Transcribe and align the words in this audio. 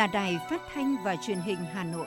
là 0.00 0.06
Đài 0.06 0.38
Phát 0.50 0.62
thanh 0.74 0.96
và 1.04 1.16
Truyền 1.16 1.38
hình 1.38 1.58
Hà 1.72 1.84
Nội. 1.84 2.06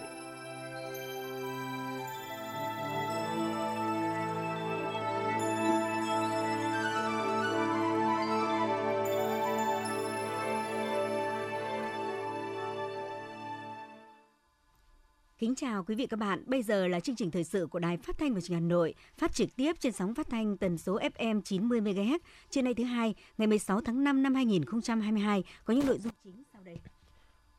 Kính 15.37 15.55
chào 15.55 15.83
quý 15.83 15.95
vị 15.95 16.07
các 16.07 16.19
bạn. 16.19 16.43
Bây 16.45 16.63
giờ 16.63 16.87
là 16.87 16.99
chương 16.99 17.15
trình 17.15 17.31
thời 17.31 17.43
sự 17.43 17.67
của 17.67 17.79
Đài 17.79 17.97
Phát 17.97 18.17
thanh 18.17 18.33
và 18.33 18.41
Truyền 18.41 18.59
hình 18.59 18.63
Hà 18.63 18.69
Nội, 18.69 18.93
phát 19.17 19.33
trực 19.33 19.55
tiếp 19.55 19.73
trên 19.79 19.93
sóng 19.93 20.13
phát 20.13 20.29
thanh 20.29 20.57
tần 20.57 20.77
số 20.77 20.99
FM 20.99 21.41
90 21.41 21.81
MHz. 21.81 22.17
Trên 22.49 22.65
nay 22.65 22.73
thứ 22.73 22.83
hai, 22.83 23.15
ngày 23.37 23.47
16 23.47 23.81
tháng 23.81 24.03
5 24.03 24.23
năm 24.23 24.35
2022 24.35 25.43
có 25.65 25.73
những 25.73 25.87
nội 25.87 25.99
dung 25.99 26.13
chính. 26.23 26.43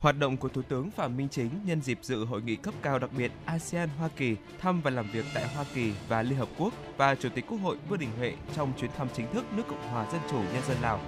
Hoạt 0.04 0.18
động 0.18 0.36
của 0.36 0.48
Thủ 0.48 0.62
tướng 0.62 0.90
Phạm 0.90 1.16
Minh 1.16 1.28
Chính 1.30 1.50
nhân 1.64 1.80
dịp 1.82 1.98
dự 2.02 2.24
hội 2.24 2.42
nghị 2.42 2.56
cấp 2.56 2.74
cao 2.82 2.98
đặc 2.98 3.10
biệt 3.16 3.32
ASEAN 3.44 3.88
Hoa 3.98 4.08
Kỳ 4.16 4.36
thăm 4.60 4.80
và 4.80 4.90
làm 4.90 5.10
việc 5.12 5.24
tại 5.34 5.48
Hoa 5.54 5.64
Kỳ 5.74 5.92
và 6.08 6.22
Liên 6.22 6.38
Hợp 6.38 6.48
Quốc 6.58 6.74
và 6.96 7.14
Chủ 7.14 7.28
tịch 7.34 7.44
Quốc 7.48 7.58
hội 7.58 7.76
Vương 7.88 7.98
Đình 7.98 8.08
Huệ 8.18 8.32
trong 8.56 8.72
chuyến 8.80 8.90
thăm 8.96 9.08
chính 9.16 9.26
thức 9.32 9.44
nước 9.56 9.62
Cộng 9.68 9.88
hòa 9.88 10.06
Dân 10.12 10.20
chủ 10.30 10.36
Nhân 10.36 10.62
dân 10.68 10.76
Lào. 10.82 11.00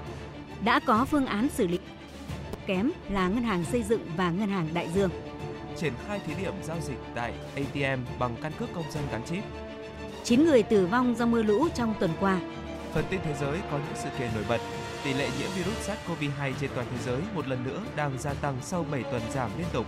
Đã 0.65 0.81
có 0.87 1.05
phương 1.05 1.27
án 1.27 1.48
xử 1.48 1.67
lý 1.67 1.79
kém 2.67 2.91
là 3.11 3.29
Ngân 3.29 3.43
hàng 3.43 3.65
Xây 3.65 3.83
dựng 3.83 4.01
và 4.17 4.31
Ngân 4.31 4.48
hàng 4.48 4.69
Đại 4.75 4.89
Dương. 4.95 5.11
Triển 5.77 5.92
khai 6.07 6.20
thí 6.27 6.35
điểm 6.35 6.55
giao 6.63 6.81
dịch 6.81 6.98
tại 7.15 7.35
ATM 7.55 8.03
bằng 8.19 8.37
căn 8.42 8.53
cước 8.59 8.69
công 8.75 8.92
dân 8.92 9.03
gắn 9.13 9.23
chip. 9.27 9.45
9 10.25 10.45
người 10.45 10.63
tử 10.63 10.87
vong 10.87 11.15
do 11.19 11.27
mưa 11.27 11.42
lũ 11.42 11.69
trong 11.75 11.95
tuần 12.01 12.11
qua. 12.20 12.41
Phần 12.92 13.05
tin 13.11 13.20
thế 13.25 13.35
giới 13.41 13.59
có 13.70 13.79
những 13.79 13.97
sự 14.03 14.09
kiện 14.19 14.29
nổi 14.35 14.45
bật 14.48 14.61
tỷ 15.07 15.15
lệ 15.15 15.31
nhiễm 15.39 15.51
virus 15.57 15.91
SARS-CoV-2 15.91 16.53
trên 16.61 16.71
toàn 16.75 16.87
thế 16.91 16.99
giới 16.99 17.23
một 17.35 17.49
lần 17.49 17.65
nữa 17.65 17.83
đang 17.97 18.19
gia 18.19 18.35
tăng 18.35 18.59
sau 18.62 18.85
7 18.91 19.03
tuần 19.03 19.23
giảm 19.33 19.51
liên 19.59 19.67
tục. 19.73 19.87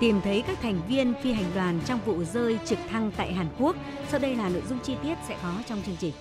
Tìm 0.00 0.20
thấy 0.20 0.44
các 0.46 0.58
thành 0.62 0.80
viên 0.88 1.14
phi 1.22 1.32
hành 1.32 1.50
đoàn 1.54 1.80
trong 1.86 2.00
vụ 2.04 2.24
rơi 2.24 2.58
trực 2.66 2.78
thăng 2.88 3.10
tại 3.16 3.32
Hàn 3.32 3.48
Quốc. 3.58 3.76
Sau 4.08 4.20
đây 4.20 4.36
là 4.36 4.48
nội 4.48 4.62
dung 4.68 4.78
chi 4.82 4.96
tiết 5.02 5.14
sẽ 5.28 5.38
có 5.42 5.62
trong 5.66 5.82
chương 5.82 5.96
trình. 5.96 6.12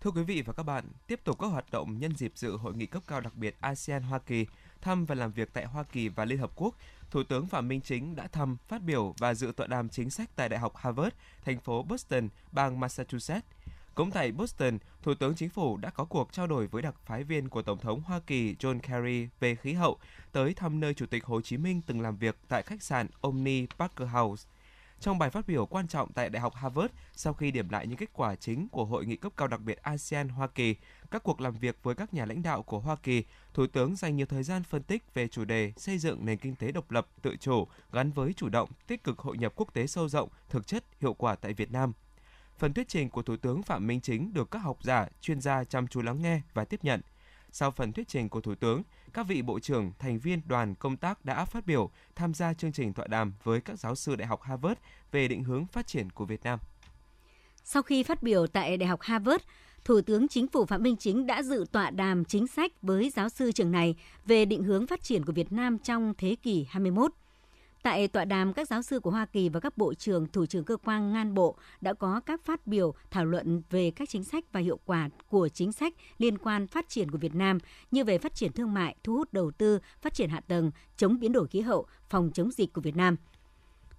Thưa 0.00 0.10
quý 0.10 0.22
vị 0.22 0.42
và 0.42 0.52
các 0.52 0.62
bạn, 0.62 0.84
tiếp 1.06 1.20
tục 1.24 1.38
các 1.38 1.46
hoạt 1.46 1.70
động 1.70 1.98
nhân 1.98 2.16
dịp 2.16 2.32
dự 2.34 2.56
hội 2.56 2.74
nghị 2.74 2.86
cấp 2.86 3.02
cao 3.06 3.20
đặc 3.20 3.34
biệt 3.34 3.56
ASEAN 3.60 4.02
Hoa 4.02 4.18
Kỳ, 4.18 4.46
thăm 4.80 5.04
và 5.04 5.14
làm 5.14 5.32
việc 5.32 5.52
tại 5.52 5.64
Hoa 5.64 5.82
Kỳ 5.82 6.08
và 6.08 6.24
Liên 6.24 6.38
Hợp 6.38 6.50
Quốc, 6.56 6.74
Thủ 7.10 7.22
tướng 7.22 7.46
Phạm 7.46 7.68
Minh 7.68 7.80
Chính 7.80 8.16
đã 8.16 8.26
thăm, 8.26 8.56
phát 8.68 8.82
biểu 8.82 9.14
và 9.18 9.34
dự 9.34 9.52
tọa 9.56 9.66
đàm 9.66 9.88
chính 9.88 10.10
sách 10.10 10.30
tại 10.36 10.48
Đại 10.48 10.60
học 10.60 10.76
Harvard, 10.76 11.16
thành 11.44 11.60
phố 11.60 11.82
Boston, 11.82 12.28
bang 12.52 12.80
Massachusetts. 12.80 13.46
Cũng 13.96 14.10
tại 14.10 14.32
Boston, 14.32 14.78
Thủ 15.02 15.14
tướng 15.14 15.34
Chính 15.34 15.48
phủ 15.48 15.76
đã 15.76 15.90
có 15.90 16.04
cuộc 16.04 16.32
trao 16.32 16.46
đổi 16.46 16.66
với 16.66 16.82
đặc 16.82 16.94
phái 17.04 17.24
viên 17.24 17.48
của 17.48 17.62
Tổng 17.62 17.78
thống 17.78 18.02
Hoa 18.06 18.20
Kỳ 18.26 18.54
John 18.54 18.80
Kerry 18.80 19.28
về 19.40 19.54
khí 19.54 19.72
hậu, 19.72 19.98
tới 20.32 20.54
thăm 20.54 20.80
nơi 20.80 20.94
Chủ 20.94 21.06
tịch 21.06 21.24
Hồ 21.24 21.40
Chí 21.40 21.56
Minh 21.56 21.80
từng 21.86 22.00
làm 22.00 22.16
việc 22.16 22.36
tại 22.48 22.62
khách 22.62 22.82
sạn 22.82 23.06
Omni 23.20 23.66
Parker 23.78 24.08
House. 24.08 24.48
Trong 25.00 25.18
bài 25.18 25.30
phát 25.30 25.46
biểu 25.46 25.66
quan 25.66 25.88
trọng 25.88 26.12
tại 26.12 26.30
Đại 26.30 26.40
học 26.40 26.54
Harvard, 26.54 26.94
sau 27.12 27.32
khi 27.32 27.50
điểm 27.50 27.68
lại 27.68 27.86
những 27.86 27.96
kết 27.96 28.10
quả 28.12 28.34
chính 28.34 28.68
của 28.68 28.84
Hội 28.84 29.06
nghị 29.06 29.16
cấp 29.16 29.32
cao 29.36 29.48
đặc 29.48 29.60
biệt 29.60 29.82
ASEAN 29.82 30.28
Hoa 30.28 30.46
Kỳ, 30.46 30.76
các 31.10 31.22
cuộc 31.22 31.40
làm 31.40 31.54
việc 31.54 31.78
với 31.82 31.94
các 31.94 32.14
nhà 32.14 32.26
lãnh 32.26 32.42
đạo 32.42 32.62
của 32.62 32.78
Hoa 32.78 32.96
Kỳ, 32.96 33.24
Thủ 33.54 33.66
tướng 33.66 33.96
dành 33.96 34.16
nhiều 34.16 34.26
thời 34.26 34.42
gian 34.42 34.62
phân 34.62 34.82
tích 34.82 35.14
về 35.14 35.28
chủ 35.28 35.44
đề 35.44 35.72
xây 35.76 35.98
dựng 35.98 36.26
nền 36.26 36.38
kinh 36.38 36.56
tế 36.56 36.72
độc 36.72 36.90
lập, 36.90 37.06
tự 37.22 37.36
chủ, 37.36 37.66
gắn 37.92 38.10
với 38.10 38.32
chủ 38.32 38.48
động, 38.48 38.70
tích 38.86 39.04
cực 39.04 39.18
hội 39.18 39.38
nhập 39.38 39.52
quốc 39.56 39.74
tế 39.74 39.86
sâu 39.86 40.08
rộng, 40.08 40.28
thực 40.48 40.66
chất, 40.66 40.84
hiệu 41.00 41.14
quả 41.14 41.34
tại 41.34 41.52
Việt 41.52 41.72
Nam– 41.72 41.92
Phần 42.58 42.74
thuyết 42.74 42.88
trình 42.88 43.10
của 43.10 43.22
Thủ 43.22 43.36
tướng 43.36 43.62
Phạm 43.62 43.86
Minh 43.86 44.00
Chính 44.00 44.32
được 44.32 44.50
các 44.50 44.58
học 44.58 44.78
giả, 44.82 45.06
chuyên 45.20 45.40
gia 45.40 45.64
chăm 45.64 45.86
chú 45.86 46.02
lắng 46.02 46.22
nghe 46.22 46.40
và 46.54 46.64
tiếp 46.64 46.80
nhận. 46.82 47.00
Sau 47.50 47.70
phần 47.70 47.92
thuyết 47.92 48.08
trình 48.08 48.28
của 48.28 48.40
Thủ 48.40 48.54
tướng, 48.54 48.82
các 49.12 49.26
vị 49.28 49.42
bộ 49.42 49.60
trưởng, 49.60 49.92
thành 49.98 50.18
viên 50.18 50.40
đoàn 50.46 50.74
công 50.74 50.96
tác 50.96 51.24
đã 51.24 51.44
phát 51.44 51.66
biểu 51.66 51.90
tham 52.14 52.34
gia 52.34 52.54
chương 52.54 52.72
trình 52.72 52.92
tọa 52.92 53.06
đàm 53.06 53.34
với 53.42 53.60
các 53.60 53.78
giáo 53.78 53.94
sư 53.94 54.16
Đại 54.16 54.26
học 54.26 54.42
Harvard 54.42 54.80
về 55.12 55.28
định 55.28 55.44
hướng 55.44 55.66
phát 55.66 55.86
triển 55.86 56.10
của 56.10 56.24
Việt 56.24 56.42
Nam. 56.44 56.58
Sau 57.64 57.82
khi 57.82 58.02
phát 58.02 58.22
biểu 58.22 58.46
tại 58.46 58.76
Đại 58.76 58.88
học 58.88 59.00
Harvard, 59.02 59.44
Thủ 59.84 60.00
tướng 60.00 60.28
Chính 60.28 60.48
phủ 60.48 60.64
Phạm 60.66 60.82
Minh 60.82 60.96
Chính 60.96 61.26
đã 61.26 61.42
dự 61.42 61.64
tọa 61.72 61.90
đàm 61.90 62.24
chính 62.24 62.46
sách 62.46 62.72
với 62.82 63.10
giáo 63.10 63.28
sư 63.28 63.52
trường 63.52 63.72
này 63.72 63.94
về 64.26 64.44
định 64.44 64.62
hướng 64.62 64.86
phát 64.86 65.02
triển 65.02 65.24
của 65.24 65.32
Việt 65.32 65.52
Nam 65.52 65.78
trong 65.78 66.14
thế 66.18 66.36
kỷ 66.42 66.66
21. 66.68 67.12
Tại 67.86 68.08
tọa 68.08 68.24
đàm, 68.24 68.52
các 68.52 68.68
giáo 68.68 68.82
sư 68.82 69.00
của 69.00 69.10
Hoa 69.10 69.26
Kỳ 69.26 69.48
và 69.48 69.60
các 69.60 69.78
bộ 69.78 69.94
trưởng, 69.94 70.26
thủ 70.26 70.46
trưởng 70.46 70.64
cơ 70.64 70.76
quan 70.76 71.12
ngang 71.12 71.34
bộ 71.34 71.56
đã 71.80 71.94
có 71.94 72.20
các 72.26 72.44
phát 72.44 72.66
biểu 72.66 72.94
thảo 73.10 73.24
luận 73.24 73.62
về 73.70 73.90
các 73.90 74.08
chính 74.08 74.24
sách 74.24 74.44
và 74.52 74.60
hiệu 74.60 74.78
quả 74.84 75.08
của 75.28 75.48
chính 75.48 75.72
sách 75.72 75.94
liên 76.18 76.38
quan 76.38 76.66
phát 76.66 76.88
triển 76.88 77.10
của 77.10 77.18
Việt 77.18 77.34
Nam 77.34 77.58
như 77.90 78.04
về 78.04 78.18
phát 78.18 78.34
triển 78.34 78.52
thương 78.52 78.74
mại, 78.74 78.96
thu 79.04 79.14
hút 79.14 79.32
đầu 79.32 79.50
tư, 79.50 79.78
phát 80.02 80.14
triển 80.14 80.30
hạ 80.30 80.40
tầng, 80.40 80.70
chống 80.96 81.20
biến 81.20 81.32
đổi 81.32 81.48
khí 81.48 81.60
hậu, 81.60 81.86
phòng 82.08 82.30
chống 82.34 82.50
dịch 82.50 82.72
của 82.72 82.80
Việt 82.80 82.96
Nam– 82.96 83.16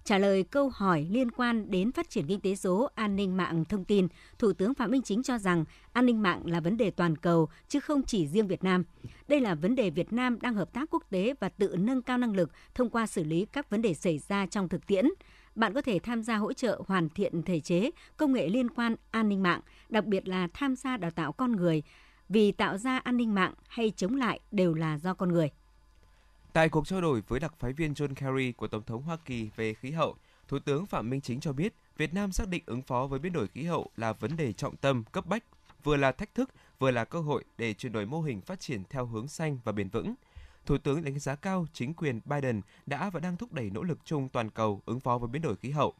Trả 0.04 0.18
lời 0.18 0.42
câu 0.42 0.68
hỏi 0.74 1.06
liên 1.10 1.30
quan 1.30 1.70
đến 1.70 1.92
phát 1.92 2.10
triển 2.10 2.26
kinh 2.26 2.40
tế 2.40 2.54
số, 2.54 2.88
an 2.94 3.16
ninh 3.16 3.36
mạng 3.36 3.64
thông 3.64 3.84
tin, 3.84 4.08
Thủ 4.38 4.52
tướng 4.52 4.74
Phạm 4.74 4.90
Minh 4.90 5.02
Chính 5.02 5.22
cho 5.22 5.38
rằng 5.38 5.64
an 5.92 6.06
ninh 6.06 6.22
mạng 6.22 6.42
là 6.44 6.60
vấn 6.60 6.76
đề 6.76 6.90
toàn 6.90 7.16
cầu 7.16 7.48
chứ 7.68 7.80
không 7.80 8.02
chỉ 8.02 8.26
riêng 8.26 8.48
Việt 8.48 8.64
Nam. 8.64 8.84
Đây 9.28 9.40
là 9.40 9.54
vấn 9.54 9.74
đề 9.74 9.90
Việt 9.90 10.12
Nam 10.12 10.40
đang 10.40 10.54
hợp 10.54 10.72
tác 10.72 10.90
quốc 10.90 11.02
tế 11.10 11.34
và 11.40 11.48
tự 11.48 11.76
nâng 11.78 12.02
cao 12.02 12.18
năng 12.18 12.36
lực 12.36 12.50
thông 12.74 12.90
qua 12.90 13.06
xử 13.06 13.24
lý 13.24 13.46
các 13.52 13.70
vấn 13.70 13.82
đề 13.82 13.94
xảy 13.94 14.18
ra 14.18 14.46
trong 14.46 14.68
thực 14.68 14.86
tiễn. 14.86 15.08
Bạn 15.54 15.74
có 15.74 15.82
thể 15.82 15.98
tham 15.98 16.22
gia 16.22 16.36
hỗ 16.36 16.52
trợ 16.52 16.82
hoàn 16.86 17.08
thiện 17.08 17.42
thể 17.42 17.60
chế, 17.60 17.90
công 18.16 18.32
nghệ 18.32 18.48
liên 18.48 18.70
quan 18.70 18.96
an 19.10 19.28
ninh 19.28 19.42
mạng, 19.42 19.60
đặc 19.88 20.04
biệt 20.04 20.28
là 20.28 20.48
tham 20.54 20.76
gia 20.76 20.96
đào 20.96 21.10
tạo 21.10 21.32
con 21.32 21.52
người, 21.52 21.82
vì 22.28 22.52
tạo 22.52 22.78
ra 22.78 22.98
an 22.98 23.16
ninh 23.16 23.34
mạng 23.34 23.54
hay 23.68 23.92
chống 23.96 24.14
lại 24.14 24.40
đều 24.50 24.74
là 24.74 24.98
do 24.98 25.14
con 25.14 25.32
người. 25.32 25.50
Tại 26.52 26.68
cuộc 26.68 26.86
trao 26.86 27.00
đổi 27.00 27.22
với 27.28 27.40
đặc 27.40 27.54
phái 27.58 27.72
viên 27.72 27.92
John 27.92 28.14
Kerry 28.14 28.52
của 28.52 28.66
Tổng 28.68 28.82
thống 28.82 29.02
Hoa 29.02 29.16
Kỳ 29.24 29.50
về 29.56 29.74
khí 29.74 29.90
hậu, 29.90 30.16
Thủ 30.48 30.58
tướng 30.58 30.86
Phạm 30.86 31.10
Minh 31.10 31.20
Chính 31.20 31.40
cho 31.40 31.52
biết 31.52 31.74
Việt 31.96 32.14
Nam 32.14 32.32
xác 32.32 32.48
định 32.48 32.62
ứng 32.66 32.82
phó 32.82 33.06
với 33.06 33.18
biến 33.18 33.32
đổi 33.32 33.48
khí 33.48 33.64
hậu 33.64 33.90
là 33.96 34.12
vấn 34.12 34.36
đề 34.36 34.52
trọng 34.52 34.76
tâm, 34.76 35.04
cấp 35.12 35.26
bách, 35.26 35.44
vừa 35.84 35.96
là 35.96 36.12
thách 36.12 36.34
thức, 36.34 36.50
vừa 36.78 36.90
là 36.90 37.04
cơ 37.04 37.20
hội 37.20 37.44
để 37.58 37.74
chuyển 37.74 37.92
đổi 37.92 38.06
mô 38.06 38.20
hình 38.20 38.40
phát 38.40 38.60
triển 38.60 38.82
theo 38.90 39.06
hướng 39.06 39.28
xanh 39.28 39.58
và 39.64 39.72
bền 39.72 39.88
vững. 39.88 40.14
Thủ 40.66 40.78
tướng 40.78 41.04
đánh 41.04 41.18
giá 41.18 41.34
cao 41.34 41.66
chính 41.72 41.94
quyền 41.94 42.20
Biden 42.24 42.60
đã 42.86 43.10
và 43.10 43.20
đang 43.20 43.36
thúc 43.36 43.52
đẩy 43.52 43.70
nỗ 43.70 43.82
lực 43.82 43.98
chung 44.04 44.28
toàn 44.28 44.50
cầu 44.50 44.82
ứng 44.86 45.00
phó 45.00 45.18
với 45.18 45.28
biến 45.28 45.42
đổi 45.42 45.56
khí 45.56 45.70
hậu. 45.70 45.94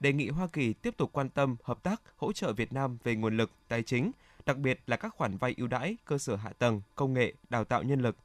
Đề 0.00 0.12
nghị 0.12 0.28
Hoa 0.28 0.46
Kỳ 0.46 0.72
tiếp 0.72 0.96
tục 0.96 1.10
quan 1.12 1.28
tâm, 1.28 1.56
hợp 1.64 1.82
tác, 1.82 2.02
hỗ 2.16 2.32
trợ 2.32 2.52
Việt 2.52 2.72
Nam 2.72 2.98
về 3.04 3.14
nguồn 3.14 3.36
lực, 3.36 3.50
tài 3.68 3.82
chính, 3.82 4.10
đặc 4.46 4.56
biệt 4.56 4.80
là 4.86 4.96
các 4.96 5.14
khoản 5.14 5.36
vay 5.36 5.54
ưu 5.56 5.66
đãi, 5.66 5.96
cơ 6.04 6.18
sở 6.18 6.36
hạ 6.36 6.52
tầng, 6.58 6.80
công 6.94 7.14
nghệ, 7.14 7.34
đào 7.50 7.64
tạo 7.64 7.82
nhân 7.82 8.00
lực, 8.00 8.16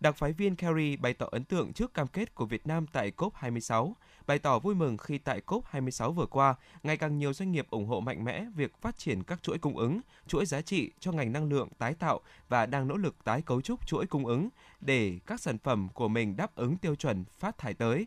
Đặc 0.00 0.16
phái 0.16 0.32
viên 0.32 0.56
Kerry 0.56 0.96
bày 0.96 1.14
tỏ 1.14 1.26
ấn 1.30 1.44
tượng 1.44 1.72
trước 1.72 1.94
cam 1.94 2.06
kết 2.06 2.34
của 2.34 2.46
Việt 2.46 2.66
Nam 2.66 2.86
tại 2.92 3.12
COP26, 3.16 3.92
bày 4.26 4.38
tỏ 4.38 4.58
vui 4.58 4.74
mừng 4.74 4.96
khi 4.96 5.18
tại 5.18 5.40
COP26 5.46 6.12
vừa 6.12 6.26
qua, 6.26 6.54
ngày 6.82 6.96
càng 6.96 7.18
nhiều 7.18 7.32
doanh 7.32 7.52
nghiệp 7.52 7.66
ủng 7.70 7.86
hộ 7.86 8.00
mạnh 8.00 8.24
mẽ 8.24 8.46
việc 8.54 8.80
phát 8.80 8.98
triển 8.98 9.22
các 9.22 9.42
chuỗi 9.42 9.58
cung 9.58 9.76
ứng, 9.76 10.00
chuỗi 10.26 10.46
giá 10.46 10.60
trị 10.60 10.90
cho 11.00 11.12
ngành 11.12 11.32
năng 11.32 11.48
lượng 11.48 11.68
tái 11.78 11.94
tạo 11.94 12.20
và 12.48 12.66
đang 12.66 12.88
nỗ 12.88 12.96
lực 12.96 13.24
tái 13.24 13.42
cấu 13.42 13.60
trúc 13.60 13.86
chuỗi 13.86 14.06
cung 14.06 14.26
ứng 14.26 14.48
để 14.80 15.18
các 15.26 15.40
sản 15.40 15.58
phẩm 15.58 15.88
của 15.94 16.08
mình 16.08 16.36
đáp 16.36 16.54
ứng 16.54 16.76
tiêu 16.76 16.94
chuẩn 16.94 17.24
phát 17.38 17.58
thải 17.58 17.74
tới. 17.74 18.06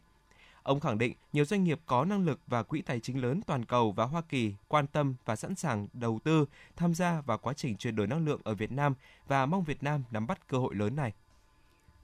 Ông 0.64 0.80
khẳng 0.80 0.98
định 0.98 1.14
nhiều 1.34 1.46
doanh 1.46 1.64
nghiệp 1.64 1.80
có 1.86 2.06
năng 2.06 2.26
lực 2.26 2.40
và 2.48 2.64
quỹ 2.64 2.82
tài 2.82 3.00
chính 3.00 3.22
lớn 3.22 3.42
toàn 3.48 3.66
cầu 3.66 3.92
và 3.92 4.06
Hoa 4.06 4.22
Kỳ 4.22 4.54
quan 4.68 4.88
tâm 4.88 5.16
và 5.26 5.36
sẵn 5.36 5.56
sàng 5.56 5.88
đầu 5.94 6.20
tư, 6.24 6.46
tham 6.76 6.94
gia 6.94 7.22
vào 7.22 7.38
quá 7.38 7.54
trình 7.54 7.78
chuyển 7.78 7.96
đổi 7.96 8.08
năng 8.08 8.26
lượng 8.26 8.42
ở 8.44 8.54
Việt 8.56 8.72
Nam 8.72 8.94
và 9.28 9.46
mong 9.46 9.64
Việt 9.64 9.84
Nam 9.84 10.04
nắm 10.12 10.28
bắt 10.28 10.48
cơ 10.48 10.58
hội 10.58 10.76
lớn 10.76 10.96
này. 10.96 11.14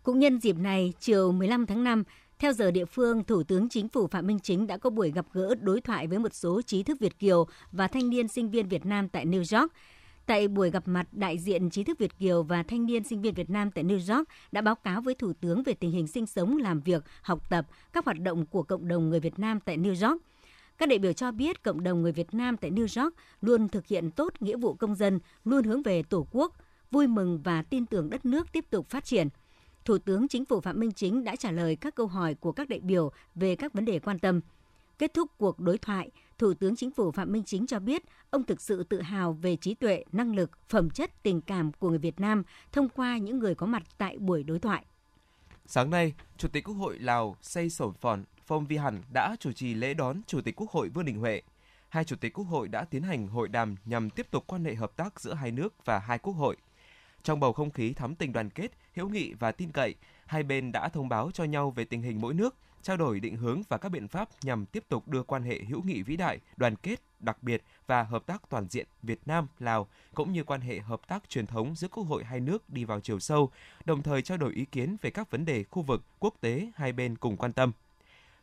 Cũng 0.05 0.19
nhân 0.19 0.39
dịp 0.39 0.57
này, 0.57 0.93
chiều 0.99 1.31
15 1.31 1.65
tháng 1.65 1.83
5, 1.83 2.03
theo 2.39 2.53
giờ 2.53 2.71
địa 2.71 2.85
phương, 2.85 3.23
Thủ 3.23 3.43
tướng 3.43 3.69
Chính 3.69 3.89
phủ 3.89 4.07
Phạm 4.07 4.27
Minh 4.27 4.39
Chính 4.39 4.67
đã 4.67 4.77
có 4.77 4.89
buổi 4.89 5.11
gặp 5.11 5.25
gỡ 5.33 5.55
đối 5.55 5.81
thoại 5.81 6.07
với 6.07 6.19
một 6.19 6.33
số 6.33 6.61
trí 6.61 6.83
thức 6.83 6.99
Việt 6.99 7.19
Kiều 7.19 7.47
và 7.71 7.87
thanh 7.87 8.09
niên 8.09 8.27
sinh 8.27 8.51
viên 8.51 8.67
Việt 8.67 8.85
Nam 8.85 9.09
tại 9.09 9.25
New 9.25 9.59
York. 9.59 9.71
Tại 10.25 10.47
buổi 10.47 10.71
gặp 10.71 10.87
mặt, 10.87 11.07
đại 11.11 11.37
diện 11.37 11.69
trí 11.69 11.83
thức 11.83 11.99
Việt 11.99 12.17
Kiều 12.19 12.43
và 12.43 12.63
thanh 12.63 12.85
niên 12.85 13.03
sinh 13.03 13.21
viên 13.21 13.33
Việt 13.33 13.49
Nam 13.49 13.71
tại 13.71 13.83
New 13.83 14.15
York 14.15 14.27
đã 14.51 14.61
báo 14.61 14.75
cáo 14.75 15.01
với 15.01 15.15
Thủ 15.15 15.33
tướng 15.41 15.63
về 15.63 15.73
tình 15.73 15.91
hình 15.91 16.07
sinh 16.07 16.25
sống, 16.25 16.57
làm 16.57 16.81
việc, 16.81 17.03
học 17.21 17.49
tập, 17.49 17.65
các 17.93 18.05
hoạt 18.05 18.19
động 18.19 18.45
của 18.45 18.63
cộng 18.63 18.87
đồng 18.87 19.09
người 19.09 19.19
Việt 19.19 19.39
Nam 19.39 19.59
tại 19.59 19.77
New 19.77 20.09
York. 20.09 20.21
Các 20.77 20.89
đại 20.89 20.99
biểu 20.99 21.13
cho 21.13 21.31
biết 21.31 21.63
cộng 21.63 21.83
đồng 21.83 22.01
người 22.01 22.11
Việt 22.11 22.33
Nam 22.33 22.57
tại 22.57 22.71
New 22.71 23.03
York 23.03 23.15
luôn 23.41 23.69
thực 23.69 23.87
hiện 23.87 24.11
tốt 24.11 24.33
nghĩa 24.39 24.57
vụ 24.57 24.73
công 24.73 24.95
dân, 24.95 25.19
luôn 25.45 25.63
hướng 25.63 25.83
về 25.83 26.03
Tổ 26.03 26.27
quốc, 26.31 26.53
vui 26.91 27.07
mừng 27.07 27.41
và 27.43 27.61
tin 27.61 27.85
tưởng 27.85 28.09
đất 28.09 28.25
nước 28.25 28.51
tiếp 28.51 28.65
tục 28.69 28.89
phát 28.89 29.05
triển– 29.05 29.29
Thủ 29.85 29.97
tướng 29.97 30.27
Chính 30.27 30.45
phủ 30.45 30.61
Phạm 30.61 30.79
Minh 30.79 30.91
Chính 30.91 31.23
đã 31.23 31.35
trả 31.35 31.51
lời 31.51 31.75
các 31.75 31.95
câu 31.95 32.07
hỏi 32.07 32.33
của 32.33 32.51
các 32.51 32.69
đại 32.69 32.79
biểu 32.79 33.11
về 33.35 33.55
các 33.55 33.73
vấn 33.73 33.85
đề 33.85 33.99
quan 33.99 34.19
tâm. 34.19 34.41
Kết 34.99 35.13
thúc 35.13 35.31
cuộc 35.37 35.59
đối 35.59 35.77
thoại, 35.77 36.11
Thủ 36.37 36.53
tướng 36.53 36.75
Chính 36.75 36.91
phủ 36.91 37.11
Phạm 37.11 37.31
Minh 37.31 37.43
Chính 37.45 37.67
cho 37.67 37.79
biết 37.79 38.03
ông 38.29 38.43
thực 38.43 38.61
sự 38.61 38.83
tự 38.83 39.01
hào 39.01 39.33
về 39.33 39.55
trí 39.55 39.73
tuệ, 39.73 40.03
năng 40.11 40.35
lực, 40.35 40.51
phẩm 40.69 40.89
chất, 40.89 41.23
tình 41.23 41.41
cảm 41.41 41.71
của 41.71 41.89
người 41.89 41.97
Việt 41.97 42.19
Nam 42.19 42.43
thông 42.71 42.89
qua 42.89 43.17
những 43.17 43.39
người 43.39 43.55
có 43.55 43.65
mặt 43.65 43.83
tại 43.97 44.17
buổi 44.17 44.43
đối 44.43 44.59
thoại. 44.59 44.85
Sáng 45.65 45.89
nay, 45.89 46.13
Chủ 46.37 46.47
tịch 46.47 46.63
Quốc 46.63 46.75
hội 46.75 46.99
Lào 46.99 47.35
Say 47.41 47.69
Sổn 47.69 47.93
Phòn 47.93 48.23
Phong 48.45 48.65
Vi 48.65 48.77
Hẳn 48.77 49.01
đã 49.13 49.35
chủ 49.39 49.51
trì 49.51 49.73
lễ 49.73 49.93
đón 49.93 50.21
Chủ 50.27 50.41
tịch 50.41 50.55
Quốc 50.55 50.71
hội 50.71 50.89
Vương 50.89 51.05
Đình 51.05 51.19
Huệ. 51.19 51.41
Hai 51.89 52.03
Chủ 52.03 52.15
tịch 52.15 52.33
Quốc 52.33 52.45
hội 52.45 52.67
đã 52.67 52.83
tiến 52.83 53.03
hành 53.03 53.27
hội 53.27 53.47
đàm 53.47 53.75
nhằm 53.85 54.09
tiếp 54.09 54.27
tục 54.31 54.43
quan 54.47 54.65
hệ 54.65 54.75
hợp 54.75 54.95
tác 54.95 55.19
giữa 55.19 55.33
hai 55.33 55.51
nước 55.51 55.85
và 55.85 55.99
hai 55.99 56.19
quốc 56.19 56.33
hội. 56.33 56.57
Trong 57.25 57.39
bầu 57.39 57.53
không 57.53 57.71
khí 57.71 57.93
thắm 57.93 58.15
tình 58.15 58.33
đoàn 58.33 58.49
kết, 58.49 58.71
hữu 58.95 59.09
nghị 59.09 59.33
và 59.33 59.51
tin 59.51 59.71
cậy, 59.71 59.95
hai 60.25 60.43
bên 60.43 60.71
đã 60.71 60.89
thông 60.89 61.09
báo 61.09 61.31
cho 61.33 61.43
nhau 61.43 61.71
về 61.71 61.85
tình 61.85 62.01
hình 62.01 62.21
mỗi 62.21 62.33
nước, 62.33 62.55
trao 62.81 62.97
đổi 62.97 63.19
định 63.19 63.35
hướng 63.35 63.61
và 63.69 63.77
các 63.77 63.89
biện 63.89 64.07
pháp 64.07 64.29
nhằm 64.43 64.65
tiếp 64.65 64.83
tục 64.89 65.07
đưa 65.07 65.23
quan 65.23 65.43
hệ 65.43 65.59
hữu 65.67 65.81
nghị 65.83 66.01
vĩ 66.01 66.17
đại, 66.17 66.39
đoàn 66.57 66.75
kết, 66.75 67.01
đặc 67.19 67.43
biệt 67.43 67.63
và 67.87 68.03
hợp 68.03 68.25
tác 68.25 68.49
toàn 68.49 68.67
diện 68.69 68.87
Việt 69.03 69.19
Nam 69.25 69.47
Lào 69.59 69.87
cũng 70.13 70.31
như 70.33 70.43
quan 70.43 70.61
hệ 70.61 70.79
hợp 70.79 71.07
tác 71.07 71.29
truyền 71.29 71.45
thống 71.45 71.75
giữa 71.75 71.87
quốc 71.87 72.03
hội 72.03 72.23
hai 72.23 72.39
nước 72.39 72.69
đi 72.69 72.83
vào 72.83 72.99
chiều 72.99 73.19
sâu, 73.19 73.51
đồng 73.85 74.03
thời 74.03 74.21
trao 74.21 74.37
đổi 74.37 74.53
ý 74.53 74.65
kiến 74.65 74.97
về 75.01 75.09
các 75.09 75.31
vấn 75.31 75.45
đề 75.45 75.63
khu 75.63 75.81
vực, 75.81 76.03
quốc 76.19 76.35
tế 76.41 76.71
hai 76.75 76.93
bên 76.93 77.17
cùng 77.17 77.37
quan 77.37 77.53
tâm 77.53 77.71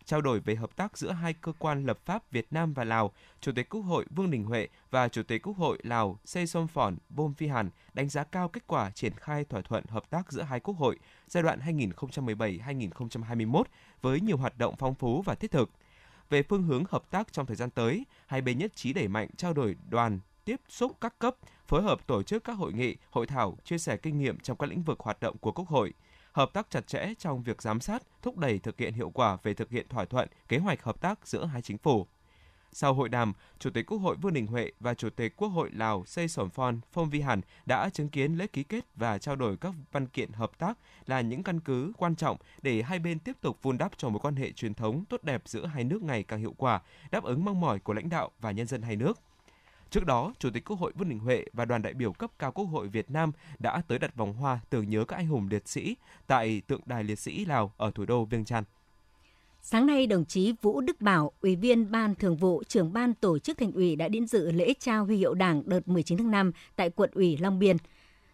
trao 0.07 0.21
đổi 0.21 0.41
về 0.41 0.55
hợp 0.55 0.77
tác 0.77 0.99
giữa 0.99 1.13
hai 1.13 1.33
cơ 1.33 1.53
quan 1.59 1.87
lập 1.87 1.99
pháp 2.05 2.31
Việt 2.31 2.47
Nam 2.51 2.75
và 2.75 2.85
Lào, 2.85 3.13
Chủ 3.41 3.53
tịch 3.53 3.69
Quốc 3.69 3.81
hội 3.81 4.05
Vương 4.11 4.31
Đình 4.31 4.45
Huệ 4.45 4.69
và 4.91 5.09
Chủ 5.09 5.23
tịch 5.23 5.43
Quốc 5.43 5.57
hội 5.57 5.79
Lào 5.83 6.19
Sê 6.25 6.47
Som 6.47 6.69
Phòn 6.69 6.97
Bôm 7.09 7.35
Phi 7.35 7.47
Hàn 7.47 7.71
đánh 7.95 8.09
giá 8.09 8.25
cao 8.25 8.49
kết 8.49 8.67
quả 8.67 8.91
triển 8.91 9.13
khai 9.17 9.45
thỏa 9.45 9.61
thuận 9.61 9.85
hợp 9.89 10.11
tác 10.11 10.33
giữa 10.33 10.43
hai 10.43 10.61
quốc 10.61 10.75
hội 10.75 10.99
giai 11.29 11.43
đoạn 11.43 11.61
2017-2021 11.61 13.63
với 14.03 14.21
nhiều 14.21 14.37
hoạt 14.37 14.59
động 14.59 14.75
phong 14.79 14.95
phú 14.95 15.23
và 15.23 15.35
thiết 15.35 15.51
thực. 15.51 15.71
Về 16.31 16.43
phương 16.43 16.63
hướng 16.63 16.85
hợp 16.89 17.11
tác 17.11 17.33
trong 17.33 17.47
thời 17.47 17.57
gian 17.57 17.71
tới, 17.71 18.07
hai 18.27 18.41
bên 18.41 18.59
nhất 18.59 18.77
trí 18.77 18.93
đẩy 18.93 19.09
mạnh 19.09 19.29
trao 19.37 19.53
đổi 19.53 19.77
đoàn, 19.91 20.21
tiếp 20.45 20.61
xúc 20.69 20.97
các 21.01 21.19
cấp, 21.19 21.37
phối 21.67 21.83
hợp 21.83 22.07
tổ 22.07 22.23
chức 22.23 22.45
các 22.45 22.53
hội 22.53 22.73
nghị, 22.73 22.97
hội 23.11 23.27
thảo, 23.27 23.57
chia 23.65 23.79
sẻ 23.79 23.97
kinh 23.97 24.19
nghiệm 24.19 24.39
trong 24.39 24.57
các 24.57 24.71
lĩnh 24.71 24.83
vực 24.83 25.01
hoạt 25.01 25.21
động 25.21 25.37
của 25.39 25.53
Quốc 25.53 25.69
hội– 25.69 25.93
hợp 26.33 26.53
tác 26.53 26.71
chặt 26.71 26.87
chẽ 26.87 27.15
trong 27.19 27.43
việc 27.43 27.63
giám 27.63 27.81
sát, 27.81 28.03
thúc 28.23 28.39
đẩy 28.39 28.59
thực 28.59 28.79
hiện 28.79 28.95
hiệu 28.95 29.11
quả 29.11 29.39
về 29.43 29.55
thực 29.55 29.71
hiện 29.71 29.89
thỏa 29.89 30.05
thuận, 30.05 30.29
kế 30.49 30.59
hoạch 30.59 30.83
hợp 30.83 31.01
tác 31.01 31.27
giữa 31.27 31.45
hai 31.45 31.63
chính 31.63 31.79
phủ. 31.79 32.07
Sau 32.75 32.95
hội 32.95 33.09
đàm, 33.09 33.33
Chủ 33.59 33.71
tịch 33.71 33.87
Quốc 33.87 33.99
hội 33.99 34.17
Vương 34.17 34.33
Đình 34.33 34.47
Huệ 34.47 34.73
và 34.81 34.95
Chủ 34.95 35.11
tịch 35.11 35.37
Quốc 35.37 35.49
hội 35.49 35.71
Lào 35.71 36.05
Say 36.07 36.29
Sổn 36.29 36.51
Phon 36.51 36.81
Phong 36.93 37.11
Vi 37.11 37.21
Hàn 37.21 37.41
đã 37.67 37.91
chứng 37.91 38.09
kiến 38.09 38.35
lễ 38.35 38.47
ký 38.47 38.63
kết 38.63 38.85
và 38.95 39.19
trao 39.19 39.37
đổi 39.37 39.57
các 39.57 39.75
văn 39.93 40.07
kiện 40.07 40.33
hợp 40.33 40.59
tác 40.59 40.79
là 41.07 41.21
những 41.21 41.43
căn 41.43 41.61
cứ 41.61 41.93
quan 41.97 42.17
trọng 42.17 42.37
để 42.63 42.83
hai 42.83 42.99
bên 42.99 43.19
tiếp 43.19 43.37
tục 43.41 43.59
vun 43.63 43.79
đắp 43.79 43.93
cho 43.97 44.09
mối 44.09 44.21
quan 44.23 44.37
hệ 44.37 44.53
truyền 44.53 44.75
thống 44.75 45.05
tốt 45.05 45.25
đẹp 45.25 45.43
giữa 45.47 45.67
hai 45.67 45.85
nước 45.85 46.03
ngày 46.03 46.23
càng 46.23 46.41
hiệu 46.41 46.55
quả, 46.57 46.81
đáp 47.11 47.25
ứng 47.25 47.45
mong 47.45 47.61
mỏi 47.61 47.79
của 47.79 47.93
lãnh 47.93 48.09
đạo 48.09 48.31
và 48.41 48.51
nhân 48.51 48.67
dân 48.67 48.83
hai 48.83 48.97
nước. 48.97 49.21
Trước 49.93 50.07
đó, 50.07 50.33
Chủ 50.39 50.51
tịch 50.51 50.65
Quốc 50.65 50.81
hội 50.81 50.93
Vương 50.95 51.09
Đình 51.09 51.19
Huệ 51.19 51.45
và 51.53 51.65
đoàn 51.65 51.83
đại 51.83 51.95
biểu 51.95 52.13
cấp 52.13 52.31
cao 52.39 52.53
Quốc 52.53 52.65
hội 52.65 52.89
Việt 52.89 53.11
Nam 53.11 53.33
đã 53.59 53.83
tới 53.89 53.99
đặt 53.99 54.17
vòng 54.17 54.33
hoa 54.33 54.61
tưởng 54.71 54.89
nhớ 54.89 55.05
các 55.05 55.17
anh 55.17 55.27
hùng 55.27 55.49
liệt 55.51 55.69
sĩ 55.69 55.97
tại 56.27 56.63
tượng 56.67 56.81
đài 56.87 57.05
liệt 57.05 57.19
sĩ 57.19 57.45
Lào 57.45 57.73
ở 57.77 57.91
thủ 57.91 58.05
đô 58.05 58.25
Viêng 58.25 58.45
Chăn. 58.45 58.65
Sáng 59.63 59.87
nay, 59.87 60.07
đồng 60.07 60.25
chí 60.25 60.55
Vũ 60.63 60.81
Đức 60.81 61.01
Bảo, 61.01 61.33
Ủy 61.41 61.57
viên 61.57 61.91
Ban 61.91 62.15
Thường 62.15 62.37
vụ, 62.37 62.63
trưởng 62.69 62.93
Ban 62.93 63.15
Tổ 63.15 63.39
chức 63.39 63.59
Thành 63.59 63.73
ủy 63.73 63.97
đã 63.97 64.09
đến 64.09 64.27
dự 64.27 64.51
lễ 64.51 64.75
trao 64.81 65.05
huy 65.05 65.17
hiệu 65.17 65.35
Đảng 65.35 65.63
đợt 65.67 65.89
19 65.89 66.19
tháng 66.19 66.31
5 66.31 66.53
tại 66.77 66.91
quận 66.91 67.11
ủy 67.15 67.37
Long 67.37 67.59
Biên. 67.59 67.77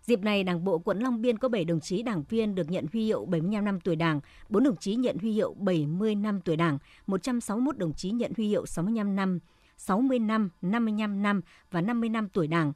Dịp 0.04 0.20
này, 0.20 0.44
Đảng 0.44 0.64
bộ 0.64 0.78
quận 0.78 0.98
Long 0.98 1.22
Biên 1.22 1.38
có 1.38 1.48
7 1.48 1.64
đồng 1.64 1.80
chí 1.80 2.02
đảng 2.02 2.22
viên 2.28 2.54
được 2.54 2.70
nhận 2.70 2.86
huy 2.92 3.04
hiệu 3.04 3.24
75 3.24 3.64
năm 3.64 3.80
tuổi 3.80 3.96
Đảng, 3.96 4.20
4 4.48 4.64
đồng 4.64 4.76
chí 4.76 4.94
nhận 4.94 5.18
huy 5.18 5.32
hiệu 5.32 5.54
70 5.58 6.14
năm 6.14 6.40
tuổi 6.40 6.56
Đảng, 6.56 6.78
161 7.06 7.78
đồng 7.78 7.92
chí 7.92 8.10
nhận 8.10 8.32
huy 8.36 8.48
hiệu 8.48 8.66
65 8.66 9.16
năm 9.16 9.38
60 9.78 10.18
năm, 10.18 10.50
55 10.62 11.22
năm 11.22 11.40
và 11.70 11.80
50 11.80 12.08
năm 12.08 12.28
tuổi 12.28 12.46
Đảng. 12.46 12.72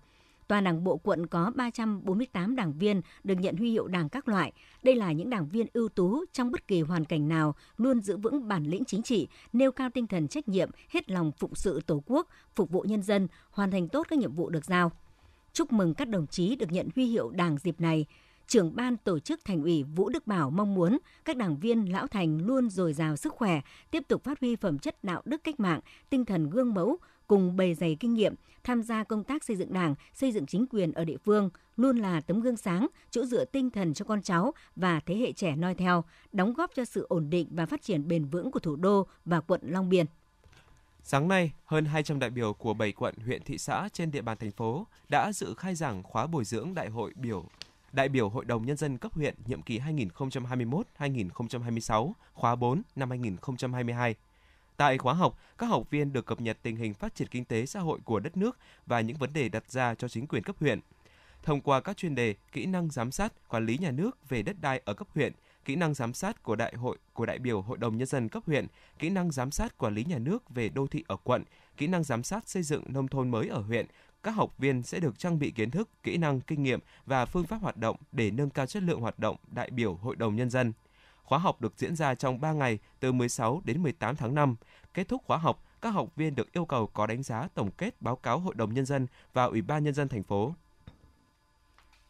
Toàn 0.49 0.65
Đảng 0.65 0.85
bộ 0.85 0.97
quận 0.97 1.27
có 1.27 1.53
348 1.55 2.57
đảng 2.57 2.73
viên 2.73 3.01
được 3.25 3.35
nhận 3.35 3.57
huy 3.57 3.71
hiệu 3.71 3.87
Đảng 3.87 4.09
các 4.09 4.29
loại. 4.29 4.53
Đây 4.83 4.95
là 4.97 5.13
những 5.13 5.31
đảng 5.31 5.49
viên 5.49 5.67
ưu 5.73 5.89
tú 5.89 6.25
trong 6.33 6.51
bất 6.51 6.69
kỳ 6.69 6.81
hoàn 6.81 7.05
cảnh 7.05 7.29
nào, 7.29 7.55
luôn 7.77 8.01
giữ 8.01 8.17
vững 8.17 8.49
bản 8.49 8.65
lĩnh 8.65 8.85
chính 8.85 9.03
trị, 9.03 9.29
nêu 9.53 9.73
cao 9.73 9.91
tinh 9.91 10.07
thần 10.07 10.29
trách 10.29 10.49
nhiệm, 10.49 10.71
hết 10.89 11.11
lòng 11.11 11.33
phụng 11.39 11.55
sự 11.55 11.81
Tổ 11.87 12.03
quốc, 12.07 12.29
phục 12.55 12.71
vụ 12.71 12.81
nhân 12.83 13.03
dân, 13.03 13.29
hoàn 13.51 13.71
thành 13.71 13.89
tốt 13.89 14.07
các 14.11 14.19
nhiệm 14.19 14.35
vụ 14.35 14.51
được 14.51 14.65
giao. 14.65 14.93
Chúc 15.53 15.73
mừng 15.73 15.95
các 15.95 16.09
đồng 16.09 16.27
chí 16.27 16.57
được 16.57 16.73
nhận 16.73 16.89
huy 16.95 17.07
hiệu 17.07 17.31
Đảng 17.31 17.59
dịp 17.59 17.81
này 17.81 18.07
trưởng 18.47 18.77
ban 18.77 18.97
tổ 18.97 19.19
chức 19.19 19.44
thành 19.44 19.62
ủy 19.62 19.83
Vũ 19.83 20.09
Đức 20.09 20.27
Bảo 20.27 20.50
mong 20.50 20.75
muốn 20.75 20.99
các 21.25 21.37
đảng 21.37 21.59
viên 21.59 21.93
lão 21.93 22.06
thành 22.06 22.47
luôn 22.47 22.71
dồi 22.71 22.93
dào 22.93 23.17
sức 23.17 23.33
khỏe, 23.33 23.61
tiếp 23.91 24.03
tục 24.09 24.25
phát 24.25 24.41
huy 24.41 24.56
phẩm 24.56 24.79
chất 24.79 25.05
đạo 25.05 25.23
đức 25.25 25.44
cách 25.44 25.61
mạng, 25.61 25.81
tinh 26.11 26.25
thần 26.25 26.50
gương 26.50 26.75
mẫu, 26.75 26.97
cùng 27.27 27.56
bày 27.56 27.75
dày 27.75 27.97
kinh 28.00 28.15
nghiệm, 28.15 28.35
tham 28.65 28.83
gia 28.83 29.05
công 29.05 29.25
tác 29.25 29.44
xây 29.44 29.56
dựng 29.56 29.73
đảng, 29.73 29.94
xây 30.15 30.33
dựng 30.33 30.47
chính 30.47 30.67
quyền 30.67 30.93
ở 30.93 31.05
địa 31.05 31.17
phương, 31.17 31.50
luôn 31.77 31.97
là 31.97 32.21
tấm 32.21 32.41
gương 32.41 32.56
sáng, 32.56 32.87
chỗ 33.11 33.25
dựa 33.25 33.44
tinh 33.44 33.71
thần 33.71 33.94
cho 33.94 34.05
con 34.05 34.23
cháu 34.23 34.53
và 34.77 35.00
thế 35.06 35.17
hệ 35.17 35.33
trẻ 35.33 35.56
noi 35.56 35.75
theo, 35.75 36.05
đóng 36.33 36.53
góp 36.53 36.71
cho 36.75 36.85
sự 36.85 37.06
ổn 37.09 37.31
định 37.31 37.49
và 37.50 37.67
phát 37.67 37.83
triển 37.83 38.09
bền 38.09 38.25
vững 38.25 38.50
của 38.50 38.61
thủ 38.61 38.77
đô 38.77 39.06
và 39.25 39.41
quận 39.41 39.61
Long 39.65 39.89
Biên. 39.89 40.06
Sáng 41.03 41.29
nay, 41.29 41.53
hơn 41.65 41.85
200 41.85 42.19
đại 42.19 42.31
biểu 42.31 42.53
của 42.53 42.75
7 42.75 42.93
quận, 42.93 43.15
huyện, 43.25 43.43
thị 43.43 43.59
xã 43.59 43.89
trên 43.93 44.11
địa 44.11 44.23
bàn 44.23 44.37
thành 44.41 44.50
phố 44.50 44.87
đã 45.09 45.33
dự 45.33 45.55
khai 45.55 45.75
giảng 45.75 46.03
khóa 46.03 46.27
bồi 46.27 46.44
dưỡng 46.44 46.75
đại 46.75 46.89
hội 46.89 47.12
biểu 47.17 47.44
đại 47.93 48.09
biểu 48.09 48.29
Hội 48.29 48.44
đồng 48.44 48.67
Nhân 48.67 48.77
dân 48.77 48.99
cấp 48.99 49.12
huyện 49.15 49.35
nhiệm 49.47 49.62
kỳ 49.62 49.79
2021-2026, 50.99 52.12
khóa 52.33 52.56
4 52.56 52.83
năm 52.97 53.11
2022. 53.11 54.15
Tại 54.77 54.99
khóa 54.99 55.15
học, 55.15 55.39
các 55.59 55.67
học 55.67 55.91
viên 55.91 56.12
được 56.12 56.27
cập 56.27 56.41
nhật 56.41 56.59
tình 56.62 56.77
hình 56.77 56.94
phát 56.94 57.15
triển 57.15 57.29
kinh 57.29 57.44
tế 57.44 57.67
xã 57.67 57.81
hội 57.81 57.99
của 58.05 58.21
đất 58.21 58.37
nước 58.37 58.59
và 58.87 59.00
những 59.00 59.17
vấn 59.17 59.33
đề 59.33 59.49
đặt 59.49 59.71
ra 59.71 59.94
cho 59.94 60.09
chính 60.09 60.27
quyền 60.27 60.43
cấp 60.43 60.56
huyện. 60.61 60.81
Thông 61.43 61.61
qua 61.61 61.81
các 61.81 61.97
chuyên 61.97 62.15
đề 62.15 62.35
kỹ 62.53 62.67
năng 62.67 62.91
giám 62.91 63.11
sát, 63.11 63.49
quản 63.49 63.67
lý 63.67 63.79
nhà 63.79 63.91
nước 63.91 64.29
về 64.29 64.43
đất 64.43 64.56
đai 64.61 64.83
ở 64.85 64.94
cấp 64.94 65.09
huyện, 65.15 65.33
kỹ 65.65 65.77
năng 65.77 65.94
giám 65.94 66.12
sát 66.12 66.43
của 66.43 66.56
đại 66.56 66.75
hội 66.77 66.99
của 67.12 67.27
đại 67.27 67.39
biểu 67.39 67.61
Hội 67.61 67.79
đồng 67.79 67.99
nhân 67.99 68.06
dân 68.06 68.29
cấp 68.29 68.43
huyện, 68.47 68.67
kỹ 68.99 69.11
năng 69.11 69.31
giám 69.31 69.50
sát 69.50 69.79
quản 69.79 69.94
lý 69.94 70.05
nhà 70.05 70.19
nước 70.19 70.50
về 70.50 70.69
đô 70.69 70.87
thị 70.87 71.05
ở 71.09 71.17
quận, 71.17 71.44
kỹ 71.77 71.87
năng 71.87 72.05
giám 72.05 72.23
sát 72.23 72.49
xây 72.49 72.62
dựng 72.62 72.83
nông 72.89 73.09
thôn 73.09 73.31
mới 73.31 73.49
ở 73.49 73.61
huyện 73.61 73.87
các 74.23 74.31
học 74.31 74.59
viên 74.59 74.83
sẽ 74.83 75.01
được 75.01 75.19
trang 75.19 75.39
bị 75.39 75.51
kiến 75.51 75.71
thức, 75.71 75.89
kỹ 76.03 76.17
năng, 76.17 76.41
kinh 76.41 76.63
nghiệm 76.63 76.81
và 77.07 77.25
phương 77.25 77.47
pháp 77.47 77.57
hoạt 77.57 77.77
động 77.77 77.97
để 78.13 78.31
nâng 78.31 78.51
cao 78.51 78.67
chất 78.67 78.83
lượng 78.83 79.01
hoạt 79.01 79.19
động 79.19 79.37
đại 79.47 79.71
biểu 79.71 79.95
Hội 79.95 80.17
đồng 80.17 80.37
Nhân 80.37 80.51
dân. 80.51 80.73
Khóa 81.23 81.39
học 81.39 81.61
được 81.61 81.73
diễn 81.77 81.97
ra 81.97 82.15
trong 82.15 82.41
3 82.41 82.53
ngày 82.53 82.79
từ 83.01 83.13
16 83.13 83.63
đến 83.65 83.83
18 83.83 84.17
tháng 84.17 84.35
5. 84.35 84.57
Kết 84.95 85.09
thúc 85.09 85.23
khóa 85.27 85.37
học, 85.37 85.65
các 85.83 85.91
học 85.91 86.17
viên 86.17 86.35
được 86.35 86.53
yêu 86.53 86.65
cầu 86.65 86.87
có 86.87 87.07
đánh 87.07 87.23
giá 87.23 87.49
tổng 87.55 87.71
kết 87.71 88.03
báo 88.03 88.17
cáo 88.17 88.39
Hội 88.39 88.55
đồng 88.55 88.75
Nhân 88.75 88.87
dân 88.87 89.07
và 89.33 89.45
Ủy 89.45 89.63
ban 89.63 89.85
Nhân 89.85 89.94
dân 89.94 90.08
thành 90.08 90.23
phố. 90.23 90.55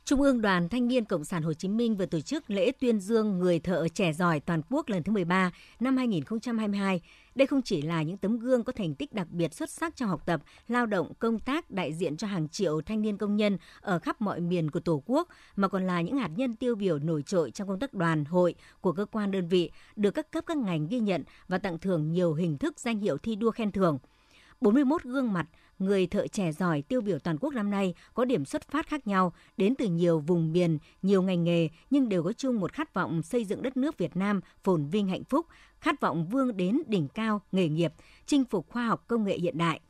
Trung 0.04 0.22
ương 0.22 0.40
Đoàn 0.40 0.68
Thanh 0.68 0.88
niên 0.88 1.04
Cộng 1.04 1.24
sản 1.24 1.42
Hồ 1.42 1.52
Chí 1.52 1.68
Minh 1.68 1.96
vừa 1.96 2.06
tổ 2.06 2.20
chức 2.20 2.50
lễ 2.50 2.72
tuyên 2.80 3.00
dương 3.00 3.38
người 3.38 3.58
thợ 3.58 3.88
trẻ 3.88 4.12
giỏi 4.12 4.40
toàn 4.40 4.62
quốc 4.70 4.88
lần 4.88 5.02
thứ 5.02 5.12
13 5.12 5.52
năm 5.80 5.96
2022. 5.96 7.00
Đây 7.34 7.46
không 7.46 7.62
chỉ 7.62 7.82
là 7.82 8.02
những 8.02 8.16
tấm 8.16 8.38
gương 8.38 8.64
có 8.64 8.72
thành 8.72 8.94
tích 8.94 9.12
đặc 9.12 9.26
biệt 9.30 9.54
xuất 9.54 9.70
sắc 9.70 9.96
trong 9.96 10.08
học 10.08 10.26
tập, 10.26 10.42
lao 10.68 10.86
động, 10.86 11.12
công 11.18 11.38
tác 11.38 11.70
đại 11.70 11.92
diện 11.92 12.16
cho 12.16 12.26
hàng 12.26 12.48
triệu 12.48 12.80
thanh 12.80 13.02
niên 13.02 13.16
công 13.16 13.36
nhân 13.36 13.58
ở 13.80 13.98
khắp 13.98 14.20
mọi 14.20 14.40
miền 14.40 14.70
của 14.70 14.80
Tổ 14.80 15.02
quốc, 15.06 15.28
mà 15.56 15.68
còn 15.68 15.86
là 15.86 16.00
những 16.00 16.16
hạt 16.16 16.30
nhân 16.36 16.56
tiêu 16.56 16.74
biểu 16.74 16.98
nổi 16.98 17.22
trội 17.22 17.50
trong 17.50 17.68
công 17.68 17.78
tác 17.78 17.94
đoàn, 17.94 18.24
hội 18.24 18.54
của 18.80 18.92
cơ 18.92 19.04
quan 19.04 19.30
đơn 19.30 19.48
vị, 19.48 19.70
được 19.96 20.10
các 20.10 20.30
cấp 20.30 20.44
các 20.46 20.56
ngành 20.56 20.86
ghi 20.86 21.00
nhận 21.00 21.24
và 21.48 21.58
tặng 21.58 21.78
thưởng 21.78 22.12
nhiều 22.12 22.34
hình 22.34 22.58
thức 22.58 22.80
danh 22.80 23.00
hiệu 23.00 23.16
thi 23.16 23.36
đua 23.36 23.50
khen 23.50 23.72
thưởng. 23.72 23.98
41 24.62 25.02
gương 25.02 25.32
mặt 25.32 25.46
người 25.78 26.06
thợ 26.06 26.26
trẻ 26.26 26.52
giỏi 26.52 26.82
tiêu 26.82 27.00
biểu 27.00 27.18
toàn 27.18 27.38
quốc 27.40 27.54
năm 27.54 27.70
nay 27.70 27.94
có 28.14 28.24
điểm 28.24 28.44
xuất 28.44 28.68
phát 28.68 28.88
khác 28.88 29.06
nhau, 29.06 29.32
đến 29.56 29.74
từ 29.74 29.86
nhiều 29.86 30.18
vùng 30.18 30.52
miền, 30.52 30.78
nhiều 31.02 31.22
ngành 31.22 31.44
nghề 31.44 31.68
nhưng 31.90 32.08
đều 32.08 32.22
có 32.22 32.32
chung 32.32 32.60
một 32.60 32.72
khát 32.72 32.94
vọng 32.94 33.22
xây 33.22 33.44
dựng 33.44 33.62
đất 33.62 33.76
nước 33.76 33.98
Việt 33.98 34.16
Nam 34.16 34.40
phồn 34.64 34.86
vinh 34.86 35.08
hạnh 35.08 35.24
phúc, 35.24 35.46
khát 35.80 36.00
vọng 36.00 36.26
vươn 36.26 36.56
đến 36.56 36.82
đỉnh 36.86 37.08
cao 37.08 37.42
nghề 37.52 37.68
nghiệp, 37.68 37.92
chinh 38.26 38.44
phục 38.44 38.68
khoa 38.68 38.86
học 38.86 39.04
công 39.06 39.24
nghệ 39.24 39.38
hiện 39.38 39.58
đại. 39.58 39.80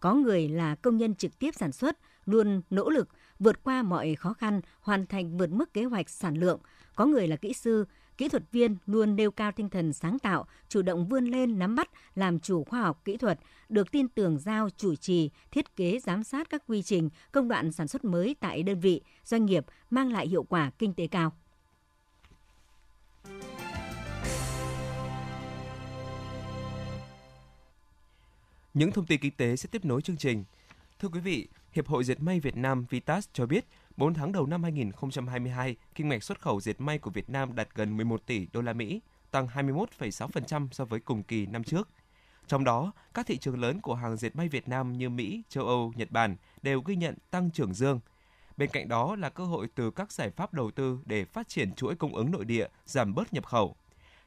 Có 0.00 0.14
người 0.14 0.48
là 0.48 0.74
công 0.74 0.96
nhân 0.96 1.14
trực 1.14 1.38
tiếp 1.38 1.54
sản 1.54 1.72
xuất, 1.72 1.98
luôn 2.24 2.62
nỗ 2.70 2.90
lực 2.90 3.08
vượt 3.38 3.62
qua 3.62 3.82
mọi 3.82 4.14
khó 4.14 4.32
khăn, 4.32 4.60
hoàn 4.80 5.06
thành 5.06 5.38
vượt 5.38 5.50
mức 5.50 5.74
kế 5.74 5.84
hoạch 5.84 6.10
sản 6.10 6.34
lượng. 6.34 6.60
Có 6.94 7.06
người 7.06 7.28
là 7.28 7.36
kỹ 7.36 7.52
sư, 7.52 7.84
kỹ 8.18 8.28
thuật 8.28 8.42
viên 8.52 8.76
luôn 8.86 9.16
nêu 9.16 9.30
cao 9.30 9.52
tinh 9.52 9.70
thần 9.70 9.92
sáng 9.92 10.18
tạo, 10.18 10.46
chủ 10.68 10.82
động 10.82 11.08
vươn 11.08 11.24
lên 11.24 11.58
nắm 11.58 11.74
bắt, 11.74 11.90
làm 12.14 12.40
chủ 12.40 12.64
khoa 12.64 12.80
học 12.80 13.00
kỹ 13.04 13.16
thuật, 13.16 13.40
được 13.68 13.90
tin 13.90 14.08
tưởng 14.08 14.38
giao 14.38 14.70
chủ 14.70 14.94
trì, 14.94 15.30
thiết 15.50 15.76
kế 15.76 15.98
giám 15.98 16.24
sát 16.24 16.50
các 16.50 16.62
quy 16.66 16.82
trình, 16.82 17.10
công 17.32 17.48
đoạn 17.48 17.72
sản 17.72 17.88
xuất 17.88 18.04
mới 18.04 18.36
tại 18.40 18.62
đơn 18.62 18.80
vị, 18.80 19.00
doanh 19.24 19.46
nghiệp 19.46 19.66
mang 19.90 20.12
lại 20.12 20.28
hiệu 20.28 20.42
quả 20.42 20.70
kinh 20.78 20.94
tế 20.94 21.06
cao. 21.06 21.32
Những 28.74 28.92
thông 28.92 29.06
tin 29.06 29.20
kinh 29.20 29.36
tế 29.36 29.56
sẽ 29.56 29.68
tiếp 29.72 29.84
nối 29.84 30.02
chương 30.02 30.16
trình. 30.16 30.44
Thưa 30.98 31.08
quý 31.08 31.20
vị, 31.20 31.48
Hiệp 31.72 31.86
hội 31.86 32.04
Dệt 32.04 32.20
may 32.20 32.40
Việt 32.40 32.56
Nam 32.56 32.86
Vitas 32.90 33.28
cho 33.32 33.46
biết 33.46 33.64
4 33.96 34.14
tháng 34.14 34.32
đầu 34.32 34.46
năm 34.46 34.62
2022, 34.62 35.76
kinh 35.94 36.08
mạch 36.08 36.22
xuất 36.22 36.40
khẩu 36.40 36.60
dệt 36.60 36.80
may 36.80 36.98
của 36.98 37.10
Việt 37.10 37.30
Nam 37.30 37.54
đạt 37.54 37.68
gần 37.74 37.96
11 37.96 38.26
tỷ 38.26 38.46
đô 38.52 38.60
la 38.60 38.72
Mỹ, 38.72 39.00
tăng 39.30 39.46
21,6% 39.46 40.68
so 40.72 40.84
với 40.84 41.00
cùng 41.00 41.22
kỳ 41.22 41.46
năm 41.46 41.64
trước. 41.64 41.88
Trong 42.46 42.64
đó, 42.64 42.92
các 43.14 43.26
thị 43.26 43.38
trường 43.38 43.60
lớn 43.60 43.80
của 43.80 43.94
hàng 43.94 44.16
dệt 44.16 44.36
may 44.36 44.48
Việt 44.48 44.68
Nam 44.68 44.92
như 44.92 45.10
Mỹ, 45.10 45.42
châu 45.48 45.66
Âu, 45.66 45.92
Nhật 45.96 46.10
Bản 46.10 46.36
đều 46.62 46.80
ghi 46.80 46.96
nhận 46.96 47.14
tăng 47.30 47.50
trưởng 47.50 47.74
dương. 47.74 48.00
Bên 48.56 48.70
cạnh 48.70 48.88
đó 48.88 49.16
là 49.16 49.28
cơ 49.28 49.44
hội 49.44 49.68
từ 49.74 49.90
các 49.90 50.12
giải 50.12 50.30
pháp 50.30 50.54
đầu 50.54 50.70
tư 50.70 51.00
để 51.04 51.24
phát 51.24 51.48
triển 51.48 51.72
chuỗi 51.74 51.94
cung 51.96 52.14
ứng 52.14 52.30
nội 52.30 52.44
địa, 52.44 52.66
giảm 52.86 53.14
bớt 53.14 53.32
nhập 53.32 53.46
khẩu. 53.46 53.76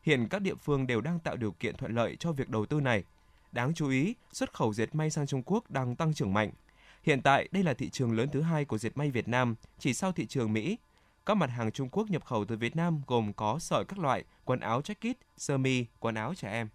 Hiện 0.04 0.28
các 0.30 0.42
địa 0.42 0.56
phương 0.56 0.88
đều 0.88 1.02
đang 1.02 1.20
tạo 1.20 1.36
điều 1.36 1.52
kiện 1.52 1.76
thuận 1.78 1.96
lợi 1.96 2.16
cho 2.20 2.32
việc 2.32 2.50
đầu 2.50 2.66
tư 2.66 2.82
này. 2.82 3.04
Đáng 3.52 3.74
chú 3.74 3.90
ý, 3.90 4.16
xuất 4.32 4.54
khẩu 4.54 4.74
dệt 4.74 4.96
may 4.96 5.10
sang 5.10 5.28
Trung 5.28 5.44
Quốc 5.46 5.72
đang 5.72 5.96
tăng 5.96 6.14
trưởng 6.14 6.34
mạnh– 6.34 6.52
Hiện 7.04 7.22
tại, 7.22 7.50
đây 7.52 7.64
là 7.64 7.74
thị 7.74 7.90
trường 7.90 8.18
lớn 8.18 8.30
thứ 8.32 8.42
hai 8.42 8.66
của 8.66 8.78
dệt 8.78 8.98
may 8.98 9.12
Việt 9.12 9.28
Nam, 9.28 9.56
chỉ 9.80 9.94
sau 9.94 10.12
thị 10.12 10.26
trường 10.26 10.54
Mỹ. 10.54 10.78
Các 11.26 11.38
mặt 11.38 11.50
hàng 11.50 11.72
Trung 11.72 11.90
Quốc 11.90 12.10
nhập 12.10 12.26
khẩu 12.26 12.46
từ 12.46 12.58
Việt 12.58 12.76
Nam 12.76 13.02
gồm 13.08 13.34
có 13.34 13.60
sợi 13.60 13.86
các 13.86 14.00
loại, 14.00 14.24
quần 14.46 14.60
áo 14.60 14.82
jacket, 14.82 15.14
sơ 15.38 15.58
mi, 15.58 15.86
quần 16.00 16.16
áo 16.16 16.34
trẻ 16.36 16.52
em. 16.52 16.68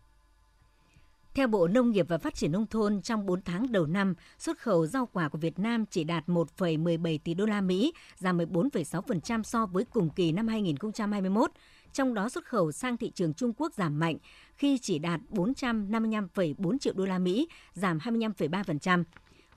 Theo 1.35 1.47
Bộ 1.47 1.69
Nông 1.69 1.91
nghiệp 1.91 2.07
và 2.09 2.19
Phát 2.19 2.35
triển 2.35 2.53
Nông 2.53 2.67
thôn, 2.67 3.03
trong 3.03 3.27
4 3.27 3.43
tháng 3.43 3.73
đầu 3.73 3.87
năm, 3.87 4.15
xuất 4.39 4.59
khẩu 4.59 4.87
rau 4.87 5.07
quả 5.07 5.29
của 5.29 5.39
Việt 5.39 5.59
Nam 5.59 5.85
chỉ 5.87 6.05
đạt 6.05 6.27
1,17 6.27 7.19
tỷ 7.25 7.35
đô 7.35 7.47
la 7.47 7.61
Mỹ, 7.61 7.93
giảm 8.17 8.39
14,6% 8.39 9.43
so 9.43 9.67
với 9.67 9.85
cùng 9.85 10.11
kỳ 10.11 10.33
năm 10.33 10.49
2021. 10.49 11.51
Trong 11.93 12.15
đó 12.15 12.29
xuất 12.29 12.45
khẩu 12.45 12.73
sang 12.73 12.97
thị 12.97 13.13
trường 13.15 13.35
Trung 13.35 13.53
Quốc 13.57 13.75
giảm 13.75 13.99
mạnh 13.99 14.17
khi 14.57 14.79
chỉ 14.79 14.99
đạt 14.99 15.21
455,4 15.31 16.79
triệu 16.79 16.95
đô 16.97 17.05
la 17.05 17.19
Mỹ, 17.19 17.49
giảm 17.75 17.99
25,3%. 17.99 19.05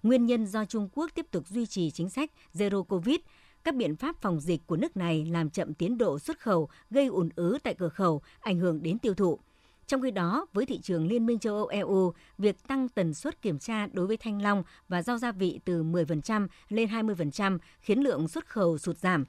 Nguyên 0.08 0.26
nhân 0.26 0.46
do 0.46 0.66
Trung 0.66 0.90
Quốc 0.94 1.12
tiếp 1.16 1.26
tục 1.32 1.48
duy 1.48 1.66
trì 1.66 1.92
chính 1.92 2.10
sách 2.10 2.32
Zero 2.54 2.84
Covid, 2.84 3.18
các 3.64 3.76
biện 3.76 3.96
pháp 3.96 4.22
phòng 4.22 4.40
dịch 4.40 4.68
của 4.68 4.76
nước 4.76 4.98
này 4.98 5.26
làm 5.26 5.50
chậm 5.50 5.74
tiến 5.74 5.98
độ 5.98 6.20
xuất 6.20 6.40
khẩu, 6.40 6.70
gây 6.90 7.08
ùn 7.08 7.30
ứ 7.36 7.58
tại 7.64 7.74
cửa 7.74 7.90
khẩu, 7.90 8.22
ảnh 8.40 8.60
hưởng 8.60 8.84
đến 8.84 9.00
tiêu 9.00 9.14
thụ. 9.14 9.40
Trong 9.88 10.02
khi 10.02 10.12
đó, 10.12 10.46
với 10.54 10.66
thị 10.66 10.80
trường 10.84 11.08
Liên 11.08 11.26
minh 11.26 11.40
châu 11.40 11.56
Âu 11.56 11.68
EU, 11.68 12.14
việc 12.38 12.68
tăng 12.68 12.90
tần 12.90 13.14
suất 13.14 13.42
kiểm 13.42 13.60
tra 13.60 13.88
đối 13.88 14.08
với 14.08 14.18
thanh 14.18 14.42
long 14.42 14.64
và 14.90 15.02
rau 15.02 15.18
gia 15.18 15.32
vị 15.32 15.60
từ 15.66 15.84
10% 15.84 16.48
lên 16.70 16.90
20% 16.90 17.58
khiến 17.80 18.00
lượng 18.00 18.28
xuất 18.28 18.48
khẩu 18.48 18.78
sụt 18.78 18.98
giảm. 18.98 19.26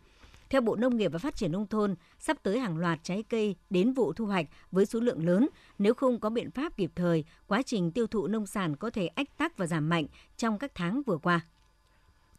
Theo 0.50 0.61
Bộ 0.61 0.76
Nông 0.76 0.97
nghiệp 0.97 1.12
và 1.12 1.19
Phát 1.19 1.37
triển 1.37 1.52
Nông 1.52 1.67
thôn, 1.67 1.95
sắp 2.19 2.37
tới 2.43 2.61
hàng 2.61 2.78
loạt 2.78 2.99
trái 3.02 3.23
cây 3.23 3.57
đến 3.71 3.93
vụ 3.93 4.12
thu 4.12 4.26
hoạch 4.26 4.47
với 4.73 4.87
số 4.87 5.00
lượng 5.00 5.26
lớn. 5.26 5.49
Nếu 5.78 5.95
không 5.95 6.21
có 6.21 6.31
biện 6.31 6.50
pháp 6.50 6.76
kịp 6.76 6.93
thời, 6.95 7.25
quá 7.47 7.62
trình 7.62 7.93
tiêu 7.93 8.07
thụ 8.07 8.26
nông 8.26 8.47
sản 8.47 8.76
có 8.76 8.90
thể 8.90 9.07
ách 9.07 9.38
tắc 9.38 9.57
và 9.57 9.67
giảm 9.67 9.88
mạnh 9.88 10.07
trong 10.37 10.59
các 10.59 10.73
tháng 10.75 11.02
vừa 11.02 11.19
qua. 11.19 11.40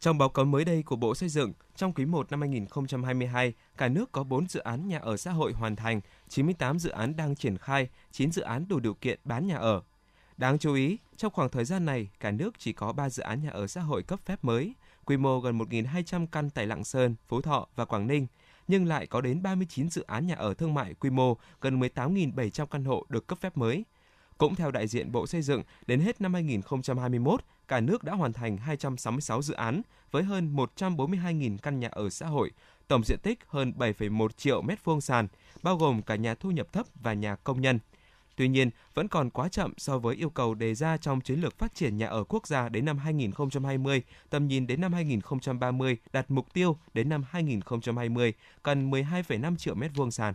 Trong 0.00 0.18
báo 0.18 0.28
cáo 0.28 0.44
mới 0.44 0.64
đây 0.64 0.82
của 0.82 0.96
Bộ 0.96 1.14
Xây 1.14 1.28
dựng, 1.28 1.52
trong 1.76 1.92
quý 1.92 2.04
1 2.04 2.30
năm 2.30 2.40
2022, 2.40 3.54
cả 3.76 3.88
nước 3.88 4.12
có 4.12 4.24
4 4.24 4.48
dự 4.48 4.60
án 4.60 4.88
nhà 4.88 4.98
ở 4.98 5.16
xã 5.16 5.30
hội 5.30 5.52
hoàn 5.52 5.76
thành, 5.76 6.00
98 6.28 6.78
dự 6.78 6.90
án 6.90 7.16
đang 7.16 7.36
triển 7.36 7.58
khai, 7.58 7.88
9 8.12 8.32
dự 8.32 8.42
án 8.42 8.68
đủ 8.68 8.80
điều 8.80 8.94
kiện 8.94 9.20
bán 9.24 9.46
nhà 9.46 9.56
ở. 9.56 9.82
Đáng 10.36 10.58
chú 10.58 10.74
ý, 10.74 10.98
trong 11.16 11.32
khoảng 11.32 11.48
thời 11.48 11.64
gian 11.64 11.84
này, 11.84 12.10
cả 12.20 12.30
nước 12.30 12.54
chỉ 12.58 12.72
có 12.72 12.92
3 12.92 13.10
dự 13.10 13.22
án 13.22 13.42
nhà 13.42 13.50
ở 13.50 13.66
xã 13.66 13.80
hội 13.80 14.02
cấp 14.02 14.20
phép 14.24 14.44
mới, 14.44 14.74
quy 15.04 15.16
mô 15.16 15.40
gần 15.40 15.58
1.200 15.58 16.26
căn 16.26 16.50
tại 16.50 16.66
Lạng 16.66 16.84
Sơn, 16.84 17.14
Phú 17.28 17.40
Thọ 17.40 17.66
và 17.76 17.84
Quảng 17.84 18.06
Ninh, 18.06 18.26
nhưng 18.68 18.86
lại 18.86 19.06
có 19.06 19.20
đến 19.20 19.42
39 19.42 19.90
dự 19.90 20.02
án 20.02 20.26
nhà 20.26 20.34
ở 20.34 20.54
thương 20.54 20.74
mại 20.74 20.94
quy 20.94 21.10
mô 21.10 21.36
gần 21.60 21.80
18.700 21.80 22.66
căn 22.66 22.84
hộ 22.84 23.06
được 23.08 23.26
cấp 23.26 23.38
phép 23.40 23.56
mới. 23.56 23.84
Cũng 24.38 24.54
theo 24.54 24.70
đại 24.70 24.86
diện 24.86 25.12
Bộ 25.12 25.26
Xây 25.26 25.42
dựng, 25.42 25.62
đến 25.86 26.00
hết 26.00 26.20
năm 26.20 26.34
2021, 26.34 27.40
cả 27.68 27.80
nước 27.80 28.04
đã 28.04 28.12
hoàn 28.14 28.32
thành 28.32 28.56
266 28.56 29.42
dự 29.42 29.54
án 29.54 29.82
với 30.10 30.22
hơn 30.22 30.56
142.000 30.56 31.58
căn 31.58 31.80
nhà 31.80 31.88
ở 31.88 32.10
xã 32.10 32.26
hội, 32.26 32.50
tổng 32.88 33.04
diện 33.04 33.18
tích 33.22 33.38
hơn 33.46 33.72
7,1 33.78 34.28
triệu 34.28 34.62
mét 34.62 34.84
vuông 34.84 35.00
sàn, 35.00 35.28
bao 35.62 35.76
gồm 35.76 36.02
cả 36.02 36.16
nhà 36.16 36.34
thu 36.34 36.50
nhập 36.50 36.72
thấp 36.72 36.86
và 36.94 37.12
nhà 37.12 37.36
công 37.36 37.60
nhân. 37.60 37.78
Tuy 38.40 38.48
nhiên, 38.48 38.70
vẫn 38.94 39.08
còn 39.08 39.30
quá 39.30 39.48
chậm 39.48 39.72
so 39.76 39.98
với 39.98 40.16
yêu 40.16 40.30
cầu 40.30 40.54
đề 40.54 40.74
ra 40.74 40.96
trong 40.96 41.20
chiến 41.20 41.40
lược 41.40 41.58
phát 41.58 41.74
triển 41.74 41.96
nhà 41.96 42.06
ở 42.06 42.24
quốc 42.24 42.46
gia 42.46 42.68
đến 42.68 42.84
năm 42.84 42.98
2020, 42.98 44.02
tầm 44.30 44.48
nhìn 44.48 44.66
đến 44.66 44.80
năm 44.80 44.92
2030 44.92 45.96
đạt 46.12 46.30
mục 46.30 46.52
tiêu 46.52 46.76
đến 46.94 47.08
năm 47.08 47.24
2020 47.30 48.34
cần 48.62 48.90
12,5 48.90 49.56
triệu 49.56 49.74
mét 49.74 49.90
vuông 49.94 50.10
sàn. 50.10 50.34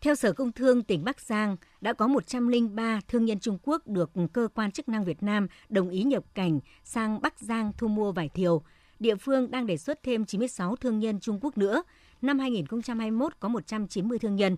Theo 0.00 0.14
Sở 0.14 0.32
Công 0.32 0.52
Thương 0.52 0.82
tỉnh 0.82 1.04
Bắc 1.04 1.20
Giang, 1.20 1.56
đã 1.80 1.92
có 1.92 2.06
103 2.06 3.00
thương 3.08 3.24
nhân 3.24 3.40
Trung 3.40 3.58
Quốc 3.62 3.86
được 3.86 4.10
cơ 4.32 4.48
quan 4.54 4.72
chức 4.72 4.88
năng 4.88 5.04
Việt 5.04 5.22
Nam 5.22 5.46
đồng 5.68 5.90
ý 5.90 6.02
nhập 6.02 6.24
cảnh 6.34 6.60
sang 6.84 7.20
Bắc 7.20 7.40
Giang 7.40 7.72
thu 7.78 7.88
mua 7.88 8.12
vải 8.12 8.28
thiều. 8.28 8.62
Địa 9.00 9.16
phương 9.16 9.50
đang 9.50 9.66
đề 9.66 9.76
xuất 9.76 10.02
thêm 10.02 10.24
96 10.24 10.76
thương 10.76 10.98
nhân 10.98 11.20
Trung 11.20 11.38
Quốc 11.42 11.58
nữa. 11.58 11.82
Năm 12.22 12.38
2021 12.38 13.32
có 13.40 13.48
190 13.48 14.18
thương 14.18 14.36
nhân. 14.36 14.56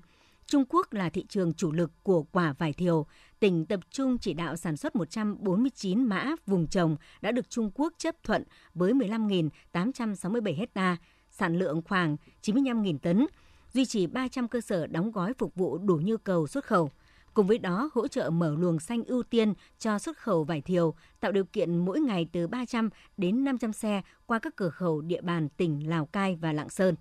Trung 0.51 0.65
Quốc 0.69 0.93
là 0.93 1.09
thị 1.09 1.25
trường 1.29 1.55
chủ 1.55 1.73
lực 1.73 1.91
của 2.03 2.23
quả 2.23 2.55
vải 2.59 2.73
thiều. 2.73 3.07
Tỉnh 3.41 3.67
tập 3.67 3.81
trung 3.91 4.19
chỉ 4.19 4.33
đạo 4.33 4.57
sản 4.57 4.77
xuất 4.77 4.97
149 4.97 6.05
mã 6.05 6.35
vùng 6.47 6.67
trồng 6.67 6.97
đã 7.21 7.33
được 7.33 7.51
Trung 7.51 7.71
Quốc 7.75 7.93
chấp 7.99 8.15
thuận 8.23 8.45
với 8.75 8.93
15.867 8.93 10.57
hecta, 10.57 10.97
sản 11.31 11.59
lượng 11.59 11.83
khoảng 11.89 12.17
95.000 12.43 12.99
tấn 12.99 13.27
duy 13.73 13.85
trì 13.85 14.07
300 14.07 14.49
cơ 14.49 14.61
sở 14.61 14.87
đóng 14.87 15.11
gói 15.11 15.33
phục 15.39 15.55
vụ 15.55 15.79
đủ 15.79 16.01
nhu 16.05 16.17
cầu 16.17 16.47
xuất 16.47 16.65
khẩu. 16.65 16.91
Cùng 17.35 17.47
với 17.47 17.59
đó, 17.59 17.91
hỗ 17.95 18.09
trợ 18.09 18.31
mở 18.31 18.55
luồng 18.59 18.81
xanh 18.81 19.05
ưu 19.05 19.23
tiên 19.23 19.55
cho 19.79 19.99
xuất 19.99 20.19
khẩu 20.19 20.45
vải 20.45 20.61
thiều, 20.61 20.95
tạo 21.21 21.33
điều 21.33 21.45
kiện 21.45 21.79
mỗi 21.79 22.01
ngày 22.01 22.29
từ 22.33 22.47
300 22.47 22.91
đến 23.17 23.45
500 23.45 23.73
xe 23.73 24.03
qua 24.27 24.39
các 24.39 24.57
cửa 24.57 24.71
khẩu 24.71 25.01
địa 25.01 25.21
bàn 25.21 25.49
tỉnh 25.49 25.89
Lào 25.89 26.07
Cai 26.07 26.37
và 26.37 26.53
Lạng 26.53 26.69
Sơn. 26.71 26.95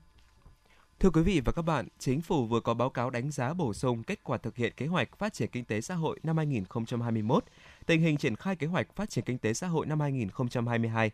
Thưa 1.00 1.10
quý 1.10 1.22
vị 1.22 1.42
và 1.46 1.52
các 1.52 1.62
bạn, 1.62 1.88
Chính 2.00 2.22
phủ 2.22 2.46
vừa 2.46 2.60
có 2.60 2.74
báo 2.74 2.90
cáo 2.90 3.10
đánh 3.10 3.32
giá 3.32 3.54
bổ 3.54 3.74
sung 3.74 4.04
kết 4.04 4.20
quả 4.24 4.38
thực 4.38 4.56
hiện 4.56 4.74
kế 4.78 4.86
hoạch 4.86 5.18
phát 5.18 5.34
triển 5.34 5.50
kinh 5.52 5.66
tế 5.66 5.82
xã 5.82 5.96
hội 5.96 6.20
năm 6.24 6.38
2021, 6.38 7.44
tình 7.86 8.02
hình 8.02 8.18
triển 8.18 8.36
khai 8.36 8.56
kế 8.56 8.68
hoạch 8.68 8.96
phát 8.96 9.10
triển 9.10 9.26
kinh 9.26 9.38
tế 9.38 9.54
xã 9.54 9.68
hội 9.68 9.86
năm 9.86 10.00
2022, 10.00 11.12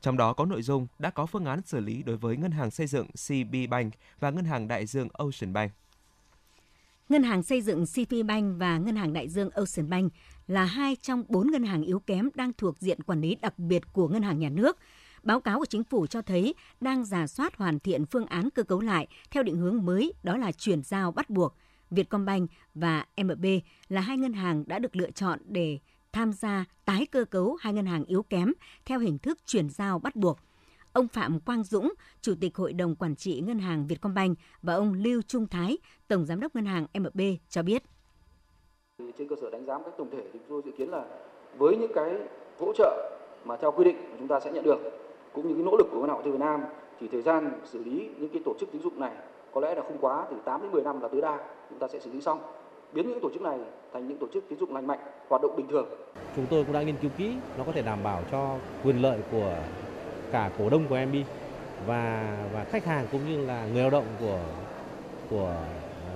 trong 0.00 0.16
đó 0.16 0.32
có 0.32 0.44
nội 0.44 0.62
dung 0.62 0.86
đã 0.98 1.10
có 1.10 1.26
phương 1.26 1.44
án 1.44 1.60
xử 1.66 1.80
lý 1.80 2.02
đối 2.02 2.16
với 2.16 2.36
Ngân 2.36 2.50
hàng 2.50 2.70
Xây 2.70 2.86
dựng 2.86 3.06
CB 3.06 3.54
Bank 3.70 3.94
và 4.20 4.30
Ngân 4.30 4.44
hàng 4.44 4.68
Đại 4.68 4.86
dương 4.86 5.08
Ocean 5.12 5.52
Bank. 5.52 5.72
Ngân 7.08 7.22
hàng 7.22 7.42
Xây 7.42 7.62
dựng 7.62 7.84
CP 7.86 8.26
Bank 8.26 8.58
và 8.58 8.78
Ngân 8.78 8.96
hàng 8.96 9.12
Đại 9.12 9.28
dương 9.28 9.50
Ocean 9.50 9.90
Bank 9.90 10.12
là 10.46 10.64
hai 10.64 10.96
trong 11.02 11.24
bốn 11.28 11.50
ngân 11.50 11.64
hàng 11.64 11.82
yếu 11.82 12.00
kém 12.00 12.28
đang 12.34 12.52
thuộc 12.52 12.78
diện 12.78 13.02
quản 13.02 13.20
lý 13.20 13.34
đặc 13.34 13.58
biệt 13.58 13.82
của 13.92 14.08
Ngân 14.08 14.22
hàng 14.22 14.38
Nhà 14.38 14.48
nước. 14.48 14.78
Báo 15.22 15.40
cáo 15.40 15.58
của 15.58 15.66
chính 15.66 15.84
phủ 15.84 16.06
cho 16.06 16.22
thấy 16.22 16.54
đang 16.80 17.04
giả 17.04 17.26
soát 17.26 17.56
hoàn 17.56 17.78
thiện 17.78 18.06
phương 18.06 18.26
án 18.26 18.50
cơ 18.50 18.62
cấu 18.62 18.80
lại 18.80 19.06
theo 19.30 19.42
định 19.42 19.56
hướng 19.56 19.84
mới 19.84 20.12
đó 20.22 20.36
là 20.36 20.52
chuyển 20.52 20.82
giao 20.82 21.12
bắt 21.12 21.30
buộc. 21.30 21.54
Vietcombank 21.90 22.50
và 22.74 23.06
MB 23.24 23.46
là 23.88 24.00
hai 24.00 24.16
ngân 24.16 24.32
hàng 24.32 24.64
đã 24.66 24.78
được 24.78 24.96
lựa 24.96 25.10
chọn 25.10 25.38
để 25.44 25.78
tham 26.12 26.32
gia 26.32 26.64
tái 26.84 27.06
cơ 27.06 27.24
cấu 27.24 27.56
hai 27.60 27.72
ngân 27.72 27.86
hàng 27.86 28.04
yếu 28.04 28.22
kém 28.22 28.52
theo 28.84 28.98
hình 28.98 29.18
thức 29.18 29.38
chuyển 29.46 29.70
giao 29.70 29.98
bắt 29.98 30.16
buộc. 30.16 30.38
Ông 30.92 31.08
Phạm 31.08 31.40
Quang 31.40 31.64
Dũng, 31.64 31.92
Chủ 32.20 32.34
tịch 32.40 32.56
Hội 32.56 32.72
đồng 32.72 32.96
Quản 32.96 33.16
trị 33.16 33.40
Ngân 33.40 33.58
hàng 33.58 33.86
Vietcombank 33.86 34.38
và 34.62 34.74
ông 34.74 34.92
Lưu 34.92 35.22
Trung 35.22 35.46
Thái, 35.46 35.78
Tổng 36.08 36.26
Giám 36.26 36.40
đốc 36.40 36.54
Ngân 36.54 36.66
hàng 36.66 36.86
MB 36.98 37.20
cho 37.48 37.62
biết. 37.62 37.82
Trên 39.18 39.28
cơ 39.28 39.36
sở 39.40 39.50
đánh 39.50 39.66
giá 39.66 39.78
một 39.78 39.84
cách 39.84 39.94
tổng 39.98 40.10
thể 40.12 40.24
chúng 40.32 40.42
tôi 40.48 40.62
dự 40.64 40.70
kiến 40.78 40.90
là 40.90 41.04
với 41.58 41.76
những 41.76 41.92
cái 41.94 42.14
hỗ 42.58 42.72
trợ 42.72 43.18
mà 43.44 43.56
theo 43.56 43.72
quy 43.72 43.84
định 43.84 43.96
chúng 44.18 44.28
ta 44.28 44.40
sẽ 44.40 44.52
nhận 44.52 44.64
được 44.64 45.07
cũng 45.38 45.48
như 45.48 45.54
cái 45.54 45.64
nỗ 45.64 45.76
lực 45.76 45.88
của 45.90 46.00
Ngân 46.00 46.08
hàng 46.08 46.16
Ngoại 46.16 46.24
thương 46.24 46.32
Việt 46.32 46.44
Nam 46.44 46.60
thì 47.00 47.08
thời 47.12 47.22
gian 47.22 47.50
xử 47.64 47.84
lý 47.84 48.08
những 48.18 48.28
cái 48.28 48.42
tổ 48.44 48.54
chức 48.60 48.72
tín 48.72 48.82
dụng 48.82 49.00
này 49.00 49.12
có 49.54 49.60
lẽ 49.60 49.74
là 49.74 49.82
không 49.82 49.98
quá 50.00 50.26
từ 50.30 50.36
8 50.44 50.62
đến 50.62 50.70
10 50.70 50.82
năm 50.82 51.00
là 51.00 51.08
tối 51.08 51.20
đa 51.20 51.38
chúng 51.70 51.78
ta 51.78 51.88
sẽ 51.88 51.98
xử 51.98 52.12
lý 52.12 52.20
xong 52.20 52.38
biến 52.92 53.08
những 53.08 53.20
tổ 53.20 53.30
chức 53.30 53.42
này 53.42 53.58
thành 53.92 54.08
những 54.08 54.18
tổ 54.18 54.26
chức 54.34 54.44
tín 54.48 54.58
dụng 54.58 54.74
lành 54.74 54.86
mạnh, 54.86 54.98
hoạt 55.28 55.42
động 55.42 55.56
bình 55.56 55.66
thường. 55.68 55.86
Chúng 56.36 56.46
tôi 56.50 56.64
cũng 56.64 56.72
đã 56.72 56.82
nghiên 56.82 56.96
cứu 57.02 57.10
kỹ, 57.18 57.34
nó 57.58 57.64
có 57.64 57.72
thể 57.72 57.82
đảm 57.82 57.98
bảo 58.02 58.22
cho 58.32 58.54
quyền 58.84 59.02
lợi 59.02 59.18
của 59.32 59.56
cả 60.32 60.50
cổ 60.58 60.68
đông 60.70 60.84
của 60.88 60.98
MB 61.06 61.14
và 61.86 62.36
và 62.52 62.64
khách 62.64 62.84
hàng 62.84 63.06
cũng 63.12 63.20
như 63.28 63.46
là 63.46 63.66
người 63.72 63.82
lao 63.82 63.90
động 63.90 64.04
của 64.20 64.40
của 65.30 65.54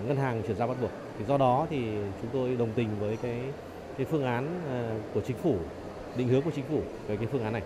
ngân 0.09 0.17
hàng 0.17 0.43
chuyển 0.47 0.57
giao 0.57 0.69
bắt 0.69 0.77
buộc. 0.81 0.91
Thì 1.19 1.25
do 1.25 1.39
đó 1.39 1.67
thì 1.71 1.83
chúng 2.23 2.31
tôi 2.33 2.57
đồng 2.59 2.71
tình 2.75 2.89
với 3.01 3.19
cái 3.23 3.41
cái 3.97 4.07
phương 4.07 4.25
án 4.25 4.47
ờ, 4.71 4.83
của 5.15 5.21
chính 5.21 5.37
phủ, 5.37 5.57
định 6.17 6.29
hướng 6.29 6.43
của 6.43 6.51
chính 6.55 6.65
phủ 6.65 6.81
về 7.09 7.17
cái 7.17 7.27
phương 7.33 7.45
án 7.45 7.53
này. 7.53 7.63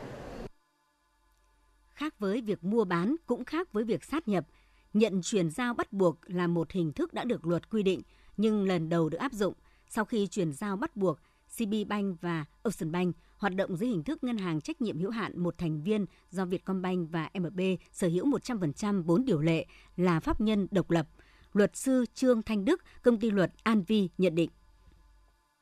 Khác 2.16 2.20
với 2.20 2.40
việc 2.40 2.64
mua 2.64 2.84
bán 2.84 3.16
cũng 3.26 3.44
khác 3.44 3.72
với 3.72 3.84
việc 3.84 4.04
sát 4.04 4.28
nhập, 4.28 4.46
nhận 4.92 5.22
chuyển 5.22 5.50
giao 5.50 5.74
bắt 5.74 5.92
buộc 5.92 6.18
là 6.26 6.46
một 6.46 6.72
hình 6.72 6.92
thức 6.92 7.12
đã 7.12 7.24
được 7.24 7.46
luật 7.46 7.70
quy 7.70 7.82
định 7.82 8.02
nhưng 8.36 8.66
lần 8.68 8.88
đầu 8.88 9.08
được 9.08 9.18
áp 9.18 9.32
dụng 9.32 9.54
sau 9.88 10.04
khi 10.04 10.26
chuyển 10.26 10.52
giao 10.52 10.76
bắt 10.76 10.96
buộc 10.96 11.18
CB 11.58 11.74
Bank 11.88 12.20
và 12.20 12.44
Ocean 12.62 12.92
Bank 12.92 13.16
hoạt 13.36 13.54
động 13.54 13.76
dưới 13.76 13.88
hình 13.88 14.02
thức 14.02 14.24
ngân 14.24 14.36
hàng 14.36 14.60
trách 14.60 14.80
nhiệm 14.80 14.98
hữu 14.98 15.10
hạn 15.10 15.38
một 15.38 15.58
thành 15.58 15.82
viên 15.82 16.06
do 16.30 16.44
Vietcombank 16.44 17.10
và 17.10 17.30
MB 17.38 17.60
sở 17.92 18.08
hữu 18.08 18.26
100% 18.26 19.02
vốn 19.02 19.24
điều 19.24 19.40
lệ 19.40 19.66
là 19.96 20.20
pháp 20.20 20.40
nhân 20.40 20.68
độc 20.70 20.90
lập. 20.90 21.06
Luật 21.52 21.76
sư 21.76 22.04
Trương 22.14 22.42
Thanh 22.42 22.64
Đức, 22.64 22.80
công 23.02 23.20
ty 23.20 23.30
luật 23.30 23.52
An 23.62 23.82
Vi 23.86 24.08
nhận 24.18 24.34
định. 24.34 24.50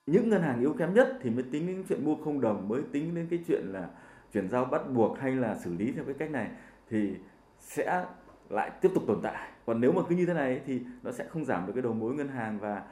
Những 0.06 0.28
ngân 0.28 0.42
hàng 0.42 0.60
yếu 0.60 0.74
kém 0.78 0.94
nhất 0.94 1.18
thì 1.22 1.30
mới 1.30 1.42
tính 1.42 1.66
đến 1.66 1.84
chuyện 1.88 2.04
mua 2.04 2.16
không 2.24 2.40
đồng, 2.40 2.68
mới 2.68 2.82
tính 2.92 3.14
đến 3.14 3.26
cái 3.30 3.38
chuyện 3.48 3.66
là 3.66 3.90
chuyển 4.34 4.48
giao 4.48 4.64
bắt 4.64 4.90
buộc 4.92 5.18
hay 5.18 5.32
là 5.32 5.58
xử 5.64 5.74
lý 5.74 5.92
theo 5.92 6.04
cái 6.04 6.14
cách 6.18 6.30
này 6.30 6.50
thì 6.90 7.14
sẽ 7.60 8.06
lại 8.48 8.70
tiếp 8.80 8.90
tục 8.94 9.04
tồn 9.06 9.20
tại. 9.22 9.50
Còn 9.66 9.80
nếu 9.80 9.92
mà 9.92 10.02
cứ 10.08 10.16
như 10.16 10.26
thế 10.26 10.34
này 10.34 10.60
thì 10.66 10.80
nó 11.02 11.12
sẽ 11.12 11.28
không 11.28 11.44
giảm 11.44 11.66
được 11.66 11.72
cái 11.74 11.82
đầu 11.82 11.92
mối 11.92 12.14
ngân 12.14 12.28
hàng 12.28 12.58
và 12.58 12.82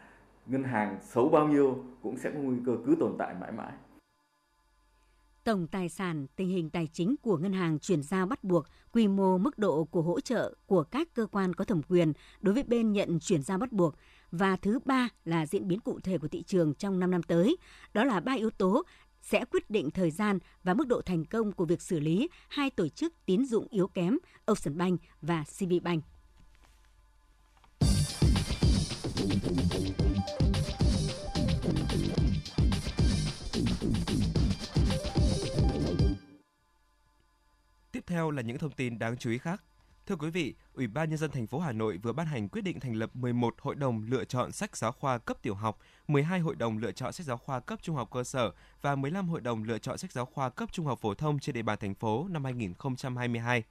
ngân 0.46 0.64
hàng 0.64 0.98
xấu 1.02 1.28
bao 1.28 1.48
nhiêu 1.48 1.84
cũng 2.02 2.16
sẽ 2.16 2.30
có 2.30 2.38
nguy 2.38 2.56
cơ 2.66 2.72
cứ 2.86 2.96
tồn 3.00 3.14
tại 3.18 3.34
mãi 3.40 3.52
mãi. 3.52 3.72
Tổng 5.44 5.66
tài 5.66 5.88
sản, 5.88 6.26
tình 6.36 6.48
hình 6.48 6.70
tài 6.70 6.88
chính 6.92 7.14
của 7.22 7.38
ngân 7.38 7.52
hàng 7.52 7.78
chuyển 7.78 8.02
giao 8.02 8.26
bắt 8.26 8.44
buộc, 8.44 8.66
quy 8.92 9.08
mô 9.08 9.38
mức 9.38 9.58
độ 9.58 9.84
của 9.84 10.02
hỗ 10.02 10.20
trợ 10.20 10.54
của 10.66 10.82
các 10.82 11.08
cơ 11.14 11.26
quan 11.26 11.54
có 11.54 11.64
thẩm 11.64 11.82
quyền 11.88 12.12
đối 12.40 12.54
với 12.54 12.62
bên 12.62 12.92
nhận 12.92 13.20
chuyển 13.20 13.42
giao 13.42 13.58
bắt 13.58 13.72
buộc. 13.72 13.94
Và 14.30 14.56
thứ 14.56 14.78
ba 14.84 15.08
là 15.24 15.46
diễn 15.46 15.68
biến 15.68 15.80
cụ 15.80 16.00
thể 16.00 16.18
của 16.18 16.28
thị 16.28 16.42
trường 16.42 16.74
trong 16.74 17.00
5 17.00 17.10
năm 17.10 17.22
tới. 17.22 17.56
Đó 17.94 18.04
là 18.04 18.20
ba 18.20 18.32
yếu 18.32 18.50
tố 18.50 18.82
sẽ 19.22 19.44
quyết 19.44 19.70
định 19.70 19.90
thời 19.90 20.10
gian 20.10 20.38
và 20.64 20.74
mức 20.74 20.88
độ 20.88 21.02
thành 21.02 21.24
công 21.24 21.52
của 21.52 21.64
việc 21.64 21.82
xử 21.82 22.00
lý 22.00 22.28
hai 22.48 22.70
tổ 22.70 22.88
chức 22.88 23.14
tín 23.26 23.46
dụng 23.46 23.66
yếu 23.70 23.88
kém 23.88 24.18
Ocean 24.44 24.78
Bank 24.78 25.00
và 25.20 25.44
CB 25.58 25.72
Bank. 25.82 26.04
Tiếp 37.92 38.04
theo 38.06 38.30
là 38.30 38.42
những 38.42 38.58
thông 38.58 38.70
tin 38.70 38.98
đáng 38.98 39.16
chú 39.16 39.30
ý 39.30 39.38
khác. 39.38 39.62
Thưa 40.06 40.16
quý 40.16 40.30
vị, 40.30 40.54
Ủy 40.74 40.86
ban 40.86 41.10
nhân 41.10 41.18
dân 41.18 41.30
thành 41.30 41.46
phố 41.46 41.58
Hà 41.58 41.72
Nội 41.72 41.98
vừa 42.02 42.12
ban 42.12 42.26
hành 42.26 42.48
quyết 42.48 42.62
định 42.62 42.80
thành 42.80 42.94
lập 42.94 43.10
11 43.16 43.54
hội 43.60 43.74
đồng 43.74 44.04
lựa 44.08 44.24
chọn 44.24 44.52
sách 44.52 44.76
giáo 44.76 44.92
khoa 44.92 45.18
cấp 45.18 45.42
tiểu 45.42 45.54
học, 45.54 45.78
12 46.08 46.40
hội 46.40 46.54
đồng 46.54 46.78
lựa 46.78 46.92
chọn 46.92 47.12
sách 47.12 47.26
giáo 47.26 47.36
khoa 47.36 47.60
cấp 47.60 47.78
trung 47.82 47.96
học 47.96 48.08
cơ 48.12 48.24
sở 48.24 48.50
và 48.82 48.94
15 48.94 49.28
hội 49.28 49.40
đồng 49.40 49.64
lựa 49.64 49.78
chọn 49.78 49.98
sách 49.98 50.12
giáo 50.12 50.24
khoa 50.24 50.50
cấp 50.50 50.68
trung 50.72 50.86
học 50.86 50.98
phổ 51.00 51.14
thông 51.14 51.38
trên 51.38 51.54
địa 51.54 51.62
bàn 51.62 51.78
thành 51.80 51.94
phố 51.94 52.26
năm 52.30 52.44
2022. 52.44 53.62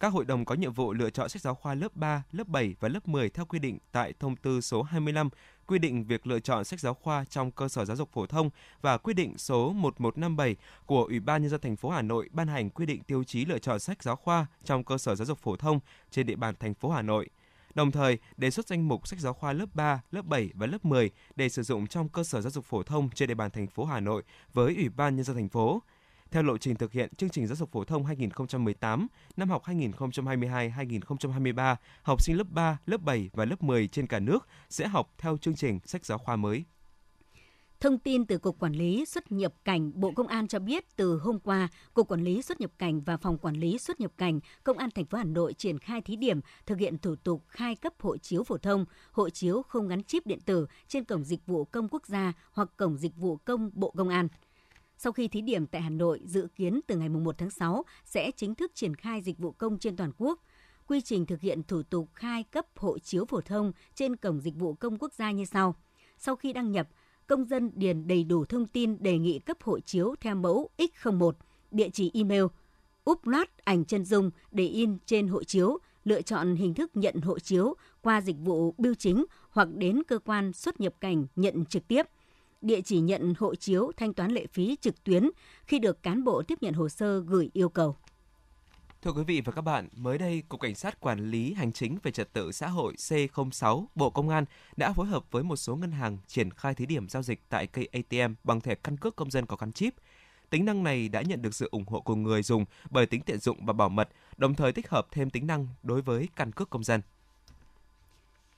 Các 0.00 0.12
hội 0.12 0.24
đồng 0.24 0.44
có 0.44 0.54
nhiệm 0.54 0.72
vụ 0.72 0.92
lựa 0.92 1.10
chọn 1.10 1.28
sách 1.28 1.42
giáo 1.42 1.54
khoa 1.54 1.74
lớp 1.74 1.96
3, 1.96 2.22
lớp 2.32 2.48
7 2.48 2.74
và 2.80 2.88
lớp 2.88 3.08
10 3.08 3.30
theo 3.30 3.46
quy 3.46 3.58
định 3.58 3.78
tại 3.92 4.12
thông 4.20 4.36
tư 4.36 4.60
số 4.60 4.82
25 4.82 5.28
quy 5.66 5.78
định 5.78 6.04
việc 6.04 6.26
lựa 6.26 6.40
chọn 6.40 6.64
sách 6.64 6.80
giáo 6.80 6.94
khoa 6.94 7.24
trong 7.24 7.50
cơ 7.50 7.68
sở 7.68 7.84
giáo 7.84 7.96
dục 7.96 8.08
phổ 8.12 8.26
thông 8.26 8.50
và 8.82 8.98
quyết 8.98 9.14
định 9.14 9.38
số 9.38 9.72
1157 9.72 10.56
của 10.86 11.04
Ủy 11.04 11.20
ban 11.20 11.42
nhân 11.42 11.50
dân 11.50 11.60
thành 11.60 11.76
phố 11.76 11.90
Hà 11.90 12.02
Nội 12.02 12.28
ban 12.32 12.48
hành 12.48 12.70
quy 12.70 12.86
định 12.86 13.02
tiêu 13.02 13.24
chí 13.24 13.44
lựa 13.44 13.58
chọn 13.58 13.80
sách 13.80 14.02
giáo 14.02 14.16
khoa 14.16 14.46
trong 14.64 14.84
cơ 14.84 14.98
sở 14.98 15.14
giáo 15.14 15.26
dục 15.26 15.38
phổ 15.38 15.56
thông 15.56 15.80
trên 16.10 16.26
địa 16.26 16.36
bàn 16.36 16.54
thành 16.60 16.74
phố 16.74 16.90
Hà 16.90 17.02
Nội. 17.02 17.28
Đồng 17.74 17.90
thời, 17.90 18.18
đề 18.36 18.50
xuất 18.50 18.68
danh 18.68 18.88
mục 18.88 19.08
sách 19.08 19.20
giáo 19.20 19.32
khoa 19.32 19.52
lớp 19.52 19.66
3, 19.74 20.02
lớp 20.10 20.26
7 20.26 20.50
và 20.54 20.66
lớp 20.66 20.84
10 20.84 21.10
để 21.36 21.48
sử 21.48 21.62
dụng 21.62 21.86
trong 21.86 22.08
cơ 22.08 22.24
sở 22.24 22.40
giáo 22.40 22.50
dục 22.50 22.64
phổ 22.64 22.82
thông 22.82 23.10
trên 23.14 23.28
địa 23.28 23.34
bàn 23.34 23.50
thành 23.50 23.66
phố 23.66 23.84
Hà 23.84 24.00
Nội 24.00 24.22
với 24.52 24.74
Ủy 24.74 24.88
ban 24.88 25.16
nhân 25.16 25.24
dân 25.24 25.36
thành 25.36 25.48
phố 25.48 25.82
theo 26.30 26.42
lộ 26.42 26.58
trình 26.58 26.76
thực 26.76 26.92
hiện 26.92 27.14
chương 27.14 27.30
trình 27.30 27.46
giáo 27.46 27.56
dục 27.56 27.72
phổ 27.72 27.84
thông 27.84 28.04
2018, 28.04 29.06
năm 29.36 29.50
học 29.50 29.62
2022-2023, 29.64 31.76
học 32.02 32.22
sinh 32.22 32.36
lớp 32.36 32.50
3, 32.50 32.78
lớp 32.86 33.02
7 33.02 33.30
và 33.32 33.44
lớp 33.44 33.62
10 33.62 33.88
trên 33.88 34.06
cả 34.06 34.20
nước 34.20 34.48
sẽ 34.70 34.88
học 34.88 35.14
theo 35.18 35.36
chương 35.36 35.54
trình 35.54 35.80
sách 35.84 36.04
giáo 36.04 36.18
khoa 36.18 36.36
mới. 36.36 36.64
Thông 37.80 37.98
tin 37.98 38.26
từ 38.26 38.38
Cục 38.38 38.58
Quản 38.58 38.72
lý 38.72 39.04
xuất 39.04 39.32
nhập 39.32 39.54
cảnh 39.64 39.92
Bộ 39.94 40.12
Công 40.16 40.26
an 40.26 40.48
cho 40.48 40.58
biết 40.58 40.96
từ 40.96 41.18
hôm 41.18 41.38
qua, 41.38 41.68
Cục 41.94 42.08
Quản 42.08 42.24
lý 42.24 42.42
xuất 42.42 42.60
nhập 42.60 42.70
cảnh 42.78 43.00
và 43.00 43.16
Phòng 43.16 43.38
Quản 43.38 43.54
lý 43.54 43.78
xuất 43.78 44.00
nhập 44.00 44.12
cảnh 44.18 44.40
Công 44.64 44.78
an 44.78 44.90
thành 44.90 45.04
phố 45.04 45.18
Hà 45.18 45.24
Nội 45.24 45.54
triển 45.54 45.78
khai 45.78 46.00
thí 46.00 46.16
điểm 46.16 46.40
thực 46.66 46.78
hiện 46.78 46.98
thủ 46.98 47.16
tục 47.16 47.44
khai 47.48 47.76
cấp 47.76 47.92
hộ 48.00 48.16
chiếu 48.16 48.44
phổ 48.44 48.58
thông, 48.58 48.84
hộ 49.12 49.30
chiếu 49.30 49.62
không 49.62 49.88
gắn 49.88 50.04
chip 50.04 50.26
điện 50.26 50.40
tử 50.40 50.66
trên 50.88 51.04
cổng 51.04 51.24
dịch 51.24 51.46
vụ 51.46 51.64
công 51.64 51.88
quốc 51.88 52.06
gia 52.06 52.32
hoặc 52.52 52.70
cổng 52.76 52.98
dịch 52.98 53.16
vụ 53.16 53.36
công 53.36 53.70
Bộ 53.72 53.90
Công 53.90 54.08
an. 54.08 54.28
Sau 54.98 55.12
khi 55.12 55.28
thí 55.28 55.40
điểm 55.40 55.66
tại 55.66 55.82
Hà 55.82 55.90
Nội, 55.90 56.20
dự 56.24 56.48
kiến 56.56 56.80
từ 56.86 56.96
ngày 56.96 57.08
1 57.08 57.38
tháng 57.38 57.50
6 57.50 57.84
sẽ 58.04 58.30
chính 58.36 58.54
thức 58.54 58.72
triển 58.74 58.94
khai 58.94 59.22
dịch 59.22 59.38
vụ 59.38 59.52
công 59.52 59.78
trên 59.78 59.96
toàn 59.96 60.12
quốc. 60.18 60.40
Quy 60.86 61.00
trình 61.00 61.26
thực 61.26 61.40
hiện 61.40 61.62
thủ 61.62 61.82
tục 61.82 62.08
khai 62.14 62.42
cấp 62.42 62.66
hộ 62.76 62.98
chiếu 62.98 63.24
phổ 63.24 63.40
thông 63.40 63.72
trên 63.94 64.16
cổng 64.16 64.40
dịch 64.40 64.54
vụ 64.56 64.74
công 64.74 64.98
quốc 64.98 65.12
gia 65.12 65.30
như 65.30 65.44
sau. 65.44 65.74
Sau 66.18 66.36
khi 66.36 66.52
đăng 66.52 66.72
nhập, 66.72 66.88
công 67.26 67.44
dân 67.44 67.70
điền 67.74 68.06
đầy 68.06 68.24
đủ 68.24 68.44
thông 68.44 68.66
tin 68.66 69.02
đề 69.02 69.18
nghị 69.18 69.38
cấp 69.38 69.56
hộ 69.62 69.80
chiếu 69.80 70.14
theo 70.20 70.34
mẫu 70.34 70.70
X01, 70.78 71.32
địa 71.70 71.88
chỉ 71.92 72.10
email, 72.14 72.44
upload 73.10 73.46
ảnh 73.64 73.84
chân 73.84 74.04
dung 74.04 74.30
để 74.50 74.64
in 74.64 74.98
trên 75.06 75.28
hộ 75.28 75.44
chiếu, 75.44 75.78
lựa 76.04 76.22
chọn 76.22 76.56
hình 76.56 76.74
thức 76.74 76.90
nhận 76.94 77.20
hộ 77.20 77.38
chiếu 77.38 77.74
qua 78.00 78.20
dịch 78.20 78.36
vụ 78.38 78.74
bưu 78.78 78.94
chính 78.94 79.24
hoặc 79.50 79.68
đến 79.74 80.02
cơ 80.08 80.18
quan 80.18 80.52
xuất 80.52 80.80
nhập 80.80 80.94
cảnh 81.00 81.26
nhận 81.36 81.64
trực 81.64 81.88
tiếp– 81.88 82.06
địa 82.64 82.80
chỉ 82.80 83.00
nhận 83.00 83.34
hộ 83.38 83.54
chiếu 83.54 83.92
thanh 83.96 84.14
toán 84.14 84.30
lệ 84.30 84.46
phí 84.52 84.76
trực 84.80 85.04
tuyến 85.04 85.30
khi 85.66 85.78
được 85.78 86.02
cán 86.02 86.24
bộ 86.24 86.42
tiếp 86.42 86.58
nhận 86.60 86.74
hồ 86.74 86.88
sơ 86.88 87.20
gửi 87.20 87.50
yêu 87.52 87.68
cầu. 87.68 87.96
Thưa 89.02 89.12
quý 89.12 89.22
vị 89.24 89.40
và 89.44 89.52
các 89.52 89.62
bạn, 89.62 89.88
mới 89.96 90.18
đây, 90.18 90.42
Cục 90.48 90.60
Cảnh 90.60 90.74
sát 90.74 91.00
Quản 91.00 91.30
lý 91.30 91.52
Hành 91.52 91.72
chính 91.72 91.98
về 92.02 92.10
Trật 92.10 92.32
tự 92.32 92.52
xã 92.52 92.68
hội 92.68 92.94
C06 92.96 93.84
Bộ 93.94 94.10
Công 94.10 94.28
an 94.28 94.44
đã 94.76 94.92
phối 94.92 95.06
hợp 95.06 95.24
với 95.30 95.42
một 95.42 95.56
số 95.56 95.76
ngân 95.76 95.92
hàng 95.92 96.18
triển 96.26 96.50
khai 96.50 96.74
thí 96.74 96.86
điểm 96.86 97.08
giao 97.08 97.22
dịch 97.22 97.40
tại 97.48 97.66
cây 97.66 97.88
ATM 97.92 98.34
bằng 98.44 98.60
thẻ 98.60 98.74
căn 98.74 98.96
cước 98.96 99.16
công 99.16 99.30
dân 99.30 99.46
có 99.46 99.56
gắn 99.56 99.72
chip. 99.72 99.94
Tính 100.50 100.64
năng 100.64 100.82
này 100.82 101.08
đã 101.08 101.22
nhận 101.22 101.42
được 101.42 101.54
sự 101.54 101.68
ủng 101.70 101.84
hộ 101.86 102.00
của 102.00 102.14
người 102.14 102.42
dùng 102.42 102.64
bởi 102.90 103.06
tính 103.06 103.20
tiện 103.20 103.38
dụng 103.38 103.66
và 103.66 103.72
bảo 103.72 103.88
mật, 103.88 104.08
đồng 104.36 104.54
thời 104.54 104.72
tích 104.72 104.88
hợp 104.88 105.06
thêm 105.10 105.30
tính 105.30 105.46
năng 105.46 105.68
đối 105.82 106.02
với 106.02 106.28
căn 106.36 106.52
cước 106.52 106.70
công 106.70 106.84
dân. 106.84 107.00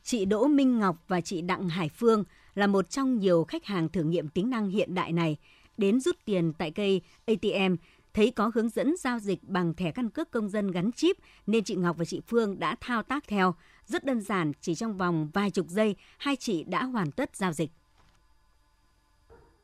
Chị 0.03 0.25
Đỗ 0.25 0.47
Minh 0.47 0.79
Ngọc 0.79 0.97
và 1.09 1.21
chị 1.21 1.41
Đặng 1.41 1.69
Hải 1.69 1.89
Phương 1.89 2.25
là 2.57 2.67
một 2.67 2.91
trong 2.91 3.19
nhiều 3.19 3.45
khách 3.45 3.65
hàng 3.65 3.89
thử 3.89 4.03
nghiệm 4.03 4.29
tính 4.29 4.51
năng 4.51 4.69
hiện 4.69 4.95
đại 4.95 5.13
này 5.13 5.37
đến 5.79 6.01
rút 6.01 6.17
tiền 6.25 6.53
tại 6.59 6.71
cây 6.71 7.01
ATM 7.27 7.75
thấy 8.15 8.31
có 8.31 8.51
hướng 8.55 8.69
dẫn 8.69 8.95
giao 8.99 9.19
dịch 9.19 9.39
bằng 9.43 9.75
thẻ 9.75 9.91
căn 9.91 10.11
cước 10.11 10.31
công 10.31 10.49
dân 10.49 10.71
gắn 10.71 10.93
chip 10.93 11.17
nên 11.47 11.65
chị 11.65 11.75
Ngọc 11.75 11.97
và 11.99 12.05
chị 12.05 12.21
Phương 12.27 12.59
đã 12.59 12.77
thao 12.81 13.03
tác 13.03 13.25
theo. 13.29 13.55
Rất 13.87 14.05
đơn 14.05 14.21
giản, 14.21 14.53
chỉ 14.61 14.75
trong 14.75 14.97
vòng 14.97 15.29
vài 15.33 15.51
chục 15.51 15.67
giây, 15.69 15.97
hai 16.19 16.37
chị 16.37 16.65
đã 16.65 16.85
hoàn 16.85 17.11
tất 17.11 17.37
giao 17.37 17.53
dịch. 17.53 17.71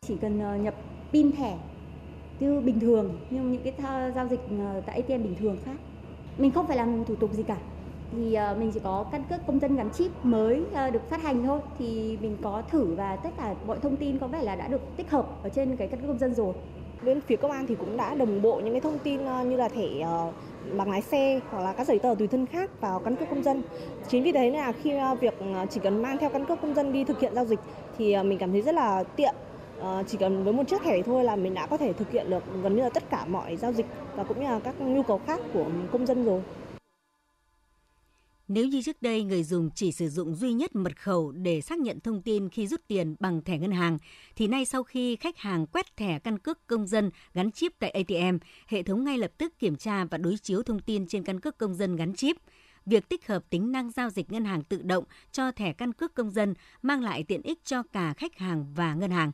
Chỉ 0.00 0.14
cần 0.20 0.40
ờ, 0.40 0.56
nhập 0.56 0.74
pin 1.12 1.32
thẻ 1.32 1.58
như 2.40 2.60
bình 2.60 2.80
thường, 2.80 3.20
nhưng 3.30 3.52
những 3.52 3.62
cái 3.62 3.74
giao 4.14 4.28
dịch 4.28 4.40
ờ, 4.50 4.82
tại 4.86 5.00
ATM 5.00 5.22
bình 5.22 5.36
thường 5.38 5.56
khác. 5.64 5.76
Mình 6.38 6.50
không 6.50 6.66
phải 6.66 6.76
làm 6.76 7.04
thủ 7.04 7.16
tục 7.16 7.32
gì 7.32 7.42
cả 7.42 7.58
thì 8.12 8.36
uh, 8.52 8.58
mình 8.58 8.70
chỉ 8.74 8.80
có 8.84 9.04
căn 9.12 9.22
cước 9.30 9.46
công 9.46 9.60
dân 9.60 9.76
gắn 9.76 9.90
chip 9.90 10.10
mới 10.22 10.60
uh, 10.60 10.92
được 10.92 11.10
phát 11.10 11.22
hành 11.22 11.42
thôi 11.46 11.60
thì 11.78 12.18
mình 12.20 12.36
có 12.42 12.62
thử 12.70 12.94
và 12.94 13.16
tất 13.16 13.30
cả 13.38 13.54
mọi 13.66 13.78
thông 13.78 13.96
tin 13.96 14.18
có 14.18 14.26
vẻ 14.26 14.42
là 14.42 14.56
đã 14.56 14.68
được 14.68 14.80
tích 14.96 15.10
hợp 15.10 15.26
ở 15.42 15.48
trên 15.48 15.76
cái 15.76 15.88
căn 15.88 16.00
cước 16.00 16.08
công 16.08 16.18
dân 16.18 16.34
rồi 16.34 16.54
bên 17.04 17.20
phía 17.20 17.36
công 17.36 17.50
an 17.50 17.66
thì 17.66 17.74
cũng 17.74 17.96
đã 17.96 18.14
đồng 18.14 18.42
bộ 18.42 18.60
những 18.64 18.72
cái 18.72 18.80
thông 18.80 18.98
tin 18.98 19.20
uh, 19.24 19.46
như 19.46 19.56
là 19.56 19.68
thẻ 19.68 19.86
uh, 20.00 20.34
bằng 20.76 20.90
lái 20.90 21.02
xe 21.02 21.40
hoặc 21.50 21.60
là 21.60 21.72
các 21.72 21.86
giấy 21.86 21.98
tờ 21.98 22.14
tùy 22.18 22.26
thân 22.26 22.46
khác 22.46 22.80
vào 22.80 22.98
căn 22.98 23.16
cước 23.16 23.30
công 23.30 23.42
dân. 23.42 23.62
Chính 24.08 24.22
vì 24.22 24.32
thế 24.32 24.50
nên 24.50 24.60
là 24.60 24.72
khi 24.72 24.98
uh, 25.12 25.20
việc 25.20 25.34
chỉ 25.70 25.80
cần 25.80 26.02
mang 26.02 26.18
theo 26.18 26.30
căn 26.30 26.44
cước 26.44 26.60
công 26.60 26.74
dân 26.74 26.92
đi 26.92 27.04
thực 27.04 27.20
hiện 27.20 27.34
giao 27.34 27.44
dịch 27.44 27.60
thì 27.98 28.18
uh, 28.18 28.26
mình 28.26 28.38
cảm 28.38 28.52
thấy 28.52 28.62
rất 28.62 28.74
là 28.74 29.04
tiện. 29.16 29.34
Chỉ 30.06 30.18
cần 30.18 30.44
với 30.44 30.52
một 30.52 30.62
chiếc 30.68 30.82
thẻ 30.82 31.02
thôi 31.02 31.24
là 31.24 31.36
mình 31.36 31.54
đã 31.54 31.66
có 31.66 31.76
thể 31.76 31.92
thực 31.92 32.10
hiện 32.10 32.30
được 32.30 32.42
gần 32.62 32.76
như 32.76 32.82
là 32.82 32.88
tất 32.88 33.10
cả 33.10 33.24
mọi 33.24 33.56
giao 33.56 33.72
dịch 33.72 33.86
và 34.16 34.24
cũng 34.24 34.40
như 34.40 34.44
là 34.44 34.60
các 34.64 34.80
nhu 34.80 35.02
cầu 35.02 35.20
khác 35.26 35.40
của 35.54 35.64
công 35.92 36.06
dân 36.06 36.24
rồi. 36.24 36.42
Nếu 38.54 38.66
như 38.66 38.82
trước 38.82 39.02
đây 39.02 39.24
người 39.24 39.44
dùng 39.44 39.70
chỉ 39.74 39.92
sử 39.92 40.08
dụng 40.08 40.34
duy 40.34 40.52
nhất 40.52 40.76
mật 40.76 41.00
khẩu 41.00 41.32
để 41.32 41.60
xác 41.60 41.78
nhận 41.78 42.00
thông 42.00 42.22
tin 42.22 42.48
khi 42.48 42.66
rút 42.66 42.80
tiền 42.88 43.16
bằng 43.20 43.42
thẻ 43.44 43.58
ngân 43.58 43.72
hàng, 43.72 43.98
thì 44.36 44.46
nay 44.46 44.64
sau 44.64 44.82
khi 44.82 45.16
khách 45.16 45.38
hàng 45.38 45.66
quét 45.66 45.96
thẻ 45.96 46.18
căn 46.18 46.38
cước 46.38 46.66
công 46.66 46.86
dân 46.86 47.10
gắn 47.34 47.52
chip 47.52 47.72
tại 47.78 47.90
ATM, 47.90 48.38
hệ 48.66 48.82
thống 48.82 49.04
ngay 49.04 49.18
lập 49.18 49.30
tức 49.38 49.58
kiểm 49.58 49.76
tra 49.76 50.04
và 50.04 50.18
đối 50.18 50.36
chiếu 50.36 50.62
thông 50.62 50.80
tin 50.80 51.06
trên 51.06 51.24
căn 51.24 51.40
cước 51.40 51.58
công 51.58 51.74
dân 51.74 51.96
gắn 51.96 52.14
chip. 52.14 52.36
Việc 52.86 53.08
tích 53.08 53.26
hợp 53.26 53.44
tính 53.50 53.72
năng 53.72 53.90
giao 53.90 54.10
dịch 54.10 54.32
ngân 54.32 54.44
hàng 54.44 54.62
tự 54.62 54.82
động 54.82 55.04
cho 55.32 55.52
thẻ 55.52 55.72
căn 55.72 55.92
cước 55.92 56.14
công 56.14 56.30
dân 56.30 56.54
mang 56.82 57.02
lại 57.02 57.24
tiện 57.24 57.42
ích 57.42 57.64
cho 57.64 57.82
cả 57.82 58.14
khách 58.16 58.38
hàng 58.38 58.66
và 58.74 58.94
ngân 58.94 59.10
hàng. 59.10 59.32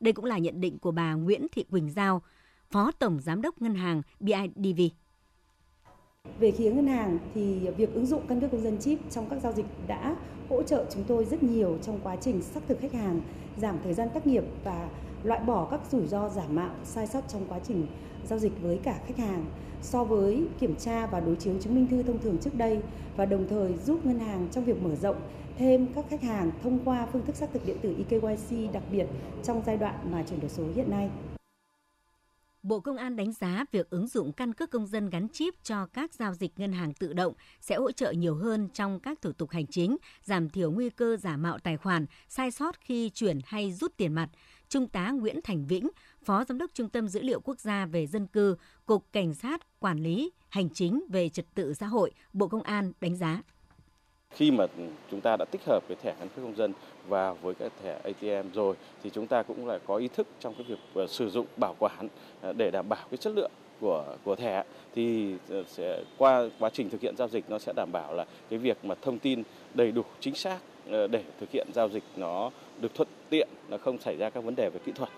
Đây 0.00 0.12
cũng 0.12 0.24
là 0.24 0.38
nhận 0.38 0.60
định 0.60 0.78
của 0.78 0.90
bà 0.90 1.14
Nguyễn 1.14 1.46
Thị 1.52 1.64
Quỳnh 1.70 1.90
Giao, 1.90 2.22
Phó 2.70 2.92
Tổng 2.92 3.20
Giám 3.20 3.42
đốc 3.42 3.62
Ngân 3.62 3.74
hàng 3.74 4.02
BIDV. 4.20 4.80
Về 6.40 6.52
phía 6.52 6.70
ngân 6.70 6.86
hàng 6.86 7.18
thì 7.34 7.68
việc 7.76 7.94
ứng 7.94 8.06
dụng 8.06 8.22
căn 8.28 8.40
cước 8.40 8.50
công 8.50 8.62
dân 8.62 8.78
chip 8.78 8.98
trong 9.10 9.26
các 9.30 9.40
giao 9.42 9.52
dịch 9.52 9.66
đã 9.86 10.16
hỗ 10.48 10.62
trợ 10.62 10.84
chúng 10.90 11.04
tôi 11.04 11.24
rất 11.24 11.42
nhiều 11.42 11.78
trong 11.82 12.00
quá 12.02 12.16
trình 12.16 12.42
xác 12.42 12.60
thực 12.68 12.80
khách 12.80 12.92
hàng, 12.92 13.20
giảm 13.56 13.78
thời 13.84 13.94
gian 13.94 14.08
tác 14.14 14.26
nghiệp 14.26 14.44
và 14.64 14.88
loại 15.22 15.40
bỏ 15.40 15.68
các 15.70 15.80
rủi 15.90 16.06
ro 16.06 16.28
giả 16.28 16.42
mạo, 16.50 16.70
sai 16.84 17.06
sót 17.06 17.20
trong 17.28 17.46
quá 17.48 17.58
trình 17.68 17.86
giao 18.28 18.38
dịch 18.38 18.52
với 18.62 18.78
cả 18.82 18.98
khách 19.06 19.18
hàng 19.18 19.44
so 19.82 20.04
với 20.04 20.44
kiểm 20.60 20.74
tra 20.76 21.06
và 21.06 21.20
đối 21.20 21.36
chiếu 21.36 21.54
chứng 21.60 21.74
minh 21.74 21.86
thư 21.86 22.02
thông 22.02 22.18
thường 22.18 22.38
trước 22.38 22.54
đây 22.54 22.80
và 23.16 23.26
đồng 23.26 23.46
thời 23.48 23.74
giúp 23.86 24.06
ngân 24.06 24.18
hàng 24.18 24.48
trong 24.52 24.64
việc 24.64 24.82
mở 24.82 24.94
rộng 24.94 25.16
thêm 25.58 25.86
các 25.94 26.04
khách 26.10 26.22
hàng 26.22 26.50
thông 26.62 26.78
qua 26.84 27.06
phương 27.12 27.26
thức 27.26 27.36
xác 27.36 27.52
thực 27.52 27.66
điện 27.66 27.76
tử 27.82 27.94
eKYC 27.98 28.72
đặc 28.72 28.82
biệt 28.92 29.06
trong 29.42 29.62
giai 29.66 29.76
đoạn 29.76 29.94
mà 30.12 30.24
chuyển 30.30 30.40
đổi 30.40 30.50
số 30.50 30.64
hiện 30.74 30.90
nay. 30.90 31.10
Bộ 32.62 32.80
Công 32.80 32.96
an 32.96 33.16
đánh 33.16 33.32
giá 33.32 33.64
việc 33.72 33.90
ứng 33.90 34.06
dụng 34.06 34.32
căn 34.32 34.54
cước 34.54 34.70
công 34.70 34.86
dân 34.86 35.10
gắn 35.10 35.28
chip 35.28 35.54
cho 35.62 35.86
các 35.86 36.14
giao 36.14 36.34
dịch 36.34 36.58
ngân 36.58 36.72
hàng 36.72 36.94
tự 36.94 37.12
động 37.12 37.32
sẽ 37.60 37.76
hỗ 37.76 37.92
trợ 37.92 38.10
nhiều 38.10 38.34
hơn 38.34 38.68
trong 38.74 39.00
các 39.00 39.22
thủ 39.22 39.32
tục 39.32 39.50
hành 39.50 39.66
chính, 39.66 39.96
giảm 40.24 40.50
thiểu 40.50 40.70
nguy 40.70 40.90
cơ 40.90 41.16
giả 41.16 41.36
mạo 41.36 41.58
tài 41.58 41.76
khoản, 41.76 42.06
sai 42.28 42.50
sót 42.50 42.80
khi 42.80 43.10
chuyển 43.10 43.38
hay 43.44 43.72
rút 43.72 43.96
tiền 43.96 44.12
mặt. 44.12 44.28
Trung 44.68 44.88
tá 44.88 45.10
Nguyễn 45.10 45.40
Thành 45.44 45.66
Vĩnh, 45.66 45.90
Phó 46.24 46.44
Giám 46.44 46.58
đốc 46.58 46.70
Trung 46.74 46.88
tâm 46.88 47.08
Dữ 47.08 47.22
liệu 47.22 47.40
Quốc 47.40 47.60
gia 47.60 47.86
về 47.86 48.06
Dân 48.06 48.26
cư, 48.26 48.56
Cục 48.86 49.12
Cảnh 49.12 49.34
sát 49.34 49.80
Quản 49.80 49.98
lý 49.98 50.30
Hành 50.48 50.70
chính 50.70 51.04
về 51.08 51.28
Trật 51.28 51.46
tự 51.54 51.74
xã 51.74 51.86
hội, 51.86 52.12
Bộ 52.32 52.48
Công 52.48 52.62
an 52.62 52.92
đánh 53.00 53.16
giá. 53.16 53.42
Khi 54.40 54.50
mà 54.50 54.66
chúng 55.10 55.20
ta 55.20 55.36
đã 55.36 55.44
tích 55.44 55.64
hợp 55.64 55.84
cái 55.88 55.96
thẻ 56.02 56.14
căn 56.18 56.28
cước 56.28 56.44
công 56.44 56.56
dân 56.56 56.72
vào 57.08 57.38
với 57.42 57.54
cái 57.54 57.68
thẻ 57.82 57.98
ATM 58.04 58.52
rồi, 58.54 58.74
thì 59.02 59.10
chúng 59.10 59.26
ta 59.26 59.42
cũng 59.42 59.66
lại 59.66 59.78
có 59.86 59.96
ý 59.96 60.08
thức 60.08 60.26
trong 60.40 60.54
cái 60.54 60.64
việc 60.68 60.78
ờ, 60.94 61.06
sử 61.06 61.30
dụng 61.30 61.46
bảo 61.56 61.74
quản 61.78 62.08
ờ, 62.40 62.52
để 62.52 62.70
đảm 62.70 62.88
bảo 62.88 63.06
cái 63.10 63.18
chất 63.18 63.32
lượng 63.36 63.50
của 63.80 64.04
của 64.24 64.36
thẻ. 64.36 64.64
Thì 64.94 65.34
ờ, 65.48 65.64
sẽ 65.66 66.02
qua 66.18 66.44
quá 66.58 66.70
trình 66.72 66.90
thực 66.90 67.00
hiện 67.00 67.16
giao 67.16 67.28
dịch, 67.28 67.44
nó 67.48 67.58
sẽ 67.58 67.72
đảm 67.76 67.88
bảo 67.92 68.14
là 68.14 68.24
cái 68.50 68.58
việc 68.58 68.84
mà 68.84 68.94
thông 69.02 69.18
tin 69.18 69.42
đầy 69.74 69.92
đủ, 69.92 70.02
chính 70.20 70.34
xác 70.34 70.58
để 70.86 71.24
thực 71.40 71.50
hiện 71.50 71.68
giao 71.74 71.88
dịch 71.88 72.04
nó 72.16 72.50
được 72.80 72.94
thuận 72.94 73.08
tiện, 73.30 73.48
nó 73.68 73.78
không 73.78 73.98
xảy 73.98 74.16
ra 74.16 74.30
các 74.30 74.44
vấn 74.44 74.54
đề 74.54 74.70
về 74.70 74.80
kỹ 74.84 74.92
thuật. 74.92 75.10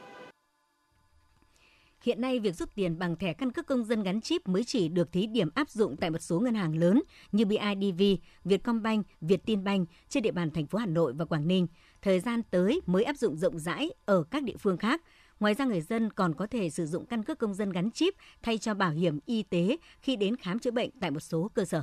Hiện 2.02 2.20
nay, 2.20 2.40
việc 2.40 2.54
rút 2.54 2.74
tiền 2.74 2.98
bằng 2.98 3.16
thẻ 3.16 3.32
căn 3.32 3.52
cước 3.52 3.66
công 3.66 3.84
dân 3.84 4.02
gắn 4.02 4.20
chip 4.20 4.48
mới 4.48 4.64
chỉ 4.64 4.88
được 4.88 5.12
thí 5.12 5.26
điểm 5.26 5.48
áp 5.54 5.70
dụng 5.70 5.96
tại 5.96 6.10
một 6.10 6.18
số 6.18 6.40
ngân 6.40 6.54
hàng 6.54 6.76
lớn 6.76 7.02
như 7.32 7.44
BIDV, 7.44 8.02
Vietcombank, 8.44 9.06
Vietinbank 9.20 9.88
trên 10.08 10.22
địa 10.22 10.30
bàn 10.30 10.50
thành 10.50 10.66
phố 10.66 10.78
Hà 10.78 10.86
Nội 10.86 11.12
và 11.12 11.24
Quảng 11.24 11.48
Ninh. 11.48 11.66
Thời 12.02 12.20
gian 12.20 12.42
tới 12.50 12.80
mới 12.86 13.04
áp 13.04 13.16
dụng 13.16 13.36
rộng 13.36 13.58
rãi 13.58 13.90
ở 14.04 14.24
các 14.30 14.42
địa 14.42 14.56
phương 14.56 14.76
khác. 14.76 15.02
Ngoài 15.40 15.54
ra, 15.54 15.64
người 15.64 15.80
dân 15.80 16.12
còn 16.12 16.34
có 16.34 16.46
thể 16.46 16.70
sử 16.70 16.86
dụng 16.86 17.06
căn 17.06 17.22
cước 17.22 17.38
công 17.38 17.54
dân 17.54 17.72
gắn 17.72 17.90
chip 17.90 18.14
thay 18.42 18.58
cho 18.58 18.74
bảo 18.74 18.90
hiểm 18.90 19.18
y 19.26 19.42
tế 19.42 19.76
khi 20.00 20.16
đến 20.16 20.36
khám 20.36 20.58
chữa 20.58 20.70
bệnh 20.70 20.90
tại 21.00 21.10
một 21.10 21.20
số 21.20 21.50
cơ 21.54 21.64
sở. 21.64 21.82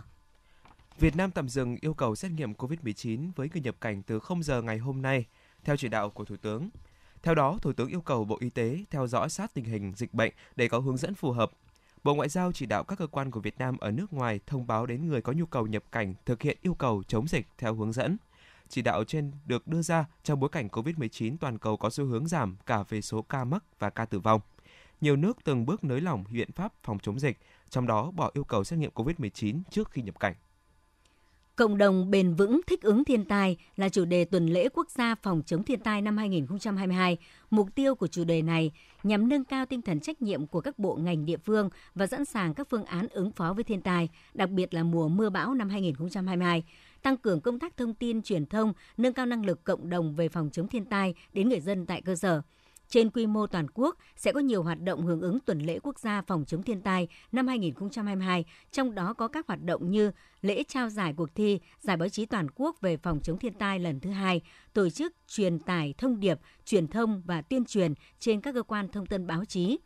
Việt 1.00 1.16
Nam 1.16 1.32
tạm 1.32 1.50
dừng 1.50 1.78
yêu 1.82 1.94
cầu 1.94 2.16
xét 2.16 2.32
nghiệm 2.32 2.54
COVID-19 2.54 3.32
với 3.36 3.50
người 3.54 3.62
nhập 3.62 3.76
cảnh 3.82 4.04
từ 4.04 4.20
0 4.20 4.44
giờ 4.44 4.62
ngày 4.62 4.78
hôm 4.78 5.02
nay, 5.02 5.26
theo 5.64 5.78
chỉ 5.78 5.88
đạo 5.88 6.10
của 6.10 6.26
Thủ 6.26 6.36
tướng. 6.42 6.70
Theo 7.24 7.36
đó, 7.36 7.58
Thủ 7.62 7.74
tướng 7.74 7.88
yêu 7.88 8.02
cầu 8.02 8.26
Bộ 8.26 8.38
Y 8.40 8.50
tế 8.50 8.86
theo 8.92 9.08
dõi 9.08 9.30
sát 9.30 9.54
tình 9.54 9.66
hình 9.66 9.94
dịch 9.96 10.14
bệnh 10.14 10.34
để 10.56 10.68
có 10.68 10.80
hướng 10.80 10.98
dẫn 10.98 11.16
phù 11.16 11.32
hợp. 11.32 11.52
Bộ 12.04 12.16
Ngoại 12.16 12.30
giao 12.30 12.52
chỉ 12.52 12.66
đạo 12.66 12.84
các 12.84 13.00
cơ 13.00 13.08
quan 13.08 13.32
của 13.32 13.40
Việt 13.40 13.58
Nam 13.58 13.78
ở 13.78 13.92
nước 13.92 14.14
ngoài 14.14 14.40
thông 14.48 14.68
báo 14.68 14.86
đến 14.86 15.08
người 15.08 15.22
có 15.22 15.32
nhu 15.32 15.46
cầu 15.46 15.68
nhập 15.68 15.84
cảnh 15.92 16.14
thực 16.26 16.42
hiện 16.42 16.58
yêu 16.62 16.74
cầu 16.74 17.04
chống 17.08 17.28
dịch 17.28 17.48
theo 17.58 17.76
hướng 17.76 17.94
dẫn. 17.94 18.18
Chỉ 18.70 18.82
đạo 18.82 19.04
trên 19.04 19.32
được 19.46 19.68
đưa 19.68 19.82
ra 19.82 20.06
trong 20.24 20.40
bối 20.40 20.50
cảnh 20.50 20.68
COVID-19 20.68 21.38
toàn 21.40 21.58
cầu 21.58 21.78
có 21.78 21.90
xu 21.90 22.06
hướng 22.06 22.28
giảm 22.28 22.58
cả 22.66 22.84
về 22.90 23.02
số 23.02 23.22
ca 23.22 23.44
mắc 23.44 23.64
và 23.80 23.90
ca 23.90 24.06
tử 24.06 24.20
vong. 24.20 24.42
Nhiều 25.02 25.16
nước 25.16 25.38
từng 25.44 25.66
bước 25.66 25.84
nới 25.84 26.02
lỏng 26.02 26.24
biện 26.32 26.52
pháp 26.52 26.74
phòng 26.84 27.00
chống 27.00 27.20
dịch, 27.20 27.38
trong 27.70 27.88
đó 27.88 28.12
bỏ 28.12 28.32
yêu 28.34 28.44
cầu 28.44 28.64
xét 28.64 28.80
nghiệm 28.80 28.92
COVID-19 28.92 29.62
trước 29.72 29.92
khi 29.92 30.02
nhập 30.02 30.20
cảnh. 30.20 30.36
Cộng 31.60 31.78
đồng 31.78 32.12
bền 32.12 32.34
vững 32.34 32.62
thích 32.68 32.82
ứng 32.82 33.04
thiên 33.04 33.26
tai 33.26 33.58
là 33.78 33.90
chủ 33.90 34.06
đề 34.06 34.26
tuần 34.26 34.48
lễ 34.48 34.70
quốc 34.74 34.90
gia 34.90 35.16
phòng 35.16 35.42
chống 35.46 35.64
thiên 35.64 35.80
tai 35.80 36.02
năm 36.02 36.18
2022. 36.18 37.18
Mục 37.50 37.76
tiêu 37.76 37.96
của 37.96 38.08
chủ 38.08 38.24
đề 38.24 38.42
này 38.42 38.72
nhằm 39.04 39.30
nâng 39.30 39.44
cao 39.44 39.66
tinh 39.66 39.82
thần 39.82 40.00
trách 40.00 40.22
nhiệm 40.22 40.48
của 40.48 40.62
các 40.62 40.80
bộ 40.80 40.96
ngành 40.96 41.26
địa 41.26 41.38
phương 41.38 41.70
và 41.96 42.08
sẵn 42.08 42.26
sàng 42.26 42.54
các 42.54 42.68
phương 42.70 42.86
án 42.86 43.08
ứng 43.08 43.32
phó 43.32 43.54
với 43.54 43.64
thiên 43.64 43.82
tai, 43.82 44.10
đặc 44.34 44.50
biệt 44.50 44.74
là 44.74 44.84
mùa 44.84 45.08
mưa 45.08 45.30
bão 45.30 45.54
năm 45.54 45.70
2022 45.70 46.64
tăng 47.02 47.18
cường 47.18 47.42
công 47.42 47.60
tác 47.60 47.78
thông 47.78 47.94
tin 47.94 48.22
truyền 48.22 48.46
thông, 48.46 48.74
nâng 48.98 49.14
cao 49.14 49.26
năng 49.26 49.46
lực 49.46 49.64
cộng 49.64 49.90
đồng 49.90 50.16
về 50.16 50.30
phòng 50.30 50.50
chống 50.54 50.68
thiên 50.68 50.86
tai 50.86 51.14
đến 51.34 51.50
người 51.50 51.60
dân 51.60 51.86
tại 51.86 52.02
cơ 52.02 52.16
sở. 52.16 52.42
Trên 52.90 53.10
quy 53.10 53.28
mô 53.28 53.48
toàn 53.48 53.68
quốc 53.74 53.98
sẽ 54.16 54.32
có 54.32 54.40
nhiều 54.40 54.64
hoạt 54.64 54.82
động 54.82 55.06
hưởng 55.06 55.22
ứng 55.22 55.40
tuần 55.40 55.60
lễ 55.60 55.80
quốc 55.84 56.00
gia 56.00 56.22
phòng 56.22 56.46
chống 56.46 56.64
thiên 56.64 56.82
tai 56.82 57.08
năm 57.32 57.48
2022, 57.48 58.46
trong 58.72 58.96
đó 58.96 59.14
có 59.14 59.28
các 59.28 59.48
hoạt 59.48 59.64
động 59.64 59.92
như 59.92 60.12
lễ 60.42 60.64
trao 60.68 60.90
giải 60.90 61.14
cuộc 61.18 61.36
thi 61.36 61.60
Giải 61.80 61.98
báo 61.98 62.10
chí 62.10 62.26
toàn 62.26 62.48
quốc 62.56 62.82
về 62.82 62.98
phòng 62.98 63.20
chống 63.24 63.38
thiên 63.38 63.54
tai 63.54 63.80
lần 63.80 64.00
thứ 64.00 64.10
hai, 64.10 64.42
tổ 64.74 64.90
chức 64.90 65.14
truyền 65.28 65.60
tải 65.60 65.94
thông 65.98 66.20
điệp, 66.20 66.40
truyền 66.66 66.88
thông 66.88 67.22
và 67.26 67.42
tuyên 67.42 67.66
truyền 67.66 67.94
trên 68.20 68.42
các 68.42 68.54
cơ 68.54 68.64
quan 68.64 68.88
thông 68.88 69.06
tin 69.06 69.28
báo 69.28 69.46
chí, 69.46 69.78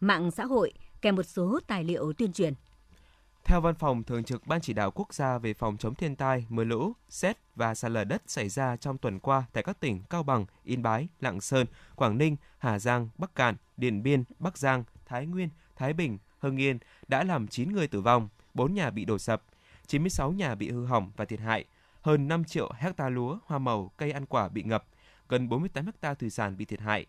mạng 0.00 0.30
xã 0.30 0.44
hội, 0.44 0.72
kèm 1.02 1.16
một 1.16 1.22
số 1.22 1.60
tài 1.66 1.84
liệu 1.84 2.12
tuyên 2.12 2.32
truyền. 2.32 2.54
Theo 3.44 3.60
Văn 3.60 3.74
phòng 3.74 4.02
Thường 4.02 4.24
trực 4.24 4.46
Ban 4.46 4.60
Chỉ 4.60 4.72
đạo 4.72 4.90
Quốc 4.90 5.14
gia 5.14 5.38
về 5.38 5.54
phòng 5.54 5.76
chống 5.76 5.94
thiên 5.94 6.16
tai, 6.16 6.46
mưa 6.48 6.64
lũ, 6.64 6.92
xét 7.08 7.36
và 7.56 7.74
sạt 7.74 7.90
lở 7.90 8.04
đất 8.04 8.22
xảy 8.26 8.48
ra 8.48 8.76
trong 8.76 8.98
tuần 8.98 9.18
qua 9.18 9.44
tại 9.52 9.62
các 9.62 9.80
tỉnh 9.80 10.02
Cao 10.10 10.22
Bằng, 10.22 10.46
Yên 10.64 10.82
Bái, 10.82 11.08
Lạng 11.20 11.40
Sơn, 11.40 11.66
Quảng 11.96 12.18
Ninh, 12.18 12.36
Hà 12.58 12.78
Giang, 12.78 13.08
Bắc 13.18 13.34
Cạn, 13.34 13.56
Điện 13.76 14.02
Biên, 14.02 14.24
Bắc 14.38 14.58
Giang, 14.58 14.84
Thái 15.06 15.26
Nguyên, 15.26 15.48
Thái 15.76 15.92
Bình, 15.92 16.18
Hưng 16.38 16.56
Yên 16.56 16.78
đã 17.08 17.24
làm 17.24 17.48
9 17.48 17.72
người 17.72 17.86
tử 17.86 18.00
vong, 18.00 18.28
4 18.54 18.74
nhà 18.74 18.90
bị 18.90 19.04
đổ 19.04 19.18
sập, 19.18 19.42
96 19.86 20.32
nhà 20.32 20.54
bị 20.54 20.70
hư 20.70 20.86
hỏng 20.86 21.10
và 21.16 21.24
thiệt 21.24 21.40
hại, 21.40 21.64
hơn 22.02 22.28
5 22.28 22.44
triệu 22.44 22.72
hecta 22.78 23.08
lúa, 23.08 23.38
hoa 23.46 23.58
màu, 23.58 23.90
cây 23.96 24.12
ăn 24.12 24.26
quả 24.26 24.48
bị 24.48 24.62
ngập, 24.62 24.84
gần 25.28 25.48
48 25.48 25.86
hecta 25.86 26.14
thủy 26.14 26.30
sản 26.30 26.56
bị 26.56 26.64
thiệt 26.64 26.80
hại, 26.80 27.06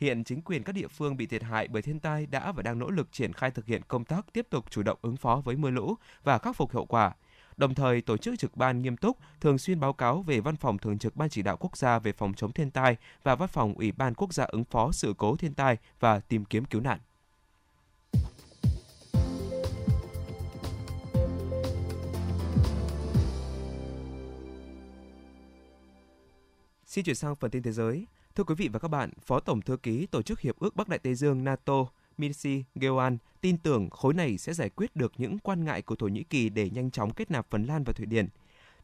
Hiện 0.00 0.24
chính 0.24 0.42
quyền 0.42 0.62
các 0.62 0.72
địa 0.72 0.88
phương 0.88 1.16
bị 1.16 1.26
thiệt 1.26 1.42
hại 1.42 1.68
bởi 1.68 1.82
thiên 1.82 2.00
tai 2.00 2.26
đã 2.26 2.52
và 2.52 2.62
đang 2.62 2.78
nỗ 2.78 2.90
lực 2.90 3.12
triển 3.12 3.32
khai 3.32 3.50
thực 3.50 3.66
hiện 3.66 3.82
công 3.88 4.04
tác 4.04 4.32
tiếp 4.32 4.46
tục 4.50 4.70
chủ 4.70 4.82
động 4.82 4.98
ứng 5.02 5.16
phó 5.16 5.42
với 5.44 5.56
mưa 5.56 5.70
lũ 5.70 5.94
và 6.24 6.38
khắc 6.38 6.56
phục 6.56 6.72
hậu 6.72 6.86
quả. 6.86 7.12
Đồng 7.56 7.74
thời 7.74 8.00
tổ 8.00 8.16
chức 8.16 8.38
trực 8.38 8.56
ban 8.56 8.82
nghiêm 8.82 8.96
túc, 8.96 9.18
thường 9.40 9.58
xuyên 9.58 9.80
báo 9.80 9.92
cáo 9.92 10.22
về 10.22 10.40
Văn 10.40 10.56
phòng 10.56 10.78
Thường 10.78 10.98
trực 10.98 11.16
Ban 11.16 11.28
Chỉ 11.28 11.42
đạo 11.42 11.56
Quốc 11.56 11.76
gia 11.76 11.98
về 11.98 12.12
phòng 12.12 12.34
chống 12.34 12.52
thiên 12.52 12.70
tai 12.70 12.96
và 13.22 13.34
Văn 13.34 13.48
phòng 13.48 13.74
Ủy 13.74 13.92
ban 13.92 14.14
Quốc 14.14 14.34
gia 14.34 14.44
ứng 14.44 14.64
phó 14.64 14.92
sự 14.92 15.14
cố 15.18 15.36
thiên 15.36 15.54
tai 15.54 15.76
và 16.00 16.20
tìm 16.20 16.44
kiếm 16.44 16.64
cứu 16.64 16.80
nạn. 16.80 16.98
Xin 26.84 27.04
chuyển 27.04 27.16
sang 27.16 27.36
phần 27.36 27.50
tin 27.50 27.62
thế 27.62 27.72
giới. 27.72 28.06
Thưa 28.34 28.44
quý 28.44 28.54
vị 28.54 28.68
và 28.68 28.78
các 28.78 28.88
bạn, 28.88 29.10
Phó 29.26 29.40
Tổng 29.40 29.60
Thư 29.60 29.76
ký 29.76 30.06
Tổ 30.06 30.22
chức 30.22 30.40
Hiệp 30.40 30.58
ước 30.58 30.76
Bắc 30.76 30.88
Đại 30.88 30.98
Tây 30.98 31.14
Dương 31.14 31.44
NATO 31.44 31.86
minsi 32.18 32.64
Geoan 32.74 33.18
tin 33.40 33.58
tưởng 33.58 33.90
khối 33.90 34.14
này 34.14 34.38
sẽ 34.38 34.52
giải 34.52 34.70
quyết 34.70 34.96
được 34.96 35.12
những 35.16 35.38
quan 35.38 35.64
ngại 35.64 35.82
của 35.82 35.96
Thổ 35.96 36.06
Nhĩ 36.06 36.22
Kỳ 36.22 36.48
để 36.48 36.70
nhanh 36.70 36.90
chóng 36.90 37.10
kết 37.14 37.30
nạp 37.30 37.50
Phần 37.50 37.64
Lan 37.64 37.84
và 37.84 37.92
Thụy 37.92 38.06
Điển. 38.06 38.28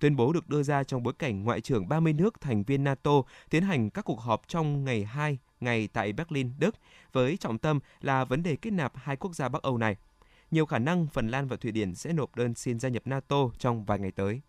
Tuyên 0.01 0.17
bố 0.17 0.33
được 0.33 0.49
đưa 0.49 0.63
ra 0.63 0.85
trong 0.85 1.03
bối 1.03 1.15
cảnh 1.19 1.45
Ngoại 1.45 1.61
trưởng 1.61 1.89
30 1.89 2.13
nước 2.13 2.41
thành 2.41 2.63
viên 2.63 2.85
NATO 2.85 3.23
tiến 3.51 3.63
hành 3.63 3.91
các 3.91 4.05
cuộc 4.05 4.21
họp 4.21 4.43
trong 4.49 4.85
ngày 4.85 5.05
2 5.05 5.39
ngày 5.61 5.89
tại 5.93 6.13
Berlin, 6.13 6.51
Đức, 6.59 6.75
với 7.13 7.37
trọng 7.37 7.59
tâm 7.59 7.81
là 8.01 8.25
vấn 8.25 8.43
đề 8.43 8.57
kết 8.57 8.71
nạp 8.71 8.93
hai 8.97 9.17
quốc 9.17 9.35
gia 9.35 9.49
Bắc 9.49 9.63
Âu 9.63 9.79
này. 9.79 9.97
Nhiều 10.51 10.67
khả 10.67 10.79
năng 10.79 11.07
Phần 11.07 11.29
Lan 11.29 11.49
và 11.49 11.57
Thụy 11.57 11.73
Điển 11.73 11.95
sẽ 11.95 12.13
nộp 12.13 12.37
đơn 12.37 12.55
xin 12.55 12.81
gia 12.81 12.89
nhập 12.89 13.03
NATO 13.07 13.51
trong 13.59 13.85
vài 13.85 13.99
ngày 13.99 14.11
tới. 14.11 14.41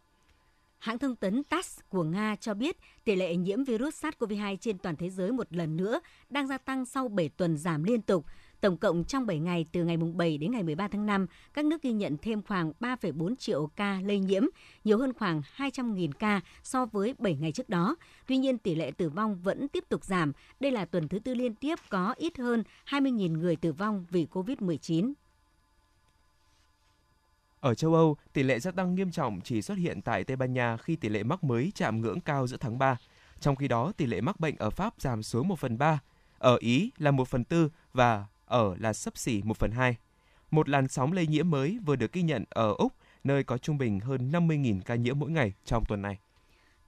Hãng 0.79 0.99
thông 0.99 1.15
tấn 1.15 1.43
TASS 1.43 1.79
của 1.89 2.03
Nga 2.03 2.35
cho 2.35 2.53
biết 2.53 2.77
tỷ 3.03 3.15
lệ 3.15 3.35
nhiễm 3.35 3.63
virus 3.63 4.05
SARS-CoV-2 4.05 4.57
trên 4.57 4.77
toàn 4.77 4.95
thế 4.95 5.09
giới 5.09 5.31
một 5.31 5.47
lần 5.49 5.77
nữa 5.77 5.99
đang 6.29 6.47
gia 6.47 6.57
tăng 6.57 6.85
sau 6.85 7.07
7 7.07 7.29
tuần 7.29 7.57
giảm 7.57 7.83
liên 7.83 8.01
tục. 8.01 8.25
Tổng 8.61 8.77
cộng 8.77 9.03
trong 9.03 9.25
7 9.25 9.39
ngày 9.39 9.65
từ 9.71 9.83
ngày 9.83 9.97
7 9.97 10.37
đến 10.37 10.51
ngày 10.51 10.63
13 10.63 10.87
tháng 10.87 11.05
5, 11.05 11.27
các 11.53 11.65
nước 11.65 11.81
ghi 11.81 11.91
nhận 11.91 12.17
thêm 12.21 12.41
khoảng 12.41 12.71
3,4 12.79 13.35
triệu 13.35 13.67
ca 13.75 13.99
lây 14.05 14.19
nhiễm, 14.19 14.43
nhiều 14.83 14.97
hơn 14.97 15.13
khoảng 15.13 15.41
200.000 15.57 16.11
ca 16.11 16.41
so 16.63 16.85
với 16.85 17.13
7 17.19 17.35
ngày 17.35 17.51
trước 17.51 17.69
đó. 17.69 17.95
Tuy 18.27 18.37
nhiên, 18.37 18.57
tỷ 18.57 18.75
lệ 18.75 18.91
tử 18.91 19.09
vong 19.09 19.39
vẫn 19.43 19.67
tiếp 19.67 19.83
tục 19.89 20.03
giảm. 20.03 20.31
Đây 20.59 20.71
là 20.71 20.85
tuần 20.85 21.07
thứ 21.07 21.19
tư 21.19 21.35
liên 21.35 21.55
tiếp 21.55 21.79
có 21.89 22.13
ít 22.17 22.37
hơn 22.37 22.63
20.000 22.89 23.37
người 23.37 23.55
tử 23.55 23.71
vong 23.71 24.05
vì 24.09 24.27
COVID-19. 24.31 25.13
Ở 27.59 27.75
châu 27.75 27.93
Âu, 27.93 28.17
tỷ 28.33 28.43
lệ 28.43 28.59
gia 28.59 28.71
tăng 28.71 28.95
nghiêm 28.95 29.11
trọng 29.11 29.41
chỉ 29.41 29.61
xuất 29.61 29.77
hiện 29.77 30.01
tại 30.01 30.23
Tây 30.23 30.37
Ban 30.37 30.53
Nha 30.53 30.77
khi 30.77 30.95
tỷ 30.95 31.09
lệ 31.09 31.23
mắc 31.23 31.43
mới 31.43 31.71
chạm 31.75 32.01
ngưỡng 32.01 32.19
cao 32.19 32.47
giữa 32.47 32.57
tháng 32.57 32.79
3. 32.79 32.97
Trong 33.39 33.55
khi 33.55 33.67
đó, 33.67 33.91
tỷ 33.97 34.05
lệ 34.05 34.21
mắc 34.21 34.39
bệnh 34.39 34.55
ở 34.57 34.69
Pháp 34.69 34.93
giảm 34.99 35.23
xuống 35.23 35.47
1 35.47 35.59
phần 35.59 35.77
3, 35.77 35.99
ở 36.37 36.57
Ý 36.59 36.91
là 36.97 37.11
1 37.11 37.27
phần 37.27 37.43
4 37.49 37.69
và 37.93 38.25
ở 38.45 38.75
là 38.79 38.93
sấp 38.93 39.17
xỉ 39.17 39.41
1 39.43 39.57
phần 39.57 39.71
2. 39.71 39.97
Một 40.51 40.69
làn 40.69 40.87
sóng 40.87 41.11
lây 41.11 41.27
nhiễm 41.27 41.49
mới 41.49 41.79
vừa 41.85 41.95
được 41.95 42.13
ghi 42.13 42.21
nhận 42.21 42.43
ở 42.49 42.73
Úc, 42.77 42.93
nơi 43.23 43.43
có 43.43 43.57
trung 43.57 43.77
bình 43.77 43.99
hơn 43.99 44.31
50.000 44.31 44.81
ca 44.85 44.95
nhiễm 44.95 45.19
mỗi 45.19 45.31
ngày 45.31 45.53
trong 45.65 45.83
tuần 45.87 46.01
này. 46.01 46.19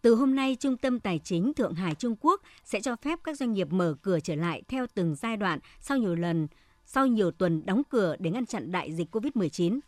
Từ 0.02 0.16
hôm 0.16 0.36
nay, 0.36 0.58
Trung 0.60 0.78
tâm 0.78 1.00
Tài 1.00 1.20
chính 1.24 1.54
Thượng 1.54 1.74
Hải 1.74 1.96
Trung 1.96 2.16
Quốc 2.22 2.42
sẽ 2.64 2.82
cho 2.82 2.96
phép 2.96 3.20
các 3.24 3.38
doanh 3.38 3.54
nghiệp 3.54 3.68
mở 3.72 3.96
cửa 4.02 4.20
trở 4.20 4.36
lại 4.36 4.62
theo 4.68 4.86
từng 4.94 5.16
giai 5.16 5.38
đoạn 5.38 5.60
sau 5.80 5.98
nhiều 5.98 6.16
lần 6.16 6.48
sau 6.86 7.08
nhiều 7.08 7.32
tuần 7.32 7.66
đóng 7.66 7.82
cửa 7.90 8.16
để 8.20 8.32
ngăn 8.32 8.46
chặn 8.46 8.72
đại 8.72 8.94
dịch 8.94 9.16
COVID-19. 9.16 9.80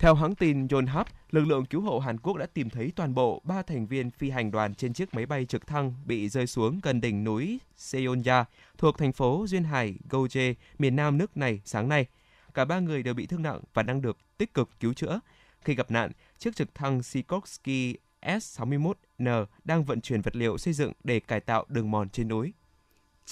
Theo 0.00 0.14
hãng 0.14 0.34
tin 0.34 0.68
Yonhap, 0.68 1.06
lực 1.30 1.44
lượng 1.44 1.64
cứu 1.64 1.80
hộ 1.80 1.98
Hàn 1.98 2.18
Quốc 2.18 2.36
đã 2.36 2.46
tìm 2.46 2.70
thấy 2.70 2.92
toàn 2.96 3.14
bộ 3.14 3.42
ba 3.44 3.62
thành 3.62 3.86
viên 3.86 4.10
phi 4.10 4.30
hành 4.30 4.50
đoàn 4.50 4.74
trên 4.74 4.92
chiếc 4.92 5.14
máy 5.14 5.26
bay 5.26 5.46
trực 5.46 5.66
thăng 5.66 5.94
bị 6.04 6.28
rơi 6.28 6.46
xuống 6.46 6.80
gần 6.82 7.00
đỉnh 7.00 7.24
núi 7.24 7.60
Seonya 7.76 8.44
thuộc 8.78 8.98
thành 8.98 9.12
phố 9.12 9.44
Duyên 9.48 9.64
Hải, 9.64 9.94
Goje, 10.10 10.54
miền 10.78 10.96
nam 10.96 11.18
nước 11.18 11.36
này 11.36 11.60
sáng 11.64 11.88
nay. 11.88 12.06
Cả 12.54 12.64
ba 12.64 12.78
người 12.78 13.02
đều 13.02 13.14
bị 13.14 13.26
thương 13.26 13.42
nặng 13.42 13.60
và 13.74 13.82
đang 13.82 14.02
được 14.02 14.18
tích 14.38 14.54
cực 14.54 14.70
cứu 14.80 14.92
chữa. 14.92 15.20
Khi 15.60 15.74
gặp 15.74 15.90
nạn, 15.90 16.10
chiếc 16.38 16.56
trực 16.56 16.74
thăng 16.74 17.02
Sikorsky 17.02 17.96
S-61N 18.22 19.46
đang 19.64 19.84
vận 19.84 20.00
chuyển 20.00 20.20
vật 20.20 20.36
liệu 20.36 20.58
xây 20.58 20.74
dựng 20.74 20.92
để 21.04 21.20
cải 21.20 21.40
tạo 21.40 21.64
đường 21.68 21.90
mòn 21.90 22.08
trên 22.08 22.28
núi. 22.28 22.52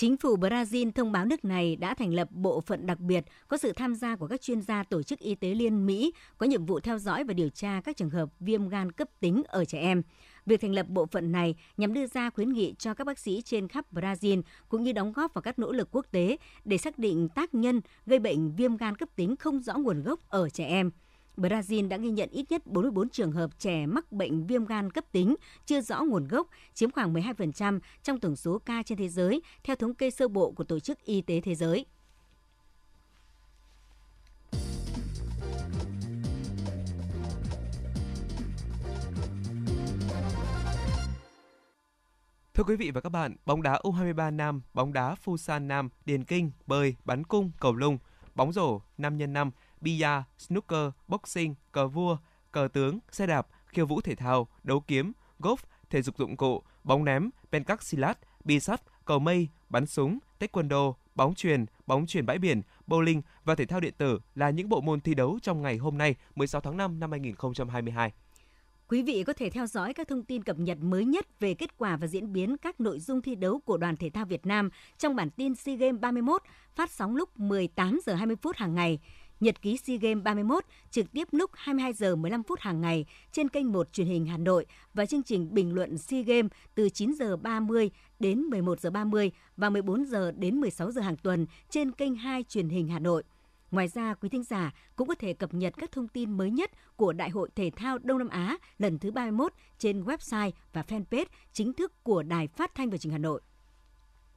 Chính 0.01 0.17
phủ 0.17 0.37
Brazil 0.37 0.93
thông 0.93 1.13
báo 1.13 1.25
nước 1.25 1.45
này 1.45 1.77
đã 1.77 1.95
thành 1.95 2.15
lập 2.15 2.29
bộ 2.31 2.61
phận 2.61 2.87
đặc 2.87 3.01
biệt 3.01 3.25
có 3.49 3.57
sự 3.57 3.73
tham 3.73 3.95
gia 3.95 4.17
của 4.17 4.27
các 4.27 4.41
chuyên 4.41 4.63
gia 4.63 4.83
Tổ 4.83 5.03
chức 5.03 5.19
Y 5.19 5.35
tế 5.35 5.55
Liên 5.55 5.87
Mỹ, 5.87 6.13
có 6.39 6.47
nhiệm 6.47 6.67
vụ 6.67 6.81
theo 6.81 6.99
dõi 6.99 7.25
và 7.25 7.33
điều 7.35 7.49
tra 7.49 7.81
các 7.85 7.97
trường 7.97 8.11
hợp 8.11 8.29
viêm 8.41 8.69
gan 8.69 8.93
cấp 8.93 9.09
tính 9.21 9.43
ở 9.47 9.65
trẻ 9.65 9.79
em. 9.79 10.03
Việc 10.47 10.61
thành 10.61 10.73
lập 10.73 10.89
bộ 10.89 11.07
phận 11.07 11.33
này 11.33 11.55
nhằm 11.77 11.95
đưa 11.95 12.07
ra 12.07 12.31
khuyến 12.31 12.53
nghị 12.53 12.75
cho 12.79 12.95
các 12.95 13.07
bác 13.07 13.19
sĩ 13.19 13.43
trên 13.45 13.69
khắp 13.69 13.93
Brazil 13.93 14.43
cũng 14.69 14.83
như 14.83 14.93
đóng 14.93 15.13
góp 15.13 15.35
vào 15.35 15.43
các 15.43 15.59
nỗ 15.59 15.73
lực 15.73 15.89
quốc 15.93 16.07
tế 16.11 16.37
để 16.65 16.79
xác 16.79 16.99
định 16.99 17.29
tác 17.29 17.55
nhân 17.55 17.81
gây 18.07 18.19
bệnh 18.19 18.57
viêm 18.57 18.77
gan 18.77 18.97
cấp 18.97 19.09
tính 19.17 19.37
không 19.37 19.61
rõ 19.61 19.75
nguồn 19.75 20.03
gốc 20.03 20.21
ở 20.29 20.49
trẻ 20.49 20.65
em. 20.65 20.91
Brazil 21.39 21.89
đã 21.89 21.97
ghi 21.97 22.11
nhận 22.11 22.29
ít 22.31 22.51
nhất 22.51 22.67
44 22.67 23.09
trường 23.09 23.33
hợp 23.33 23.51
trẻ 23.59 23.87
mắc 23.87 24.13
bệnh 24.13 24.47
viêm 24.47 24.65
gan 24.65 24.91
cấp 24.91 25.05
tính 25.13 25.37
chưa 25.67 25.81
rõ 25.81 26.03
nguồn 26.03 26.29
gốc, 26.29 26.49
chiếm 26.75 26.91
khoảng 26.91 27.15
12% 27.15 27.81
trong 28.03 28.21
tổng 28.21 28.37
số 28.37 28.59
ca 28.59 28.83
trên 28.83 28.99
thế 28.99 29.09
giới, 29.09 29.43
theo 29.65 29.77
thống 29.77 29.95
kê 29.95 30.11
sơ 30.11 30.29
bộ 30.29 30.51
của 30.51 30.65
Tổ 30.65 30.81
chức 30.81 31.05
Y 31.05 31.21
tế 31.21 31.41
Thế 31.41 31.55
giới. 31.55 31.87
Thưa 42.55 42.65
quý 42.65 42.77
vị 42.77 42.91
và 42.91 43.01
các 43.01 43.09
bạn, 43.09 43.37
bóng 43.47 43.63
đá 43.63 43.81
U23 43.83 44.37
nam, 44.37 44.63
bóng 44.75 44.93
đá 44.93 45.17
Futsal 45.25 45.67
nam, 45.67 45.89
điền 46.05 46.25
kinh, 46.25 46.51
bơi, 46.67 46.95
bắn 47.05 47.25
cung, 47.25 47.51
cầu 47.61 47.75
lông, 47.75 47.99
bóng 48.35 48.53
rổ 48.53 48.81
5 48.99 49.19
x 49.19 49.23
5, 49.29 49.51
bia, 49.81 50.23
snooker, 50.39 50.91
boxing, 51.09 51.55
cờ 51.73 51.89
vua, 51.89 52.17
cờ 52.53 52.69
tướng, 52.73 52.99
xe 53.11 53.27
đạp, 53.27 53.47
khiêu 53.67 53.87
vũ 53.87 54.01
thể 54.01 54.15
thao, 54.15 54.49
đấu 54.63 54.81
kiếm, 54.81 55.13
golf, 55.41 55.57
thể 55.91 56.03
dục 56.03 56.19
dụng 56.19 56.37
cụ, 56.37 56.63
bóng 56.85 57.05
ném, 57.05 57.31
pencastilat, 57.53 58.19
bi 58.45 58.61
sắt, 58.61 58.83
cầu 59.05 59.19
mây, 59.19 59.49
bắn 59.69 59.87
súng, 59.87 60.19
taekwondo, 60.41 60.93
bóng 61.15 61.35
truyền, 61.35 61.67
bóng 61.87 62.07
truyền 62.07 62.27
bãi 62.27 62.39
biển, 62.39 62.63
bowling 62.87 63.21
và 63.45 63.55
thể 63.55 63.67
thao 63.67 63.81
điện 63.81 63.95
tử 63.99 64.21
là 64.35 64.51
những 64.51 64.69
bộ 64.69 64.81
môn 64.81 65.01
thi 65.01 65.15
đấu 65.15 65.39
trong 65.43 65.63
ngày 65.63 65.77
hôm 65.77 65.99
nay 65.99 66.15
16 66.35 66.61
tháng 66.61 66.77
5 66.77 67.01
năm 67.01 67.11
2022. 67.11 68.13
Quý 68.89 69.03
vị 69.03 69.25
có 69.27 69.33
thể 69.33 69.51
theo 69.51 69.67
dõi 69.67 69.95
các 69.95 70.09
thông 70.09 70.23
tin 70.23 70.43
cập 70.43 70.59
nhật 70.59 70.79
mới 70.81 71.05
nhất 71.05 71.41
về 71.41 71.55
kết 71.55 71.79
quả 71.79 71.97
và 71.97 72.07
diễn 72.07 72.33
biến 72.33 72.57
các 72.57 72.81
nội 72.81 73.01
dung 73.01 73.23
thi 73.23 73.35
đấu 73.35 73.61
của 73.65 73.77
đoàn 73.77 73.97
thể 73.97 74.11
thao 74.11 74.25
Việt 74.25 74.47
Nam 74.47 74.71
trong 74.99 75.17
bản 75.17 75.31
tin 75.31 75.55
SEA 75.55 75.77
Games 75.77 76.01
31 76.01 76.43
phát 76.75 76.91
sóng 76.91 77.17
lúc 77.17 77.41
18 77.41 77.99
giờ 78.07 78.15
20 78.15 78.37
phút 78.43 78.57
hàng 78.57 78.75
ngày. 78.75 78.99
Nhật 79.41 79.63
ký 79.63 79.77
SEA 79.77 79.97
Games 79.97 80.25
31 80.25 80.65
trực 80.91 81.13
tiếp 81.13 81.29
lúc 81.31 81.51
22 81.55 81.93
giờ 81.93 82.17
15 82.17 82.43
phút 82.43 82.61
hàng 82.61 82.81
ngày 82.81 83.05
trên 83.33 83.49
kênh 83.49 83.73
1 83.73 83.93
truyền 83.93 84.07
hình 84.07 84.27
Hà 84.27 84.37
Nội 84.37 84.67
và 84.95 85.07
chương 85.07 85.23
trình 85.23 85.55
bình 85.55 85.75
luận 85.75 85.99
SEA 85.99 86.23
Games 86.23 86.51
từ 86.75 86.89
9 86.89 87.13
giờ 87.13 87.37
30 87.37 87.91
đến 88.21 88.41
11 88.41 88.81
giờ 88.81 88.91
30 88.91 89.33
và 89.57 89.71
14 89.71 90.05
giờ 90.05 90.33
đến 90.33 90.61
16 90.61 90.91
giờ 90.91 91.01
hàng 91.01 91.17
tuần 91.17 91.47
trên 91.71 91.93
kênh 91.93 92.15
2 92.15 92.45
truyền 92.49 92.69
hình 92.69 92.89
Hà 92.89 92.99
Nội. 92.99 93.23
Ngoài 93.71 93.89
ra, 93.89 94.15
quý 94.15 94.29
thính 94.29 94.45
giả 94.45 94.75
cũng 94.97 95.09
có 95.09 95.15
thể 95.15 95.33
cập 95.33 95.55
nhật 95.55 95.75
các 95.77 95.93
thông 95.93 96.09
tin 96.09 96.33
mới 96.33 96.51
nhất 96.51 96.71
của 96.97 97.13
Đại 97.13 97.31
hội 97.31 97.49
Thể 97.55 97.71
thao 97.77 97.99
Đông 97.99 98.19
Nam 98.19 98.29
Á 98.29 98.57
lần 98.79 98.99
thứ 98.99 99.11
31 99.11 99.53
trên 99.79 100.05
website 100.05 100.51
và 100.73 100.83
fanpage 100.83 101.27
chính 101.53 101.73
thức 101.73 102.05
của 102.05 102.23
Đài 102.23 102.49
Phát 102.49 102.75
thanh 102.75 102.91
và 102.91 102.99
Truyền 102.99 103.11
hình 103.11 103.23
Hà 103.23 103.29
Nội. 103.29 103.41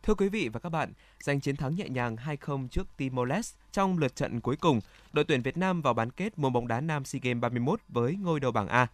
Thưa 0.03 0.13
quý 0.13 0.29
vị 0.29 0.49
và 0.49 0.59
các 0.59 0.69
bạn, 0.69 0.93
giành 1.19 1.39
chiến 1.39 1.55
thắng 1.55 1.75
nhẹ 1.75 1.89
nhàng 1.89 2.15
2-0 2.15 2.67
trước 2.67 2.87
Timor-Leste 2.97 3.55
trong 3.71 3.97
lượt 3.97 4.15
trận 4.15 4.41
cuối 4.41 4.55
cùng, 4.55 4.79
đội 5.13 5.25
tuyển 5.25 5.41
Việt 5.41 5.57
Nam 5.57 5.81
vào 5.81 5.93
bán 5.93 6.11
kết 6.11 6.39
môn 6.39 6.53
bóng 6.53 6.67
đá 6.67 6.81
nam 6.81 7.05
SEA 7.05 7.19
Games 7.23 7.41
31 7.41 7.79
với 7.89 8.15
ngôi 8.15 8.39
đầu 8.39 8.51
bảng 8.51 8.67
A. 8.67 8.87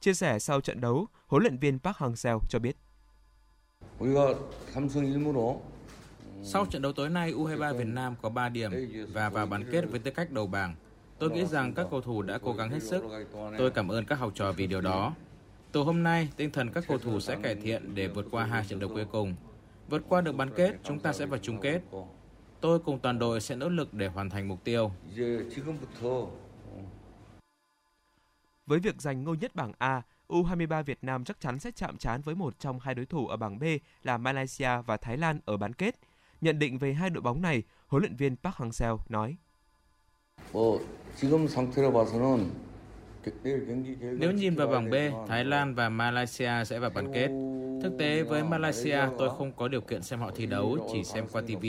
Chia 0.00 0.14
sẻ 0.14 0.38
sau 0.38 0.60
trận 0.60 0.80
đấu, 0.80 1.06
huấn 1.26 1.42
luyện 1.42 1.58
viên 1.58 1.78
Park 1.78 1.96
Hang-seo 1.96 2.38
cho 2.50 2.58
biết. 2.58 2.76
Sau 6.42 6.66
trận 6.66 6.82
đấu 6.82 6.92
tối 6.92 7.10
nay, 7.10 7.32
U23 7.32 7.74
Việt 7.74 7.86
Nam 7.86 8.14
có 8.22 8.28
3 8.28 8.48
điểm 8.48 8.70
và 9.12 9.28
vào 9.28 9.46
bán 9.46 9.64
kết 9.72 9.84
với 9.90 10.00
tư 10.00 10.10
cách 10.10 10.30
đầu 10.30 10.46
bảng. 10.46 10.74
Tôi 11.18 11.30
nghĩ 11.30 11.46
rằng 11.46 11.74
các 11.74 11.86
cầu 11.90 12.00
thủ 12.00 12.22
đã 12.22 12.38
cố 12.38 12.52
gắng 12.52 12.70
hết 12.70 12.82
sức. 12.82 13.04
Tôi 13.58 13.70
cảm 13.70 13.88
ơn 13.88 14.04
các 14.04 14.18
học 14.18 14.32
trò 14.34 14.52
vì 14.52 14.66
điều 14.66 14.80
đó. 14.80 15.14
Từ 15.72 15.80
hôm 15.80 16.02
nay, 16.02 16.28
tinh 16.36 16.50
thần 16.50 16.72
các 16.72 16.84
cầu 16.88 16.98
thủ 16.98 17.20
sẽ 17.20 17.36
cải 17.42 17.54
thiện 17.54 17.94
để 17.94 18.08
vượt 18.08 18.26
qua 18.30 18.44
hai 18.44 18.64
trận 18.68 18.78
đấu 18.78 18.90
cuối 18.94 19.06
cùng. 19.12 19.34
Vượt 19.88 20.02
qua 20.08 20.20
được 20.20 20.32
bán 20.32 20.50
kết, 20.56 20.74
chúng 20.82 20.98
ta 20.98 21.12
sẽ 21.12 21.26
vào 21.26 21.38
chung 21.42 21.60
kết. 21.60 21.80
Tôi 22.60 22.78
cùng 22.78 22.98
toàn 22.98 23.18
đội 23.18 23.40
sẽ 23.40 23.56
nỗ 23.56 23.68
lực 23.68 23.94
để 23.94 24.08
hoàn 24.08 24.30
thành 24.30 24.48
mục 24.48 24.64
tiêu. 24.64 24.92
Với 28.66 28.78
việc 28.78 29.00
giành 29.00 29.24
ngôi 29.24 29.36
nhất 29.36 29.54
bảng 29.54 29.72
A, 29.78 30.02
U23 30.28 30.82
Việt 30.82 30.98
Nam 31.02 31.24
chắc 31.24 31.40
chắn 31.40 31.58
sẽ 31.58 31.70
chạm 31.70 31.96
trán 31.96 32.20
với 32.20 32.34
một 32.34 32.58
trong 32.58 32.80
hai 32.80 32.94
đối 32.94 33.06
thủ 33.06 33.26
ở 33.26 33.36
bảng 33.36 33.58
B 33.58 33.64
là 34.02 34.18
Malaysia 34.18 34.70
và 34.86 34.96
Thái 34.96 35.16
Lan 35.16 35.40
ở 35.44 35.56
bán 35.56 35.72
kết. 35.72 35.98
Nhận 36.40 36.58
định 36.58 36.78
về 36.78 36.92
hai 36.92 37.10
đội 37.10 37.22
bóng 37.22 37.42
này, 37.42 37.62
huấn 37.86 38.02
luyện 38.02 38.16
viên 38.16 38.36
Park 38.36 38.56
Hang-seo 38.56 38.98
nói: 39.08 39.36
Nếu 44.18 44.32
nhìn 44.32 44.54
vào 44.54 44.68
bảng 44.68 44.90
B, 44.90 44.94
Thái 45.28 45.44
Lan 45.44 45.74
và 45.74 45.88
Malaysia 45.88 46.64
sẽ 46.66 46.78
vào 46.78 46.90
bán 46.90 47.12
kết. 47.14 47.30
Thực 47.86 47.98
tế 47.98 48.22
với 48.22 48.44
Malaysia, 48.44 48.98
tôi 49.18 49.30
không 49.38 49.52
có 49.52 49.68
điều 49.68 49.80
kiện 49.80 50.02
xem 50.02 50.20
họ 50.20 50.30
thi 50.34 50.46
đấu, 50.46 50.78
chỉ 50.92 51.04
xem 51.04 51.24
qua 51.32 51.42
TV. 51.42 51.66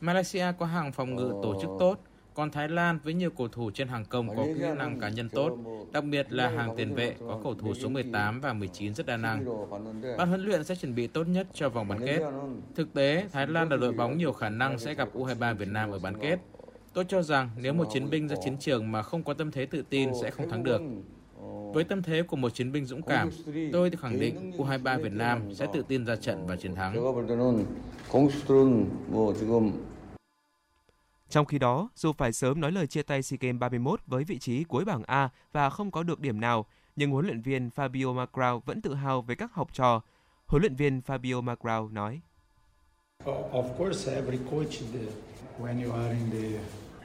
Malaysia 0.00 0.44
có 0.58 0.66
hàng 0.66 0.92
phòng 0.92 1.14
ngự 1.14 1.32
tổ 1.42 1.60
chức 1.60 1.70
tốt, 1.78 1.98
còn 2.34 2.50
Thái 2.50 2.68
Lan 2.68 2.98
với 3.04 3.14
nhiều 3.14 3.30
cầu 3.30 3.48
thủ 3.48 3.70
trên 3.70 3.88
hàng 3.88 4.04
công 4.04 4.36
có 4.36 4.44
kỹ 4.44 4.64
năng 4.76 5.00
cá 5.00 5.08
nhân 5.08 5.28
tốt, 5.28 5.58
đặc 5.92 6.04
biệt 6.04 6.32
là 6.32 6.48
hàng 6.48 6.76
tiền 6.76 6.94
vệ 6.94 7.14
có 7.20 7.40
cầu 7.42 7.54
thủ 7.54 7.74
số 7.74 7.88
18 7.88 8.40
và 8.40 8.52
19 8.52 8.94
rất 8.94 9.06
đa 9.06 9.16
năng. 9.16 9.44
Ban 10.18 10.28
huấn 10.28 10.44
luyện 10.44 10.64
sẽ 10.64 10.74
chuẩn 10.74 10.94
bị 10.94 11.06
tốt 11.06 11.24
nhất 11.28 11.46
cho 11.54 11.68
vòng 11.68 11.88
bán 11.88 12.06
kết. 12.06 12.20
Thực 12.74 12.94
tế, 12.94 13.26
Thái 13.32 13.46
Lan 13.46 13.68
là 13.68 13.76
đội 13.76 13.92
bóng 13.92 14.18
nhiều 14.18 14.32
khả 14.32 14.48
năng 14.48 14.78
sẽ 14.78 14.94
gặp 14.94 15.08
U23 15.14 15.54
Việt 15.54 15.68
Nam 15.68 15.90
ở 15.90 15.98
bán 15.98 16.14
kết. 16.20 16.38
Tôi 16.92 17.04
cho 17.04 17.22
rằng 17.22 17.50
nếu 17.56 17.72
một 17.72 17.84
chiến 17.92 18.10
binh 18.10 18.28
ra 18.28 18.36
chiến 18.44 18.56
trường 18.60 18.92
mà 18.92 19.02
không 19.02 19.22
có 19.22 19.34
tâm 19.34 19.50
thế 19.50 19.66
tự 19.66 19.82
tin 19.90 20.10
sẽ 20.22 20.30
không 20.30 20.50
thắng 20.50 20.64
được. 20.64 20.80
Với 21.74 21.84
tâm 21.84 22.02
thế 22.02 22.22
của 22.22 22.36
một 22.36 22.54
chiến 22.54 22.72
binh 22.72 22.84
dũng 22.84 23.02
cảm, 23.02 23.30
tôi 23.72 23.90
thì 23.90 23.96
khẳng 24.00 24.20
định 24.20 24.52
U23 24.58 25.02
Việt 25.02 25.12
Nam 25.12 25.54
sẽ 25.54 25.66
tự 25.72 25.84
tin 25.88 26.06
ra 26.06 26.16
trận 26.16 26.46
và 26.46 26.56
chiến 26.56 26.74
thắng. 26.74 26.96
Trong 31.28 31.46
khi 31.46 31.58
đó, 31.58 31.88
dù 31.96 32.12
phải 32.12 32.32
sớm 32.32 32.60
nói 32.60 32.72
lời 32.72 32.86
chia 32.86 33.02
tay 33.02 33.22
SEA 33.22 33.38
Games 33.40 33.60
31 33.60 34.00
với 34.06 34.24
vị 34.24 34.38
trí 34.38 34.64
cuối 34.64 34.84
bảng 34.84 35.02
A 35.06 35.28
và 35.52 35.70
không 35.70 35.90
có 35.90 36.02
được 36.02 36.20
điểm 36.20 36.40
nào, 36.40 36.66
nhưng 36.96 37.10
huấn 37.10 37.26
luyện 37.26 37.40
viên 37.40 37.70
Fabio 37.76 38.14
Macrao 38.14 38.62
vẫn 38.66 38.80
tự 38.80 38.94
hào 38.94 39.22
về 39.22 39.34
các 39.34 39.52
học 39.52 39.68
trò. 39.72 40.00
Huấn 40.46 40.62
luyện 40.62 40.74
viên 40.74 41.00
Fabio 41.06 41.42
Macrao 41.42 41.88
nói: 41.88 42.20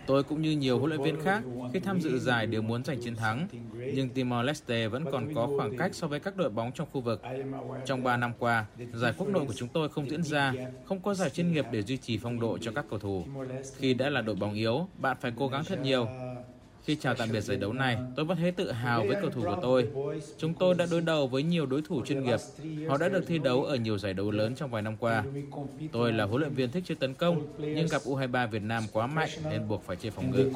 Tôi 0.09 0.23
cũng 0.23 0.41
như 0.41 0.51
nhiều 0.51 0.79
huấn 0.79 0.89
luyện 0.89 1.01
viên 1.01 1.21
khác, 1.21 1.43
khi 1.73 1.79
tham 1.79 2.01
dự 2.01 2.19
giải 2.19 2.45
đều 2.45 2.61
muốn 2.61 2.83
giành 2.83 3.01
chiến 3.01 3.15
thắng, 3.15 3.47
nhưng 3.93 4.09
Timor-Leste 4.15 4.89
vẫn 4.89 5.05
còn 5.11 5.35
có 5.35 5.49
khoảng 5.57 5.77
cách 5.77 5.95
so 5.95 6.07
với 6.07 6.19
các 6.19 6.35
đội 6.35 6.49
bóng 6.49 6.71
trong 6.71 6.87
khu 6.91 7.01
vực. 7.01 7.21
Trong 7.85 8.03
3 8.03 8.17
năm 8.17 8.31
qua, 8.39 8.65
giải 8.93 9.13
quốc 9.17 9.29
nội 9.29 9.45
của 9.45 9.53
chúng 9.53 9.69
tôi 9.69 9.89
không 9.89 10.09
diễn 10.09 10.23
ra, 10.23 10.53
không 10.85 10.99
có 10.99 11.13
giải 11.13 11.29
chuyên 11.29 11.53
nghiệp 11.53 11.65
để 11.71 11.81
duy 11.81 11.97
trì 11.97 12.17
phong 12.17 12.39
độ 12.39 12.57
cho 12.57 12.71
các 12.75 12.85
cầu 12.89 12.99
thủ. 12.99 13.23
Khi 13.77 13.93
đã 13.93 14.09
là 14.09 14.21
đội 14.21 14.35
bóng 14.35 14.53
yếu, 14.53 14.87
bạn 14.97 15.17
phải 15.21 15.31
cố 15.37 15.47
gắng 15.47 15.63
thật 15.65 15.79
nhiều. 15.83 16.07
Khi 16.89 16.95
chào 16.95 17.15
tạm 17.15 17.29
biệt 17.31 17.41
giải 17.41 17.57
đấu 17.57 17.73
này, 17.73 17.97
tôi 18.15 18.25
vẫn 18.25 18.37
thấy 18.37 18.51
tự 18.51 18.71
hào 18.71 19.05
với 19.07 19.17
cầu 19.21 19.29
thủ 19.29 19.41
của 19.41 19.59
tôi. 19.61 19.89
Chúng 20.37 20.53
tôi 20.53 20.75
đã 20.75 20.85
đối 20.91 21.01
đầu 21.01 21.27
với 21.27 21.43
nhiều 21.43 21.65
đối 21.65 21.81
thủ 21.81 22.05
chuyên 22.05 22.23
nghiệp. 22.23 22.39
Họ 22.87 22.97
đã 22.97 23.09
được 23.09 23.27
thi 23.27 23.37
đấu 23.37 23.63
ở 23.63 23.75
nhiều 23.75 23.97
giải 23.97 24.13
đấu 24.13 24.31
lớn 24.31 24.55
trong 24.55 24.71
vài 24.71 24.81
năm 24.81 24.97
qua. 24.97 25.23
Tôi 25.91 26.13
là 26.13 26.25
huấn 26.25 26.41
luyện 26.41 26.53
viên 26.53 26.71
thích 26.71 26.83
chơi 26.87 26.95
tấn 26.95 27.13
công, 27.13 27.47
nhưng 27.57 27.87
gặp 27.87 28.01
U23 28.05 28.47
Việt 28.47 28.63
Nam 28.63 28.83
quá 28.91 29.07
mạnh 29.07 29.29
nên 29.49 29.67
buộc 29.67 29.83
phải 29.83 29.95
chơi 29.95 30.11
phòng 30.11 30.31
ngự. 30.31 30.51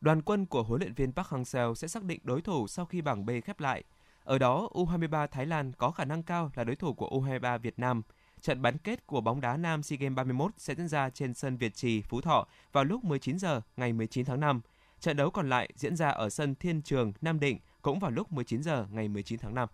Đoàn 0.00 0.22
quân 0.22 0.46
của 0.46 0.62
huấn 0.62 0.80
luyện 0.80 0.94
viên 0.94 1.12
Park 1.12 1.28
Hang-seo 1.28 1.74
sẽ 1.74 1.88
xác 1.88 2.02
định 2.02 2.20
đối 2.22 2.40
thủ 2.40 2.66
sau 2.66 2.86
khi 2.86 3.00
bảng 3.00 3.26
B 3.26 3.30
khép 3.44 3.60
lại. 3.60 3.84
Ở 4.24 4.38
đó, 4.38 4.68
U23 4.72 5.26
Thái 5.26 5.46
Lan 5.46 5.72
có 5.72 5.90
khả 5.90 6.04
năng 6.04 6.22
cao 6.22 6.50
là 6.54 6.64
đối 6.64 6.76
thủ 6.76 6.94
của 6.94 7.08
U23 7.08 7.58
Việt 7.58 7.78
Nam– 7.78 8.02
Trận 8.40 8.62
bán 8.62 8.78
kết 8.78 9.06
của 9.06 9.20
bóng 9.20 9.40
đá 9.40 9.56
nam 9.56 9.82
SEA 9.82 9.96
Games 10.00 10.16
31 10.16 10.52
sẽ 10.58 10.74
diễn 10.74 10.88
ra 10.88 11.10
trên 11.10 11.34
sân 11.34 11.56
Việt 11.56 11.74
Trì, 11.74 12.02
Phú 12.02 12.20
Thọ 12.20 12.46
vào 12.72 12.84
lúc 12.84 13.04
19 13.04 13.38
giờ 13.38 13.60
ngày 13.76 13.92
19 13.92 14.24
tháng 14.24 14.40
5. 14.40 14.60
Trận 15.00 15.16
đấu 15.16 15.30
còn 15.30 15.48
lại 15.48 15.70
diễn 15.76 15.96
ra 15.96 16.08
ở 16.08 16.30
sân 16.30 16.54
Thiên 16.54 16.82
Trường, 16.82 17.12
Nam 17.20 17.40
Định 17.40 17.58
cũng 17.82 17.98
vào 17.98 18.10
lúc 18.10 18.32
19 18.32 18.62
giờ 18.62 18.86
ngày 18.90 19.08
19 19.08 19.38
tháng 19.38 19.54
5. 19.54 19.68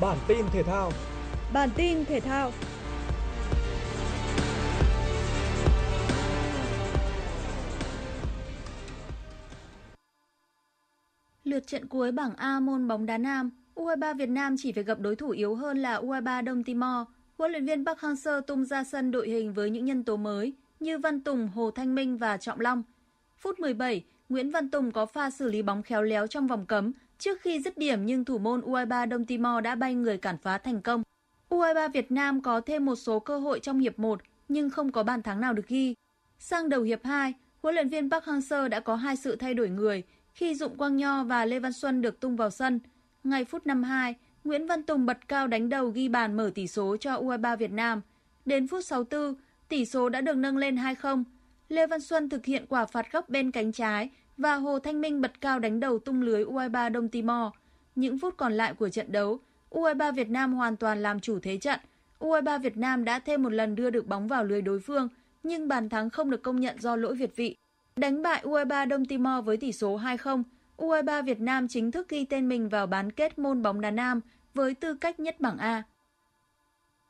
Bản 0.00 0.18
tin 0.28 0.46
thể 0.52 0.62
thao 0.62 0.92
Bản 1.52 1.70
tin 1.76 2.04
thể 2.04 2.20
thao 2.20 2.52
Lượt 11.48 11.66
trận 11.66 11.86
cuối 11.86 12.12
bảng 12.12 12.34
A 12.36 12.60
môn 12.60 12.88
bóng 12.88 13.06
đá 13.06 13.18
nam, 13.18 13.50
U23 13.74 14.14
Việt 14.14 14.28
Nam 14.28 14.56
chỉ 14.58 14.72
phải 14.72 14.84
gặp 14.84 15.00
đối 15.00 15.16
thủ 15.16 15.30
yếu 15.30 15.54
hơn 15.54 15.78
là 15.78 16.00
U23 16.00 16.44
Đông 16.44 16.64
Timor. 16.64 17.06
Huấn 17.38 17.52
luyện 17.52 17.66
viên 17.66 17.86
Park 17.86 17.98
Hang-seo 17.98 18.40
tung 18.40 18.64
ra 18.64 18.84
sân 18.84 19.10
đội 19.10 19.28
hình 19.28 19.54
với 19.54 19.70
những 19.70 19.84
nhân 19.84 20.04
tố 20.04 20.16
mới 20.16 20.52
như 20.80 20.98
Văn 20.98 21.20
Tùng, 21.20 21.48
Hồ 21.48 21.70
Thanh 21.70 21.94
Minh 21.94 22.18
và 22.18 22.36
Trọng 22.36 22.60
Long. 22.60 22.82
Phút 23.36 23.60
17, 23.60 24.04
Nguyễn 24.28 24.50
Văn 24.50 24.70
Tùng 24.70 24.90
có 24.90 25.06
pha 25.06 25.30
xử 25.30 25.48
lý 25.48 25.62
bóng 25.62 25.82
khéo 25.82 26.02
léo 26.02 26.26
trong 26.26 26.46
vòng 26.46 26.66
cấm 26.66 26.92
trước 27.18 27.40
khi 27.40 27.60
dứt 27.60 27.78
điểm 27.78 28.06
nhưng 28.06 28.24
thủ 28.24 28.38
môn 28.38 28.60
U23 28.60 29.08
Đông 29.08 29.24
Timor 29.24 29.62
đã 29.64 29.74
bay 29.74 29.94
người 29.94 30.18
cản 30.18 30.38
phá 30.38 30.58
thành 30.58 30.82
công. 30.82 31.02
U23 31.50 31.90
Việt 31.90 32.12
Nam 32.12 32.42
có 32.42 32.60
thêm 32.60 32.84
một 32.84 32.96
số 32.96 33.20
cơ 33.20 33.38
hội 33.38 33.60
trong 33.60 33.78
hiệp 33.78 33.98
1 33.98 34.20
nhưng 34.48 34.70
không 34.70 34.92
có 34.92 35.02
bàn 35.02 35.22
thắng 35.22 35.40
nào 35.40 35.52
được 35.52 35.68
ghi. 35.68 35.94
Sang 36.38 36.68
đầu 36.68 36.82
hiệp 36.82 37.04
2, 37.04 37.34
huấn 37.62 37.74
luyện 37.74 37.88
viên 37.88 38.10
Park 38.10 38.24
Hang-seo 38.24 38.68
đã 38.68 38.80
có 38.80 38.96
hai 38.96 39.16
sự 39.16 39.36
thay 39.36 39.54
đổi 39.54 39.68
người 39.68 40.02
khi 40.38 40.54
Dụng 40.54 40.76
Quang 40.76 40.96
Nho 40.96 41.24
và 41.24 41.44
Lê 41.44 41.58
Văn 41.58 41.72
Xuân 41.72 42.02
được 42.02 42.20
tung 42.20 42.36
vào 42.36 42.50
sân. 42.50 42.80
Ngay 43.24 43.44
phút 43.44 43.66
52, 43.66 44.14
Nguyễn 44.44 44.66
Văn 44.66 44.82
Tùng 44.82 45.06
bật 45.06 45.28
cao 45.28 45.46
đánh 45.46 45.68
đầu 45.68 45.88
ghi 45.88 46.08
bàn 46.08 46.36
mở 46.36 46.50
tỷ 46.54 46.66
số 46.66 46.96
cho 46.96 47.20
U23 47.20 47.56
Việt 47.56 47.70
Nam. 47.70 48.00
Đến 48.44 48.68
phút 48.68 48.84
64, 48.84 49.34
tỷ 49.68 49.84
số 49.84 50.08
đã 50.08 50.20
được 50.20 50.36
nâng 50.36 50.56
lên 50.56 50.76
2-0. 50.76 51.24
Lê 51.68 51.86
Văn 51.86 52.00
Xuân 52.00 52.28
thực 52.28 52.46
hiện 52.46 52.66
quả 52.68 52.86
phạt 52.86 53.12
góc 53.12 53.28
bên 53.28 53.50
cánh 53.50 53.72
trái 53.72 54.10
và 54.36 54.54
Hồ 54.54 54.78
Thanh 54.78 55.00
Minh 55.00 55.20
bật 55.20 55.40
cao 55.40 55.58
đánh 55.58 55.80
đầu 55.80 55.98
tung 55.98 56.22
lưới 56.22 56.44
U23 56.44 56.92
Đông 56.92 57.08
Timor. 57.08 57.52
Những 57.94 58.18
phút 58.18 58.34
còn 58.36 58.52
lại 58.52 58.74
của 58.74 58.88
trận 58.88 59.12
đấu, 59.12 59.40
U23 59.70 60.12
Việt 60.12 60.30
Nam 60.30 60.52
hoàn 60.52 60.76
toàn 60.76 61.02
làm 61.02 61.20
chủ 61.20 61.38
thế 61.42 61.56
trận. 61.56 61.80
U23 62.18 62.60
Việt 62.60 62.76
Nam 62.76 63.04
đã 63.04 63.18
thêm 63.18 63.42
một 63.42 63.52
lần 63.52 63.74
đưa 63.74 63.90
được 63.90 64.06
bóng 64.06 64.28
vào 64.28 64.44
lưới 64.44 64.62
đối 64.62 64.80
phương, 64.80 65.08
nhưng 65.42 65.68
bàn 65.68 65.88
thắng 65.88 66.10
không 66.10 66.30
được 66.30 66.42
công 66.42 66.60
nhận 66.60 66.80
do 66.80 66.96
lỗi 66.96 67.14
việt 67.14 67.36
vị. 67.36 67.56
Đánh 67.98 68.22
bại 68.22 68.42
U23 68.44 68.88
Đông 68.88 69.04
Timor 69.04 69.44
với 69.44 69.56
tỷ 69.56 69.72
số 69.72 69.98
2-0, 69.98 70.42
U23 70.76 71.22
Việt 71.22 71.40
Nam 71.40 71.68
chính 71.68 71.90
thức 71.90 72.08
ghi 72.08 72.24
tên 72.24 72.48
mình 72.48 72.68
vào 72.68 72.86
bán 72.86 73.12
kết 73.12 73.38
môn 73.38 73.62
bóng 73.62 73.80
đá 73.80 73.90
nam 73.90 74.20
với 74.54 74.74
tư 74.74 74.94
cách 74.94 75.20
nhất 75.20 75.40
bảng 75.40 75.58
A. 75.58 75.82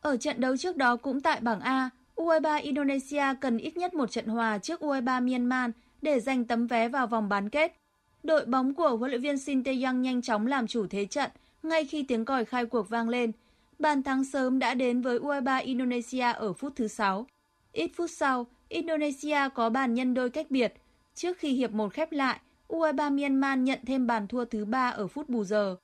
Ở 0.00 0.16
trận 0.16 0.40
đấu 0.40 0.56
trước 0.56 0.76
đó 0.76 0.96
cũng 0.96 1.20
tại 1.20 1.40
bảng 1.40 1.60
A, 1.60 1.90
U23 2.16 2.62
Indonesia 2.62 3.24
cần 3.40 3.58
ít 3.58 3.76
nhất 3.76 3.94
một 3.94 4.10
trận 4.10 4.26
hòa 4.26 4.58
trước 4.58 4.80
U23 4.80 5.30
Myanmar 5.30 5.70
để 6.02 6.20
giành 6.20 6.44
tấm 6.44 6.66
vé 6.66 6.88
vào 6.88 7.06
vòng 7.06 7.28
bán 7.28 7.48
kết. 7.48 7.76
Đội 8.22 8.46
bóng 8.46 8.74
của 8.74 8.96
huấn 8.96 9.10
luyện 9.10 9.22
viên 9.22 9.38
Shin 9.38 9.62
Tae-yong 9.62 10.00
nhanh 10.00 10.22
chóng 10.22 10.46
làm 10.46 10.66
chủ 10.66 10.86
thế 10.86 11.06
trận 11.06 11.30
ngay 11.62 11.84
khi 11.84 12.02
tiếng 12.02 12.24
còi 12.24 12.44
khai 12.44 12.66
cuộc 12.66 12.88
vang 12.88 13.08
lên. 13.08 13.32
Bàn 13.78 14.02
thắng 14.02 14.24
sớm 14.24 14.58
đã 14.58 14.74
đến 14.74 15.00
với 15.00 15.18
U23 15.18 15.64
Indonesia 15.64 16.32
ở 16.32 16.52
phút 16.52 16.72
thứ 16.76 16.88
6. 16.88 17.26
Ít 17.72 17.90
phút 17.96 18.10
sau, 18.10 18.46
Indonesia 18.68 19.38
có 19.54 19.70
bàn 19.70 19.94
nhân 19.94 20.14
đôi 20.14 20.30
cách 20.30 20.50
biệt. 20.50 20.74
Trước 21.14 21.38
khi 21.38 21.52
hiệp 21.52 21.72
1 21.72 21.92
khép 21.92 22.12
lại, 22.12 22.40
U23 22.68 23.16
Myanmar 23.16 23.58
nhận 23.58 23.78
thêm 23.86 24.06
bàn 24.06 24.28
thua 24.28 24.44
thứ 24.44 24.64
3 24.64 24.88
ở 24.88 25.06
phút 25.06 25.28
bù 25.28 25.44
giờ. 25.44 25.76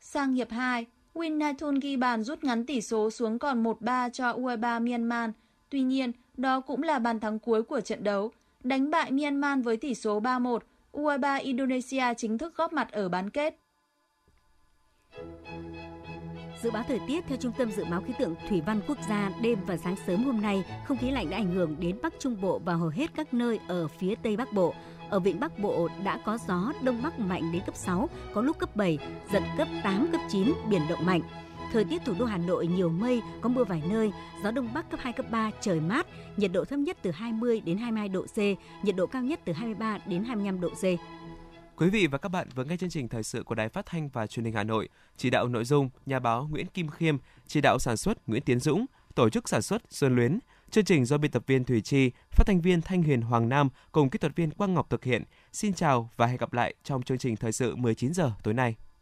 Sang 0.00 0.32
hiệp 0.32 0.50
2, 0.50 0.86
Win 1.14 1.38
Naithun 1.38 1.78
ghi 1.78 1.96
bàn 1.96 2.22
rút 2.22 2.44
ngắn 2.44 2.66
tỷ 2.66 2.80
số 2.80 3.10
xuống 3.10 3.38
còn 3.38 3.62
1-3 3.62 4.10
cho 4.10 4.32
U23 4.32 4.84
Myanmar. 4.90 5.30
Tuy 5.68 5.82
nhiên, 5.82 6.12
đó 6.36 6.60
cũng 6.60 6.82
là 6.82 6.98
bàn 6.98 7.20
thắng 7.20 7.38
cuối 7.38 7.62
của 7.62 7.80
trận 7.80 8.04
đấu. 8.04 8.32
Đánh 8.64 8.90
bại 8.90 9.10
Myanmar 9.10 9.64
với 9.64 9.76
tỷ 9.76 9.94
số 9.94 10.20
3-1, 10.20 10.58
U23 10.92 11.42
Indonesia 11.42 12.14
chính 12.16 12.38
thức 12.38 12.56
góp 12.56 12.72
mặt 12.72 12.92
ở 12.92 13.08
bán 13.08 13.30
kết. 13.30 13.58
Dự 16.62 16.70
báo 16.70 16.84
thời 16.88 17.00
tiết 17.06 17.24
theo 17.28 17.38
Trung 17.40 17.52
tâm 17.58 17.72
Dự 17.72 17.84
báo 17.84 18.02
Khí 18.06 18.12
tượng 18.18 18.34
Thủy 18.48 18.62
văn 18.66 18.80
Quốc 18.88 18.98
gia, 19.08 19.30
đêm 19.40 19.58
và 19.66 19.76
sáng 19.76 19.96
sớm 20.06 20.24
hôm 20.24 20.40
nay, 20.40 20.64
không 20.84 20.98
khí 20.98 21.10
lạnh 21.10 21.30
đã 21.30 21.36
ảnh 21.36 21.54
hưởng 21.54 21.76
đến 21.80 21.96
Bắc 22.02 22.14
Trung 22.18 22.36
Bộ 22.40 22.60
và 22.64 22.74
hầu 22.74 22.88
hết 22.88 23.10
các 23.14 23.34
nơi 23.34 23.60
ở 23.68 23.88
phía 23.88 24.14
Tây 24.22 24.36
Bắc 24.36 24.52
Bộ. 24.52 24.74
Ở 25.10 25.20
vịnh 25.20 25.40
Bắc 25.40 25.58
Bộ 25.58 25.88
đã 26.04 26.18
có 26.24 26.38
gió 26.48 26.72
Đông 26.82 27.02
Bắc 27.02 27.18
mạnh 27.18 27.52
đến 27.52 27.62
cấp 27.66 27.76
6, 27.76 28.08
có 28.34 28.42
lúc 28.42 28.58
cấp 28.58 28.76
7, 28.76 28.98
giật 29.32 29.42
cấp 29.56 29.68
8, 29.82 30.08
cấp 30.12 30.20
9, 30.28 30.52
biển 30.70 30.82
động 30.88 31.06
mạnh. 31.06 31.20
Thời 31.72 31.84
tiết 31.84 32.04
thủ 32.04 32.14
đô 32.18 32.24
Hà 32.24 32.38
Nội 32.38 32.66
nhiều 32.66 32.88
mây, 32.88 33.22
có 33.40 33.48
mưa 33.48 33.64
vài 33.64 33.82
nơi, 33.90 34.12
gió 34.44 34.50
đông 34.50 34.68
bắc 34.74 34.90
cấp 34.90 35.00
2 35.02 35.12
cấp 35.12 35.26
3, 35.30 35.50
trời 35.60 35.80
mát, 35.80 36.06
nhiệt 36.36 36.52
độ 36.52 36.64
thấp 36.64 36.78
nhất 36.78 36.96
từ 37.02 37.10
20 37.10 37.60
đến 37.60 37.78
22 37.78 38.08
độ 38.08 38.22
C, 38.22 38.38
nhiệt 38.84 38.96
độ 38.96 39.06
cao 39.06 39.22
nhất 39.22 39.40
từ 39.44 39.52
23 39.52 39.98
đến 40.06 40.24
25 40.24 40.60
độ 40.60 40.68
C. 40.68 40.84
Quý 41.80 41.90
vị 41.90 42.06
và 42.06 42.18
các 42.18 42.28
bạn 42.28 42.48
vừa 42.54 42.64
nghe 42.64 42.76
chương 42.76 42.90
trình 42.90 43.08
thời 43.08 43.22
sự 43.22 43.42
của 43.42 43.54
Đài 43.54 43.68
Phát 43.68 43.86
thanh 43.86 44.08
và 44.08 44.26
Truyền 44.26 44.44
hình 44.44 44.54
Hà 44.54 44.64
Nội. 44.64 44.88
Chỉ 45.16 45.30
đạo 45.30 45.48
nội 45.48 45.64
dung 45.64 45.90
nhà 46.06 46.18
báo 46.18 46.48
Nguyễn 46.50 46.66
Kim 46.66 46.88
Khiêm, 46.88 47.16
chỉ 47.46 47.60
đạo 47.60 47.78
sản 47.78 47.96
xuất 47.96 48.28
Nguyễn 48.28 48.42
Tiến 48.42 48.60
Dũng, 48.60 48.86
tổ 49.14 49.30
chức 49.30 49.48
sản 49.48 49.62
xuất 49.62 49.82
Xuân 49.90 50.16
Luyến. 50.16 50.38
Chương 50.70 50.84
trình 50.84 51.04
do 51.04 51.18
biên 51.18 51.30
tập 51.30 51.42
viên 51.46 51.64
Thủy 51.64 51.80
Chi, 51.80 52.10
phát 52.30 52.44
thanh 52.46 52.60
viên 52.60 52.82
Thanh 52.82 53.02
Huyền 53.02 53.20
Hoàng 53.20 53.48
Nam 53.48 53.68
cùng 53.92 54.10
kỹ 54.10 54.18
thuật 54.18 54.36
viên 54.36 54.50
Quang 54.50 54.74
Ngọc 54.74 54.90
thực 54.90 55.04
hiện. 55.04 55.24
Xin 55.52 55.74
chào 55.74 56.10
và 56.16 56.26
hẹn 56.26 56.36
gặp 56.36 56.52
lại 56.52 56.74
trong 56.84 57.02
chương 57.02 57.18
trình 57.18 57.36
thời 57.36 57.52
sự 57.52 57.76
19 57.76 58.14
giờ 58.14 58.32
tối 58.42 58.54
nay. 58.54 58.76